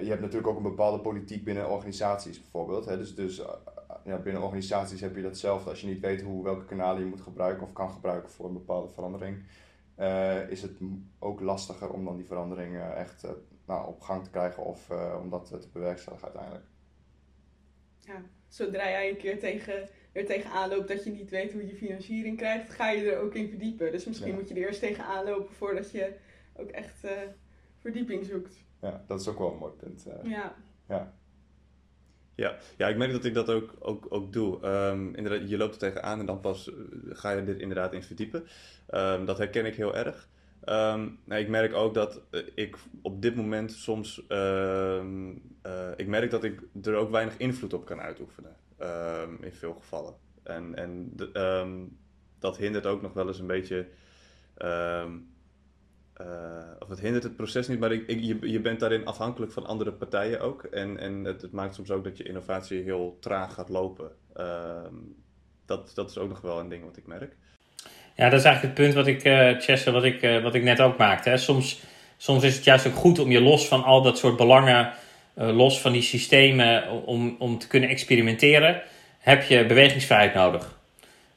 je 0.00 0.08
hebt 0.08 0.20
natuurlijk 0.20 0.48
ook 0.48 0.56
een 0.56 0.62
bepaalde 0.62 0.98
politiek 0.98 1.44
binnen 1.44 1.70
organisaties 1.70 2.40
bijvoorbeeld. 2.40 2.84
Hè? 2.84 2.98
Dus, 2.98 3.14
dus 3.14 3.42
ja, 4.04 4.16
binnen 4.16 4.42
organisaties 4.42 5.00
heb 5.00 5.16
je 5.16 5.22
datzelfde. 5.22 5.70
Als 5.70 5.80
je 5.80 5.86
niet 5.86 6.00
weet 6.00 6.22
hoe, 6.22 6.44
welke 6.44 6.64
kanalen 6.64 7.02
je 7.02 7.08
moet 7.08 7.20
gebruiken 7.20 7.66
of 7.66 7.72
kan 7.72 7.90
gebruiken 7.90 8.30
voor 8.30 8.46
een 8.46 8.52
bepaalde 8.52 8.92
verandering, 8.92 9.42
uh, 9.98 10.50
is 10.50 10.62
het 10.62 10.72
ook 11.18 11.40
lastiger 11.40 11.90
om 11.90 12.04
dan 12.04 12.16
die 12.16 12.26
verandering 12.26 12.74
uh, 12.74 12.96
echt 12.96 13.24
uh, 13.24 13.30
nou, 13.66 13.88
op 13.88 14.00
gang 14.00 14.24
te 14.24 14.30
krijgen 14.30 14.64
of 14.64 14.90
om 15.22 15.30
dat 15.30 15.46
te 15.46 15.68
bewerkstelligen 15.72 16.26
uiteindelijk. 16.26 16.64
Ja, 18.00 18.22
zodra 18.48 18.88
jij 18.88 19.10
een 19.10 19.16
keer 19.16 19.38
tegen, 19.38 19.88
er 20.12 20.26
tegenaan 20.26 20.68
loopt 20.68 20.88
dat 20.88 21.04
je 21.04 21.10
niet 21.10 21.30
weet 21.30 21.52
hoe 21.52 21.66
je 21.66 21.74
financiering 21.74 22.36
krijgt, 22.36 22.70
ga 22.70 22.90
je 22.90 23.10
er 23.10 23.20
ook 23.20 23.34
in 23.34 23.48
verdiepen. 23.48 23.92
Dus 23.92 24.04
misschien 24.04 24.30
ja. 24.30 24.34
moet 24.34 24.48
je 24.48 24.54
er 24.54 24.60
eerst 24.60 24.80
tegenaan 24.80 25.24
lopen 25.24 25.54
voordat 25.54 25.90
je 25.90 26.12
ook 26.56 26.70
echt 26.70 27.06
verdieping 27.78 28.24
zoekt 28.24 28.56
ja, 28.82 29.04
dat 29.06 29.20
is 29.20 29.28
ook 29.28 29.38
wel 29.38 29.52
een 29.52 29.58
mooi 29.58 29.72
punt. 29.72 30.06
Uh, 30.06 30.30
ja. 30.30 30.54
ja. 30.88 31.12
Ja, 32.34 32.56
ja, 32.76 32.88
ik 32.88 32.96
merk 32.96 33.12
dat 33.12 33.24
ik 33.24 33.34
dat 33.34 33.50
ook, 33.50 33.74
ook, 33.78 34.06
ook 34.08 34.32
doe. 34.32 34.66
Um, 34.66 35.14
inderdaad, 35.14 35.48
je 35.48 35.56
loopt 35.56 35.72
er 35.72 35.78
tegenaan 35.78 36.20
en 36.20 36.26
dan 36.26 36.40
pas 36.40 36.68
eh, 36.68 36.74
ga 37.08 37.30
je 37.30 37.40
er 37.40 37.60
inderdaad 37.60 37.92
in 37.92 38.02
verdiepen. 38.02 38.46
Um, 38.90 39.24
dat 39.24 39.38
herken 39.38 39.66
ik 39.66 39.74
heel 39.74 39.96
erg. 39.96 40.28
Um, 40.64 41.18
nou, 41.24 41.40
ik 41.40 41.48
merk 41.48 41.74
ook 41.74 41.94
dat 41.94 42.20
ik 42.54 42.76
op 43.02 43.22
dit 43.22 43.36
moment 43.36 43.72
soms. 43.72 44.24
Uh, 44.28 45.02
ik 45.96 46.06
merk 46.06 46.30
dat 46.30 46.44
ik 46.44 46.62
er 46.82 46.94
ook 46.94 47.10
weinig 47.10 47.36
invloed 47.36 47.72
op 47.72 47.84
kan 47.84 48.00
uitoefenen. 48.00 48.56
in 49.40 49.52
veel 49.52 49.74
gevallen. 49.74 50.14
En, 50.42 50.74
en 50.74 51.16
dat 52.38 52.56
hindert 52.56 52.86
ook 52.86 53.02
nog 53.02 53.12
wel 53.12 53.26
eens 53.26 53.38
een 53.38 53.46
beetje. 53.46 53.88
Uh, 56.22 56.28
of 56.78 56.88
het 56.88 57.00
hindert 57.00 57.22
het 57.22 57.36
proces 57.36 57.68
niet, 57.68 57.78
maar 57.78 57.92
je, 57.92 58.38
je 58.40 58.60
bent 58.60 58.80
daarin 58.80 59.06
afhankelijk 59.06 59.52
van 59.52 59.66
andere 59.66 59.92
partijen 59.92 60.40
ook. 60.40 60.62
En, 60.62 60.98
en 60.98 61.24
het, 61.24 61.42
het 61.42 61.52
maakt 61.52 61.74
soms 61.74 61.90
ook 61.90 62.04
dat 62.04 62.16
je 62.16 62.24
innovatie 62.24 62.82
heel 62.82 63.16
traag 63.20 63.54
gaat 63.54 63.68
lopen. 63.68 64.10
Uh, 64.36 64.44
dat, 65.66 65.92
dat 65.94 66.10
is 66.10 66.18
ook 66.18 66.28
nog 66.28 66.40
wel 66.40 66.58
een 66.58 66.68
ding 66.68 66.84
wat 66.84 66.96
ik 66.96 67.06
merk. 67.06 67.36
Ja, 68.16 68.28
dat 68.28 68.38
is 68.38 68.44
eigenlijk 68.44 68.76
het 68.76 68.84
punt 68.84 68.94
wat 68.94 69.06
ik, 69.06 69.24
uh, 69.24 69.60
Chester, 69.60 69.92
wat 69.92 70.04
ik, 70.04 70.22
uh, 70.22 70.42
wat 70.42 70.54
ik 70.54 70.62
net 70.62 70.80
ook 70.80 70.96
maakte. 70.96 71.28
Hè. 71.28 71.36
Soms, 71.36 71.82
soms 72.16 72.42
is 72.42 72.54
het 72.54 72.64
juist 72.64 72.86
ook 72.86 72.94
goed 72.94 73.18
om 73.18 73.30
je 73.30 73.40
los 73.40 73.68
van 73.68 73.84
al 73.84 74.02
dat 74.02 74.18
soort 74.18 74.36
belangen, 74.36 74.92
los 75.34 75.80
van 75.80 75.92
die 75.92 76.02
systemen, 76.02 76.90
om, 76.90 77.36
om 77.38 77.58
te 77.58 77.66
kunnen 77.66 77.88
experimenteren, 77.88 78.82
heb 79.18 79.42
je 79.42 79.66
bewegingsvrijheid 79.66 80.34
nodig. 80.34 80.80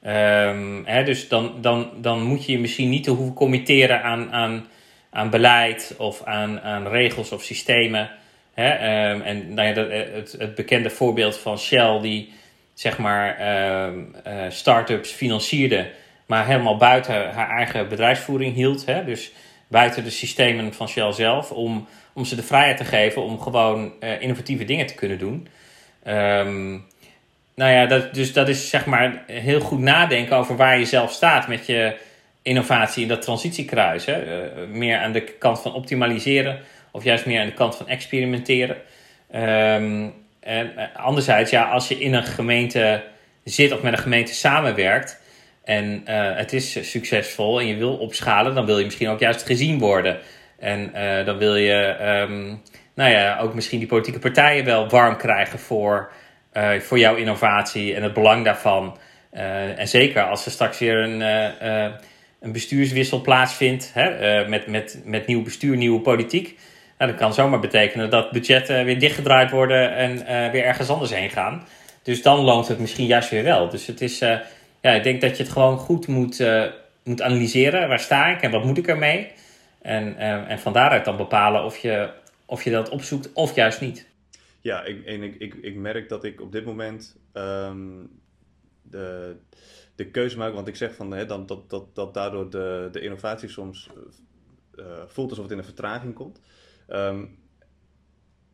Um, 0.08 0.86
hè, 0.86 1.04
dus 1.04 1.28
dan, 1.28 1.62
dan, 1.62 1.92
dan 2.02 2.24
moet 2.24 2.46
je 2.46 2.52
je 2.52 2.60
misschien 2.60 2.90
niet 2.90 3.04
te 3.04 3.12
hoeven 3.12 3.34
committeren 3.34 4.04
aan, 4.04 4.32
aan, 4.32 4.68
aan 5.16 5.30
beleid 5.30 5.96
of 5.98 6.24
aan, 6.24 6.62
aan 6.62 6.88
regels 6.88 7.32
of 7.32 7.44
systemen. 7.44 8.10
Hè? 8.54 8.72
Um, 9.12 9.22
en 9.22 9.54
nou 9.54 9.68
ja, 9.68 9.74
dat, 9.74 9.92
het, 9.92 10.36
het 10.38 10.56
bekende 10.56 10.90
voorbeeld 10.90 11.38
van 11.38 11.60
Shell, 11.60 12.00
die 12.02 12.34
zeg 12.74 12.98
maar 12.98 13.38
um, 13.88 14.16
start-ups 14.50 15.12
financierde 15.12 15.88
maar 16.26 16.46
helemaal 16.46 16.78
buiten 16.78 17.34
haar 17.34 17.50
eigen 17.50 17.90
bedrijfsvoering 17.90 18.56
hield. 18.56 18.86
Hè? 18.86 19.04
Dus 19.04 19.32
buiten 19.68 20.04
de 20.04 20.10
systemen 20.10 20.74
van 20.74 20.88
Shell 20.88 21.12
zelf, 21.12 21.52
om, 21.52 21.88
om 22.14 22.26
ze 22.26 22.36
de 22.36 22.44
vrijheid 22.44 22.78
te 22.78 22.84
geven 22.84 23.22
om 23.22 23.40
gewoon 23.40 23.94
uh, 24.00 24.22
innovatieve 24.22 24.66
dingen 24.66 24.86
te 24.86 24.96
kunnen 24.96 25.20
doen. 25.20 25.48
Um, 26.08 26.86
nou 27.56 27.72
ja, 27.72 27.86
dat, 27.86 28.14
dus 28.14 28.34
dat 28.34 28.50
is 28.50 28.70
zeg 28.70 28.86
maar 28.86 29.24
heel 29.28 29.60
goed 29.60 29.80
nadenken 29.80 30.38
over 30.38 30.56
waar 30.56 30.80
je 30.80 30.86
zelf 30.86 31.12
staat 31.12 31.48
met 31.48 31.66
je 31.66 31.96
innovatie 32.46 33.02
in 33.02 33.08
dat 33.08 33.22
transitiekruis. 33.22 34.06
Hè? 34.06 34.24
Uh, 34.24 34.68
meer 34.68 34.98
aan 34.98 35.12
de 35.12 35.24
kant 35.24 35.62
van 35.62 35.74
optimaliseren 35.74 36.60
of 36.92 37.04
juist 37.04 37.26
meer 37.26 37.40
aan 37.40 37.46
de 37.46 37.54
kant 37.54 37.76
van 37.76 37.88
experimenteren. 37.88 38.76
Um, 39.36 40.14
en 40.40 40.94
anderzijds, 40.94 41.52
ja, 41.52 41.64
als 41.64 41.88
je 41.88 42.00
in 42.00 42.14
een 42.14 42.24
gemeente 42.24 43.04
zit 43.44 43.72
of 43.72 43.82
met 43.82 43.94
een 43.94 44.00
gemeente 44.00 44.34
samenwerkt 44.34 45.22
en 45.64 46.04
uh, 46.10 46.36
het 46.36 46.54
is 46.54 46.92
succesvol 46.92 47.60
en 47.60 47.68
je 47.68 47.76
wil 47.76 47.96
opschalen, 47.96 48.56
dan 48.56 48.66
wil 48.66 48.78
je 48.78 48.86
misschien 48.86 49.10
ook 49.10 49.20
juist 49.20 49.46
gezien 49.46 49.80
worden. 49.80 50.20
En 50.60 50.92
dan 51.26 51.38
wil 51.38 51.56
je, 51.56 51.96
um, 52.30 52.62
nou 52.96 53.12
ja, 53.12 53.40
ook 53.40 53.54
misschien 53.54 53.80
die 53.80 53.88
politieke 53.88 54.20
partijen 54.20 54.66
wel 54.66 54.90
warm 54.90 55.18
krijgen 55.18 55.60
voor, 55.60 56.12
voor 56.80 57.00
jouw 57.00 57.16
innovatie 57.16 57.96
en 57.96 58.04
het 58.04 58.14
belang 58.14 58.46
daarvan. 58.46 58.98
en 59.78 59.88
zeker 59.88 60.24
als 60.24 60.46
er 60.46 60.52
straks 60.52 60.80
weer 60.80 60.98
een, 60.98 61.22
een 62.46 62.52
bestuurswissel 62.52 63.22
plaatsvindt, 63.22 63.92
hè, 63.94 64.48
met, 64.48 64.68
met, 64.68 65.02
met 65.06 65.28
nieuw 65.28 65.42
bestuur, 65.42 65.78
nieuwe 65.78 66.00
politiek. 66.00 66.60
Nou, 66.98 67.12
dat 67.12 67.20
kan 67.20 67.34
zomaar 67.34 67.60
betekenen 67.60 68.10
dat 68.10 68.32
budgetten 68.32 68.86
weer 68.86 69.00
dichtgedraaid 69.00 69.52
worden 69.52 69.96
en 69.96 70.16
weer 70.52 70.64
ergens 70.64 70.90
anders 70.90 71.14
heen 71.14 71.30
gaan. 71.30 71.68
Dus 72.04 72.22
dan 72.22 72.40
loont 72.40 72.68
het 72.68 72.80
misschien 72.80 73.06
juist 73.06 73.30
weer 73.30 73.44
wel. 73.44 73.70
Dus 73.70 73.88
het 73.88 74.02
is 74.02 74.20
ja, 74.82 74.92
ik 74.92 75.04
denk 75.04 75.22
dat 75.22 75.38
je 75.38 75.44
het 75.44 75.52
gewoon 75.52 75.78
goed 75.78 76.08
moet, 76.08 76.46
moet 77.04 77.22
analyseren. 77.22 77.88
Waar 77.88 78.00
sta 78.00 78.28
ik 78.28 78.42
en 78.42 78.52
wat 78.52 78.64
moet 78.64 78.78
ik 78.78 78.88
ermee? 78.88 79.32
En, 79.82 80.18
en 80.48 80.60
van 80.60 80.74
daaruit 80.74 81.06
dan 81.06 81.18
bepalen 81.18 81.64
of 81.64 81.78
je, 81.78 82.10
of 82.46 82.64
je 82.64 82.72
dat 82.72 82.90
opzoekt 82.90 83.34
of 83.34 83.56
juist 83.56 83.82
niet. 83.82 84.08
Ja, 84.62 84.84
ik, 84.84 85.06
en 85.06 85.24
ik, 85.24 85.36
ik, 85.36 85.54
ik 85.62 85.76
merk 85.76 86.10
dat 86.10 86.24
ik 86.24 86.42
op 86.42 86.52
dit 86.52 86.66
moment 86.66 87.18
um, 87.34 88.10
de, 88.82 89.36
de 89.96 90.12
keuze 90.12 90.38
maak. 90.38 90.54
Want 90.54 90.68
ik 90.68 90.76
zeg 90.76 90.96
van, 90.96 91.12
hè, 91.12 91.26
dan, 91.26 91.46
dat, 91.46 91.70
dat, 91.70 91.96
dat 91.96 92.14
daardoor 92.14 92.50
de, 92.50 92.88
de 92.92 93.00
innovatie 93.00 93.50
soms 93.50 93.90
uh, 94.76 94.86
voelt 95.08 95.30
alsof 95.30 95.44
het 95.44 95.54
in 95.54 95.60
een 95.60 95.64
vertraging 95.64 96.14
komt. 96.14 96.42
Um, 96.90 97.38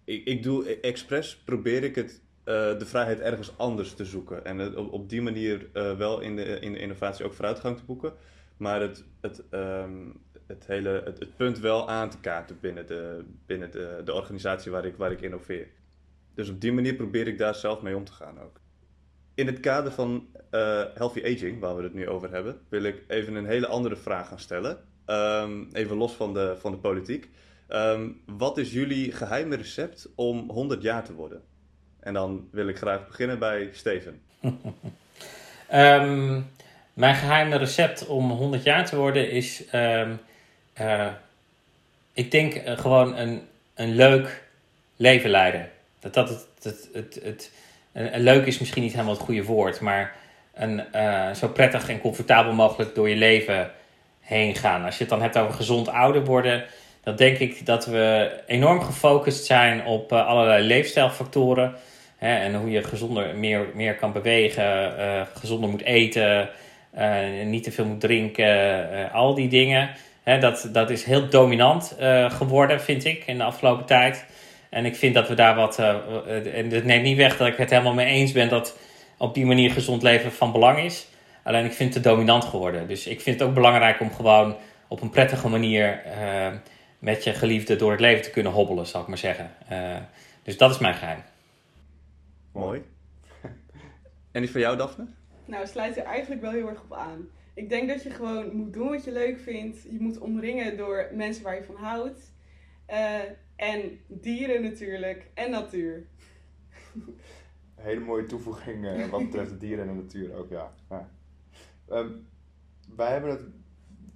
ik, 0.03 0.25
ik 0.25 0.43
doe 0.43 0.79
expres, 0.79 1.37
probeer 1.37 1.83
ik 1.83 1.95
het 1.95 2.21
uh, 2.45 2.79
de 2.79 2.85
vrijheid 2.85 3.19
ergens 3.19 3.57
anders 3.57 3.93
te 3.93 4.05
zoeken. 4.05 4.45
En 4.45 4.77
op, 4.77 5.09
die 5.09 5.21
manier 5.21 5.69
wel 5.73 6.19
in 6.19 6.35
de, 6.35 6.43
in 6.43 6.73
de 6.73 6.79
innovatie 6.79 7.25
ook 7.25 7.33
vooruitgang 7.33 7.77
te 7.77 7.83
boeken. 7.83 8.13
Maar 8.57 8.81
het, 8.81 9.05
het, 9.21 9.43
um, 9.51 10.21
het, 10.47 10.67
hele, 10.67 11.01
het, 11.05 11.37
punt 11.37 11.59
wel 11.59 11.89
aan 11.89 12.09
te 12.09 12.19
kaarten 12.19 12.57
binnen 12.59 12.87
de, 12.87 13.25
binnen 13.45 13.71
de, 13.71 14.01
de 14.05 14.13
organisatie 14.13 14.71
waar 14.71 14.85
ik, 14.85 14.95
waar 14.95 15.11
ik 15.11 15.21
innoveer. 15.21 15.67
Dus 16.33 16.49
op 16.49 16.61
die 16.61 16.71
manier 16.71 16.95
probeer 16.95 17.27
ik 17.27 17.37
daar 17.37 17.55
zelf 17.55 17.81
mee 17.81 17.95
om 17.95 18.03
te 18.03 18.11
gaan 18.11 18.39
ook. 18.39 18.59
In 19.41 19.47
het 19.47 19.59
kader 19.59 19.91
van 19.91 20.27
uh, 20.51 20.83
healthy 20.93 21.21
aging, 21.23 21.59
waar 21.59 21.75
we 21.75 21.83
het 21.83 21.93
nu 21.93 22.07
over 22.07 22.31
hebben, 22.31 22.59
wil 22.69 22.83
ik 22.83 23.03
even 23.07 23.35
een 23.35 23.45
hele 23.45 23.67
andere 23.67 23.95
vraag 23.95 24.27
gaan 24.27 24.39
stellen. 24.39 24.77
Um, 25.05 25.69
even 25.73 25.97
los 25.97 26.13
van 26.13 26.33
de, 26.33 26.55
van 26.59 26.71
de 26.71 26.77
politiek. 26.77 27.29
Um, 27.69 28.21
wat 28.25 28.57
is 28.57 28.71
jullie 28.71 29.11
geheime 29.11 29.55
recept 29.55 30.09
om 30.15 30.49
100 30.49 30.81
jaar 30.81 31.03
te 31.03 31.13
worden? 31.13 31.41
En 31.99 32.13
dan 32.13 32.47
wil 32.51 32.67
ik 32.67 32.77
graag 32.77 33.07
beginnen 33.07 33.39
bij 33.39 33.69
Steven. 33.71 34.21
um, 35.73 36.51
mijn 37.03 37.15
geheime 37.15 37.55
recept 37.55 38.05
om 38.05 38.31
100 38.31 38.63
jaar 38.63 38.85
te 38.85 38.95
worden 38.95 39.31
is, 39.31 39.63
uh, 39.73 41.07
ik 42.13 42.31
denk 42.31 42.55
uh, 42.55 42.77
gewoon 42.77 43.17
een, 43.17 43.41
een 43.73 43.95
leuk 43.95 44.43
leven 44.95 45.29
leiden. 45.29 45.69
Dat 45.99 46.13
dat 46.13 46.29
het, 46.29 46.47
het, 46.61 46.89
het, 46.93 47.19
het 47.23 47.51
leuk 47.93 48.45
is 48.45 48.59
misschien 48.59 48.83
niet 48.83 48.91
helemaal 48.91 49.13
het 49.13 49.23
goede 49.23 49.43
woord, 49.43 49.79
maar 49.79 50.15
een, 50.53 50.83
uh, 50.95 51.33
zo 51.33 51.47
prettig 51.47 51.89
en 51.89 52.01
comfortabel 52.01 52.53
mogelijk 52.53 52.95
door 52.95 53.09
je 53.09 53.15
leven 53.15 53.71
heen 54.19 54.55
gaan. 54.55 54.85
Als 54.85 54.93
je 54.93 55.01
het 55.01 55.09
dan 55.09 55.21
hebt 55.21 55.37
over 55.37 55.53
gezond 55.53 55.87
ouder 55.87 56.25
worden, 56.25 56.63
dan 57.03 57.15
denk 57.15 57.37
ik 57.37 57.65
dat 57.65 57.85
we 57.85 58.31
enorm 58.47 58.81
gefocust 58.81 59.45
zijn 59.45 59.85
op 59.85 60.13
allerlei 60.13 60.67
leefstijlfactoren. 60.67 61.75
Hè, 62.17 62.35
en 62.35 62.55
hoe 62.55 62.71
je 62.71 62.83
gezonder 62.83 63.35
meer, 63.35 63.67
meer 63.73 63.95
kan 63.95 64.11
bewegen, 64.11 64.93
uh, 64.99 65.21
gezonder 65.39 65.69
moet 65.69 65.83
eten, 65.83 66.49
niet 67.45 67.63
te 67.63 67.71
veel 67.71 67.85
moet 67.85 68.01
drinken, 68.01 69.11
al 69.11 69.33
die 69.33 69.49
dingen. 69.49 69.89
Hè, 70.23 70.39
dat, 70.39 70.69
dat 70.71 70.89
is 70.89 71.03
heel 71.03 71.29
dominant 71.29 71.95
geworden, 72.27 72.81
vind 72.81 73.05
ik, 73.05 73.23
in 73.25 73.37
de 73.37 73.43
afgelopen 73.43 73.85
tijd. 73.85 74.25
En 74.71 74.85
ik 74.85 74.95
vind 74.95 75.13
dat 75.13 75.27
we 75.27 75.33
daar 75.33 75.55
wat. 75.55 75.79
en 75.79 76.71
het 76.71 76.85
neemt 76.85 77.03
niet 77.03 77.17
weg 77.17 77.37
dat 77.37 77.47
ik 77.47 77.57
het 77.57 77.69
helemaal 77.69 77.93
mee 77.93 78.05
eens 78.05 78.31
ben 78.31 78.49
dat 78.49 78.77
op 79.17 79.33
die 79.33 79.45
manier 79.45 79.71
gezond 79.71 80.01
leven 80.01 80.31
van 80.31 80.51
belang 80.51 80.79
is. 80.79 81.07
Alleen 81.43 81.65
ik 81.65 81.73
vind 81.73 81.93
het 81.93 82.03
te 82.03 82.09
dominant 82.09 82.45
geworden. 82.45 82.87
Dus 82.87 83.07
ik 83.07 83.21
vind 83.21 83.39
het 83.39 83.47
ook 83.47 83.53
belangrijk 83.53 83.99
om 83.99 84.13
gewoon 84.13 84.55
op 84.87 85.01
een 85.01 85.09
prettige 85.09 85.49
manier 85.49 86.01
met 86.99 87.23
je 87.23 87.33
geliefde 87.33 87.75
door 87.75 87.91
het 87.91 87.99
leven 87.99 88.23
te 88.23 88.31
kunnen 88.31 88.51
hobbelen, 88.51 88.87
zal 88.87 89.01
ik 89.01 89.07
maar 89.07 89.17
zeggen. 89.17 89.51
dus 90.43 90.57
dat 90.57 90.71
is 90.71 90.77
mijn 90.77 90.95
geheim. 90.95 91.23
Mooi. 92.51 92.81
En 94.31 94.41
die 94.41 94.51
van 94.51 94.61
jou, 94.61 94.77
Daphne? 94.77 95.05
Nou, 95.45 95.67
sluit 95.67 95.97
er 95.97 96.03
eigenlijk 96.03 96.41
wel 96.41 96.51
heel 96.51 96.69
erg 96.69 96.81
op 96.81 96.93
aan. 96.93 97.27
Ik 97.53 97.69
denk 97.69 97.87
dat 97.87 98.03
je 98.03 98.09
gewoon 98.09 98.55
moet 98.55 98.73
doen 98.73 98.89
wat 98.89 99.03
je 99.03 99.11
leuk 99.11 99.39
vindt. 99.39 99.83
Je 99.83 99.97
moet 99.99 100.19
omringen 100.19 100.77
door 100.77 101.09
mensen 101.13 101.43
waar 101.43 101.55
je 101.55 101.63
van 101.63 101.75
houdt. 101.75 102.31
Uh, 102.89 103.19
en 103.61 103.99
dieren 104.07 104.61
natuurlijk. 104.61 105.31
En 105.33 105.51
natuur. 105.51 106.07
Een 106.93 107.17
hele 107.75 107.99
mooie 107.99 108.25
toevoeging 108.25 108.85
uh, 108.85 109.09
wat 109.09 109.23
betreft 109.23 109.49
de 109.49 109.57
dieren 109.57 109.87
en 109.87 109.95
de 109.95 110.01
natuur 110.01 110.33
ook, 110.35 110.49
ja. 110.49 110.73
ja. 110.89 111.09
Um, 111.89 112.27
wij, 112.95 113.11
hebben 113.11 113.29
het, 113.29 113.41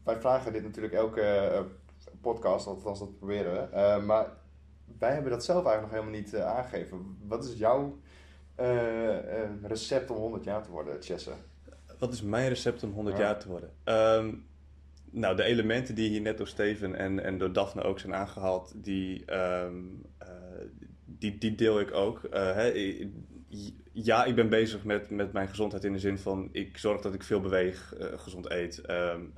wij 0.03 0.19
vragen 0.19 0.53
dit 0.53 0.63
natuurlijk 0.63 0.93
elke 0.93 1.49
uh, 1.51 1.59
podcast, 2.21 2.67
althans 2.67 2.99
dat 2.99 3.17
proberen 3.17 3.53
we. 3.53 4.01
maar 4.05 4.27
wij 4.99 5.13
hebben 5.13 5.31
dat 5.31 5.45
zelf 5.45 5.65
eigenlijk 5.65 5.93
nog 5.93 6.01
helemaal 6.01 6.21
niet 6.21 6.35
aangegeven. 6.35 7.17
Wat 7.27 7.45
is 7.45 7.57
jouw 7.57 7.99
uh, 8.59 9.61
recept 9.61 10.09
om 10.11 10.17
100 10.17 10.43
jaar 10.43 10.63
te 10.63 10.71
worden, 10.71 11.01
Chesse? 11.01 11.31
Wat 11.99 12.13
is 12.13 12.21
mijn 12.21 12.49
recept 12.49 12.83
om 12.83 12.91
100 12.91 13.17
ja. 13.17 13.23
jaar 13.23 13.39
te 13.39 13.47
worden? 13.47 13.71
Um, 13.85 14.47
nou, 15.15 15.35
de 15.35 15.43
elementen 15.43 15.95
die 15.95 16.09
hier 16.09 16.21
net 16.21 16.37
door 16.37 16.47
Steven 16.47 16.95
en, 16.95 17.23
en 17.23 17.37
door 17.37 17.53
Daphne 17.53 17.81
ook 17.81 17.99
zijn 17.99 18.13
aangehaald, 18.13 18.73
die, 18.75 19.33
um, 19.33 20.05
uh, 20.21 20.27
die, 21.05 21.37
die 21.37 21.55
deel 21.55 21.79
ik 21.79 21.93
ook. 21.93 22.21
Uh, 22.23 22.31
hè, 22.31 22.93
ja, 23.91 24.25
ik 24.25 24.35
ben 24.35 24.49
bezig 24.49 24.83
met, 24.83 25.09
met 25.09 25.33
mijn 25.33 25.47
gezondheid 25.47 25.83
in 25.83 25.93
de 25.93 25.99
zin 25.99 26.17
van 26.17 26.49
ik 26.51 26.77
zorg 26.77 27.01
dat 27.01 27.13
ik 27.13 27.23
veel 27.23 27.39
beweeg, 27.39 27.93
gezond 27.99 28.51
eet. 28.51 28.81
Um, 28.89 29.31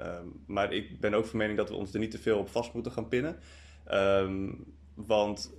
maar 0.46 0.74
ik 0.74 1.00
ben 1.00 1.14
ook 1.14 1.26
van 1.26 1.40
mening 1.40 1.58
dat 1.58 1.70
we 1.70 1.76
ons 1.76 1.94
er 1.94 2.00
niet 2.00 2.12
te 2.12 2.20
veel 2.20 2.40
op 2.40 2.50
vast 2.50 2.74
moeten 2.74 2.92
gaan 2.92 3.08
pinnen. 3.08 3.40
want 4.94 5.52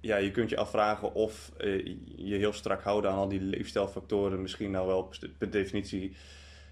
ja, 0.00 0.16
je 0.16 0.30
kunt 0.30 0.50
je 0.50 0.56
afvragen 0.56 1.14
of 1.14 1.52
uh, 1.60 1.86
je 2.16 2.34
heel 2.34 2.52
strak 2.52 2.82
houden 2.82 3.10
aan 3.10 3.16
al 3.16 3.28
die 3.28 3.40
leefstijlfactoren 3.40 4.42
misschien 4.42 4.70
nou 4.70 4.86
wel 4.86 5.12
per 5.38 5.50
definitie 5.50 6.16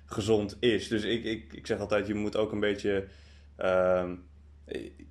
gezond 0.04 0.56
is. 0.60 0.88
Dus 0.88 1.02
ik, 1.02 1.24
ik, 1.24 1.52
ik 1.52 1.66
zeg 1.66 1.78
altijd, 1.78 2.06
je 2.06 2.14
moet 2.14 2.36
ook 2.36 2.52
een 2.52 2.60
beetje. 2.60 3.04
Uh, 3.60 4.10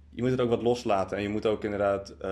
je 0.10 0.22
moet 0.22 0.32
het 0.32 0.42
ook 0.42 0.50
wat 0.50 0.62
loslaten 0.62 1.18
en 1.18 1.24
je 1.24 1.30
moet 1.30 1.46
ook 1.46 1.64
inderdaad 1.64 2.16
uh, 2.22 2.30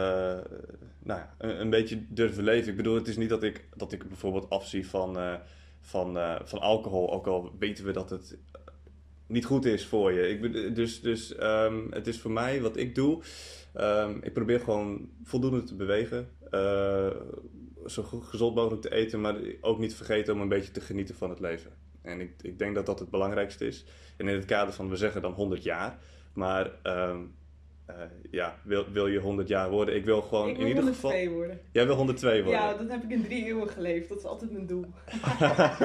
nou 1.04 1.20
ja, 1.20 1.36
een, 1.38 1.70
beetje 1.70 2.06
durven 2.10 2.44
leven. 2.44 2.70
Ik 2.70 2.78
bedoel, 2.78 2.96
het 2.96 3.08
is 3.08 3.18
niet 3.18 3.30
dat 3.30 3.44
ik, 3.44 3.68
dat 3.76 3.92
ik 3.92 4.08
bijvoorbeeld 4.08 4.50
afzie 4.50 4.88
van, 4.88 5.18
uh, 5.18 5.34
van, 5.82 6.18
van 6.44 6.60
alcohol, 6.60 7.14
ook 7.14 7.28
al 7.28 7.56
weten 7.60 7.86
we 7.86 7.92
dat 7.92 8.10
het 8.10 8.38
niet 9.28 9.46
goed 9.46 9.66
is 9.66 9.86
voor 9.86 10.12
je. 10.12 10.30
Ik, 10.30 10.76
dus 10.76 11.02
dus 11.02 11.42
um, 11.42 11.88
het 11.92 12.08
is 12.08 12.20
voor 12.20 12.32
mij 12.32 12.62
wat 12.62 12.78
ik 12.78 12.96
doe. 12.96 13.22
Um, 13.80 14.20
ik 14.24 14.34
probeer 14.34 14.60
gewoon 14.60 15.10
voldoende 15.24 15.64
te 15.64 15.76
bewegen. 15.76 16.30
Zo 17.86 18.04
gezond 18.04 18.56
mogelijk 18.56 18.82
te 18.82 18.94
eten, 18.94 19.22
maar 19.22 19.36
ook 19.62 19.80
niet 19.80 19.96
vergeten 19.96 20.34
om 20.34 20.42
een 20.42 20.50
beetje 20.50 20.72
te 20.72 20.82
genieten 20.82 21.16
van 21.16 21.30
het 21.30 21.40
leven. 21.40 21.72
En 22.02 22.22
ik, 22.22 22.32
ik 22.42 22.60
denk 22.60 22.76
dat 22.76 22.86
dat 22.86 23.00
het 23.00 23.10
belangrijkste 23.10 23.68
is. 23.68 23.86
En 24.18 24.28
in 24.28 24.36
het 24.36 24.46
kader 24.46 24.74
van, 24.74 24.90
we 24.90 24.96
zeggen 24.96 25.22
dan 25.22 25.34
100 25.34 25.64
jaar. 25.64 25.98
Maar 26.34 26.72
ehm, 26.84 27.20
eh, 27.86 27.96
ja, 28.32 28.56
wil, 28.64 28.86
wil 28.92 29.08
je 29.08 29.20
100 29.20 29.48
jaar 29.48 29.70
worden? 29.70 29.96
Ik 29.96 30.06
wil 30.06 30.22
gewoon 30.22 30.50
ik 30.50 30.56
wil 30.56 30.66
in 30.66 30.68
ieder 30.68 30.84
102 30.84 31.12
geval... 31.12 31.34
worden. 31.36 31.60
Jij 31.72 31.86
wil 31.86 31.96
102 31.96 32.44
worden? 32.44 32.62
Ja, 32.62 32.74
dat 32.74 32.90
heb 32.90 33.04
ik 33.04 33.10
in 33.10 33.24
drie 33.24 33.46
eeuwen 33.46 33.70
geleefd. 33.70 34.10
Dat 34.10 34.18
is 34.18 34.24
altijd 34.24 34.52
mijn 34.52 34.68
doel. 34.68 34.86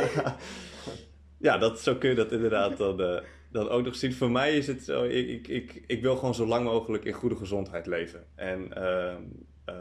ja, 1.46 1.58
dat, 1.58 1.80
zo 1.80 1.94
kun 1.94 2.08
je 2.08 2.14
dat 2.14 2.32
inderdaad 2.32 2.76
dan, 2.76 3.00
eh, 3.00 3.22
dan 3.50 3.68
ook 3.68 3.84
nog 3.84 3.96
zien. 3.96 4.12
Voor 4.12 4.30
mij 4.30 4.56
is 4.56 4.66
het 4.66 4.84
zo, 4.84 5.04
ik, 5.04 5.28
ik, 5.28 5.48
ik, 5.48 5.82
ik 5.86 6.02
wil 6.02 6.16
gewoon 6.16 6.34
zo 6.34 6.46
lang 6.46 6.64
mogelijk 6.64 7.04
in 7.04 7.12
goede 7.12 7.36
gezondheid 7.36 7.86
leven. 7.86 8.26
En 8.34 8.72
ehm, 8.72 9.22
eh, 9.64 9.74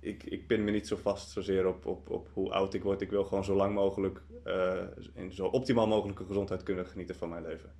ik, 0.00 0.24
ik 0.24 0.46
pin 0.46 0.64
me 0.64 0.70
niet 0.70 0.86
zo 0.86 0.96
vast 0.96 1.30
zozeer 1.30 1.66
op, 1.66 1.86
op, 1.86 2.10
op 2.10 2.28
hoe 2.32 2.52
oud 2.52 2.74
ik 2.74 2.82
word. 2.82 3.00
Ik 3.00 3.10
wil 3.10 3.24
gewoon 3.24 3.44
zo 3.44 3.54
lang 3.54 3.74
mogelijk, 3.74 4.22
uh, 4.44 4.82
in 5.14 5.32
zo 5.32 5.46
optimaal 5.46 5.86
mogelijke 5.86 6.24
gezondheid 6.24 6.62
kunnen 6.62 6.86
genieten 6.86 7.16
van 7.16 7.28
mijn 7.28 7.42
leven. 7.42 7.72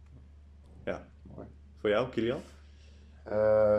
Ja. 0.85 1.09
Mooi. 1.23 1.47
Voor 1.77 1.91
jou, 1.91 2.09
Kilian? 2.09 2.41
Uh, 3.27 3.33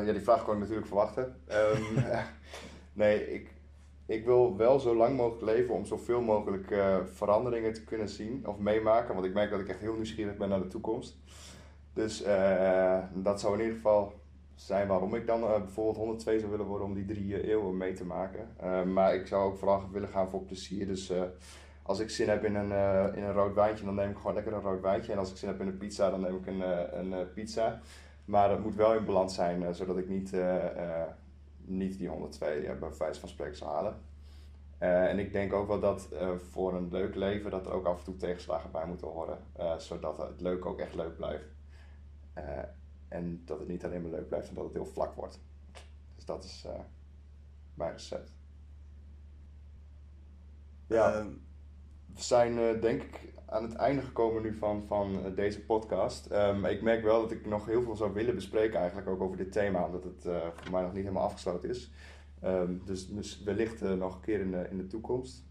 ja, 0.05 0.11
die 0.11 0.21
vraag 0.21 0.43
kon 0.43 0.53
ik 0.53 0.59
natuurlijk 0.59 0.87
verwachten. 0.87 1.35
Um, 1.51 2.03
nee, 3.01 3.33
ik, 3.33 3.53
ik 4.05 4.25
wil 4.25 4.57
wel 4.57 4.79
zo 4.79 4.95
lang 4.95 5.17
mogelijk 5.17 5.43
leven 5.43 5.73
om 5.73 5.85
zoveel 5.85 6.21
mogelijk 6.21 6.71
uh, 6.71 6.97
veranderingen 7.13 7.73
te 7.73 7.83
kunnen 7.83 8.09
zien 8.09 8.47
of 8.47 8.57
meemaken. 8.57 9.13
Want 9.13 9.25
ik 9.25 9.33
merk 9.33 9.49
dat 9.49 9.59
ik 9.59 9.67
echt 9.67 9.79
heel 9.79 9.93
nieuwsgierig 9.95 10.37
ben 10.37 10.49
naar 10.49 10.61
de 10.61 10.67
toekomst. 10.67 11.17
Dus 11.93 12.25
uh, 12.25 12.99
dat 13.13 13.39
zou 13.39 13.53
in 13.53 13.59
ieder 13.59 13.75
geval 13.75 14.18
zijn 14.65 14.87
waarom 14.87 15.15
ik 15.15 15.27
dan 15.27 15.39
bijvoorbeeld 15.39 15.97
102 15.97 16.39
zou 16.39 16.51
willen 16.51 16.65
worden 16.65 16.87
om 16.87 16.93
die 16.93 17.05
drie 17.05 17.49
eeuwen 17.49 17.77
mee 17.77 17.93
te 17.93 18.05
maken. 18.05 18.47
maar 18.93 19.15
ik 19.15 19.27
zou 19.27 19.43
ook 19.43 19.57
vooral 19.57 19.89
willen 19.91 20.09
gaan 20.09 20.29
voor 20.29 20.43
plezier. 20.43 20.87
Dus 20.87 21.13
als 21.83 21.99
ik 21.99 22.09
zin 22.09 22.29
heb 22.29 22.43
in 22.43 22.55
een, 22.55 22.71
in 23.15 23.23
een 23.23 23.33
rood 23.33 23.55
wijntje, 23.55 23.85
dan 23.85 23.95
neem 23.95 24.09
ik 24.09 24.17
gewoon 24.17 24.33
lekker 24.33 24.53
een 24.53 24.61
rood 24.61 24.81
wijntje. 24.81 25.11
En 25.11 25.17
als 25.17 25.31
ik 25.31 25.37
zin 25.37 25.49
heb 25.49 25.61
in 25.61 25.67
een 25.67 25.77
pizza, 25.77 26.09
dan 26.09 26.21
neem 26.21 26.35
ik 26.35 26.47
een, 26.47 26.61
een 26.99 27.33
pizza. 27.33 27.79
Maar 28.25 28.49
het 28.49 28.63
moet 28.63 28.75
wel 28.75 28.93
in 28.95 29.05
balans 29.05 29.35
zijn, 29.35 29.75
zodat 29.75 29.97
ik 29.97 30.09
niet, 30.09 30.35
niet 31.57 31.97
die 31.97 32.09
102 32.09 32.61
bij 32.79 32.89
wijze 32.97 33.19
van 33.19 33.29
spreken 33.29 33.57
zou 33.57 33.71
halen. 33.71 33.95
en 35.09 35.19
ik 35.19 35.31
denk 35.31 35.53
ook 35.53 35.67
wel 35.67 35.79
dat 35.79 36.09
voor 36.51 36.73
een 36.73 36.87
leuk 36.91 37.15
leven 37.15 37.51
dat 37.51 37.65
er 37.65 37.73
ook 37.73 37.85
af 37.85 37.97
en 37.97 38.03
toe 38.03 38.17
tegenslagen 38.17 38.71
bij 38.71 38.85
moeten 38.85 39.07
horen. 39.07 39.37
zodat 39.77 40.17
het 40.17 40.41
leuk 40.41 40.65
ook 40.65 40.79
echt 40.79 40.95
leuk 40.95 41.15
blijft. 41.15 41.47
En 43.09 43.41
dat 43.45 43.59
het 43.59 43.67
niet 43.67 43.85
alleen 43.85 44.01
maar 44.01 44.11
leuk 44.11 44.27
blijft, 44.27 44.47
maar 44.47 44.63
dat 44.63 44.73
het 44.73 44.83
heel 44.83 44.93
vlak 44.93 45.15
wordt. 45.15 45.39
Dus 46.15 46.25
dat 46.25 46.43
is 46.43 46.67
mijn 47.73 47.91
recept. 47.91 48.31
Ja, 50.87 51.27
we 52.13 52.21
zijn 52.21 52.79
denk 52.79 53.01
ik 53.01 53.33
aan 53.45 53.63
het 53.63 53.73
einde 53.73 54.01
gekomen 54.01 54.41
nu 54.41 54.53
van, 54.53 54.83
van 54.87 55.33
deze 55.35 55.65
podcast. 55.65 56.31
Um, 56.31 56.65
ik 56.65 56.81
merk 56.81 57.03
wel 57.03 57.21
dat 57.21 57.31
ik 57.31 57.45
nog 57.45 57.65
heel 57.65 57.81
veel 57.81 57.95
zou 57.95 58.13
willen 58.13 58.35
bespreken 58.35 58.79
eigenlijk 58.79 59.07
ook 59.07 59.21
over 59.21 59.37
dit 59.37 59.51
thema, 59.51 59.85
omdat 59.85 60.03
het 60.03 60.25
uh, 60.25 60.47
voor 60.53 60.71
mij 60.71 60.81
nog 60.81 60.93
niet 60.93 61.03
helemaal 61.03 61.23
afgesloten 61.23 61.69
is. 61.69 61.91
Um, 62.43 62.81
dus, 62.85 63.07
dus 63.07 63.43
wellicht 63.43 63.81
nog 63.81 64.15
een 64.15 64.21
keer 64.21 64.39
in 64.39 64.51
de, 64.51 64.67
in 64.69 64.77
de 64.77 64.87
toekomst. 64.87 65.47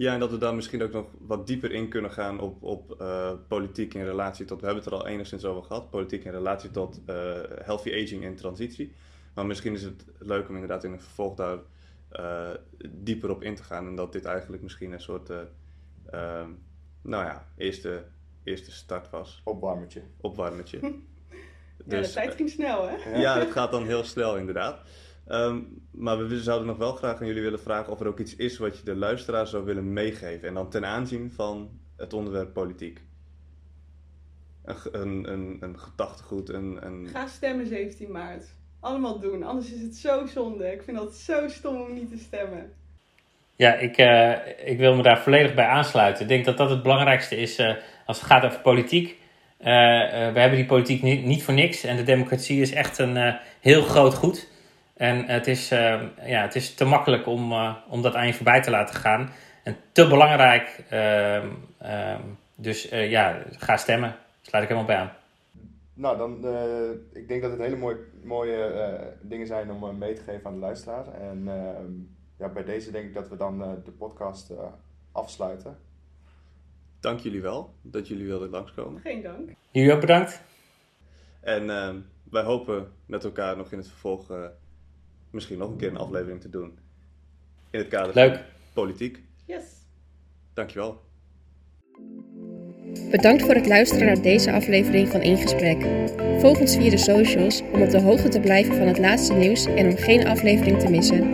Ja, 0.00 0.12
en 0.12 0.20
dat 0.20 0.30
we 0.30 0.38
daar 0.38 0.54
misschien 0.54 0.82
ook 0.82 0.92
nog 0.92 1.06
wat 1.18 1.46
dieper 1.46 1.72
in 1.72 1.88
kunnen 1.88 2.10
gaan 2.10 2.40
op, 2.40 2.62
op 2.62 3.00
uh, 3.00 3.32
politiek 3.48 3.94
in 3.94 4.04
relatie 4.04 4.44
tot, 4.44 4.60
we 4.60 4.66
hebben 4.66 4.84
het 4.84 4.92
er 4.92 4.98
al 4.98 5.06
enigszins 5.06 5.44
over 5.44 5.62
gehad, 5.62 5.90
politiek 5.90 6.24
in 6.24 6.30
relatie 6.30 6.70
tot 6.70 7.00
healthy 7.64 7.90
aging 7.90 8.24
en 8.24 8.34
transitie. 8.34 8.92
Maar 9.34 9.46
misschien 9.46 9.74
is 9.74 9.82
het 9.82 10.04
leuk 10.18 10.48
om 10.48 10.54
inderdaad 10.54 10.84
in 10.84 10.92
een 10.92 11.00
vervolg 11.00 11.34
daar 11.34 11.58
dieper 12.90 13.30
op 13.30 13.42
in 13.42 13.54
te 13.54 13.62
gaan 13.62 13.86
en 13.86 13.94
dat 13.94 14.12
dit 14.12 14.24
eigenlijk 14.24 14.62
misschien 14.62 14.92
een 14.92 15.00
soort 15.00 15.28
nou 17.02 17.24
ja, 17.24 17.46
eerste, 17.56 18.04
eerste 18.44 18.70
start 18.70 19.10
was. 19.10 19.40
Opwarmertje. 19.44 20.02
Opwarmertje. 20.20 20.78
ja, 20.82 20.90
dus, 21.84 22.06
de 22.06 22.12
tijd 22.12 22.34
ging 22.34 22.50
snel, 22.50 22.88
hè? 22.88 23.18
Ja, 23.18 23.38
het 23.38 23.50
gaat 23.50 23.70
dan 23.70 23.86
heel 23.86 24.04
snel, 24.04 24.36
inderdaad. 24.36 24.80
Um, 25.32 25.82
maar 25.90 26.28
we 26.28 26.40
zouden 26.40 26.66
nog 26.66 26.76
wel 26.76 26.92
graag 26.92 27.20
aan 27.20 27.26
jullie 27.26 27.42
willen 27.42 27.60
vragen 27.60 27.92
of 27.92 28.00
er 28.00 28.06
ook 28.06 28.18
iets 28.18 28.36
is 28.36 28.58
wat 28.58 28.78
je 28.78 28.84
de 28.84 28.96
luisteraar 28.96 29.46
zou 29.46 29.64
willen 29.64 29.92
meegeven. 29.92 30.48
En 30.48 30.54
dan 30.54 30.70
ten 30.70 30.86
aanzien 30.86 31.30
van 31.30 31.70
het 31.96 32.12
onderwerp 32.12 32.52
politiek. 32.52 33.00
Een, 34.64 34.76
een, 34.92 35.32
een, 35.32 35.56
een 35.60 35.78
gedachtegoed, 35.78 36.48
een, 36.48 36.86
een... 36.86 37.08
Ga 37.08 37.26
stemmen 37.26 37.66
17 37.66 38.10
maart. 38.10 38.44
Allemaal 38.80 39.20
doen, 39.20 39.42
anders 39.42 39.72
is 39.72 39.82
het 39.82 39.96
zo 39.96 40.26
zonde. 40.26 40.72
Ik 40.72 40.82
vind 40.82 40.98
het 40.98 41.14
zo 41.14 41.48
stom 41.48 41.80
om 41.80 41.94
niet 41.94 42.10
te 42.10 42.18
stemmen. 42.18 42.72
Ja, 43.56 43.74
ik, 43.74 43.98
uh, 43.98 44.36
ik 44.64 44.78
wil 44.78 44.96
me 44.96 45.02
daar 45.02 45.22
volledig 45.22 45.54
bij 45.54 45.66
aansluiten. 45.66 46.22
Ik 46.22 46.28
denk 46.28 46.44
dat 46.44 46.56
dat 46.56 46.70
het 46.70 46.82
belangrijkste 46.82 47.36
is 47.36 47.58
uh, 47.58 47.74
als 48.06 48.18
het 48.18 48.26
gaat 48.26 48.44
over 48.44 48.60
politiek. 48.60 49.08
Uh, 49.08 49.66
we 50.32 50.40
hebben 50.40 50.56
die 50.56 50.66
politiek 50.66 51.02
niet, 51.02 51.24
niet, 51.24 51.42
voor 51.42 51.54
niks 51.54 51.84
en 51.84 51.96
de 51.96 52.02
democratie 52.02 52.60
is 52.60 52.72
echt 52.72 52.98
een 52.98 53.38
heel 53.60 53.82
groot 53.82 54.14
goed. 54.14 54.48
En 55.00 55.24
het 55.26 55.46
is, 55.46 55.68
ja, 55.68 56.42
het 56.42 56.54
is 56.54 56.74
te 56.74 56.84
makkelijk 56.84 57.26
om, 57.26 57.52
om 57.88 58.02
dat 58.02 58.14
aan 58.14 58.26
je 58.26 58.34
voorbij 58.34 58.62
te 58.62 58.70
laten 58.70 58.94
gaan. 58.94 59.30
En 59.64 59.76
te 59.92 60.08
belangrijk. 60.08 60.84
Ehm, 60.88 61.48
ehm, 61.78 62.22
dus 62.54 62.82
ja, 62.90 63.42
ga 63.50 63.76
stemmen. 63.76 64.16
Sluit 64.40 64.64
ik 64.64 64.70
helemaal 64.70 64.88
bij 64.88 64.96
aan. 64.96 65.12
Nou, 65.94 66.16
dan, 66.16 66.32
ik 67.12 67.28
denk 67.28 67.42
dat 67.42 67.50
het 67.50 67.60
hele 67.60 67.76
mooie, 67.76 67.98
mooie 68.22 69.16
dingen 69.20 69.46
zijn 69.46 69.70
om 69.70 69.98
mee 69.98 70.14
te 70.14 70.22
geven 70.22 70.46
aan 70.46 70.54
de 70.54 70.58
luisteraar. 70.58 71.14
En 71.14 71.48
ehm, 71.48 71.92
ja, 72.40 72.48
bij 72.48 72.64
deze 72.64 72.90
denk 72.90 73.04
ik 73.04 73.14
dat 73.14 73.28
we 73.28 73.36
dan 73.36 73.62
uh, 73.62 73.72
de 73.84 73.90
podcast 73.90 74.50
uh, 74.50 74.58
afsluiten. 75.12 75.78
Dank 77.00 77.20
jullie 77.20 77.42
wel 77.42 77.74
dat 77.82 78.08
jullie 78.08 78.26
wilden 78.26 78.50
langskomen. 78.50 79.00
Geen 79.00 79.22
dank. 79.22 79.50
Jullie 79.70 79.92
ook 79.92 80.00
bedankt. 80.00 80.42
En 81.40 81.64
uh, 81.64 81.94
wij 82.30 82.42
hopen 82.42 82.92
met 83.06 83.24
elkaar 83.24 83.56
nog 83.56 83.72
in 83.72 83.78
het 83.78 83.88
vervolg 83.88 84.30
misschien 85.30 85.58
nog 85.58 85.70
een 85.70 85.76
keer 85.76 85.88
een 85.88 85.96
aflevering 85.96 86.40
te 86.40 86.50
doen. 86.50 86.78
In 87.70 87.78
het 87.78 87.88
kader 87.88 88.14
Leuk. 88.14 88.34
van 88.34 88.44
politiek. 88.72 89.22
Yes. 89.46 89.64
Dankjewel. 90.54 91.00
Bedankt 93.10 93.42
voor 93.42 93.54
het 93.54 93.66
luisteren 93.66 94.06
naar 94.06 94.22
deze 94.22 94.52
aflevering 94.52 95.08
van 95.08 95.22
In 95.22 95.36
Gesprek. 95.36 95.86
Volg 96.40 96.60
ons 96.60 96.76
via 96.76 96.90
de 96.90 96.96
socials 96.96 97.62
om 97.72 97.82
op 97.82 97.90
de 97.90 98.00
hoogte 98.00 98.28
te 98.28 98.40
blijven 98.40 98.74
van 98.74 98.86
het 98.86 98.98
laatste 98.98 99.32
nieuws 99.34 99.64
en 99.64 99.86
om 99.86 99.96
geen 99.96 100.26
aflevering 100.26 100.78
te 100.80 100.90
missen. 100.90 101.30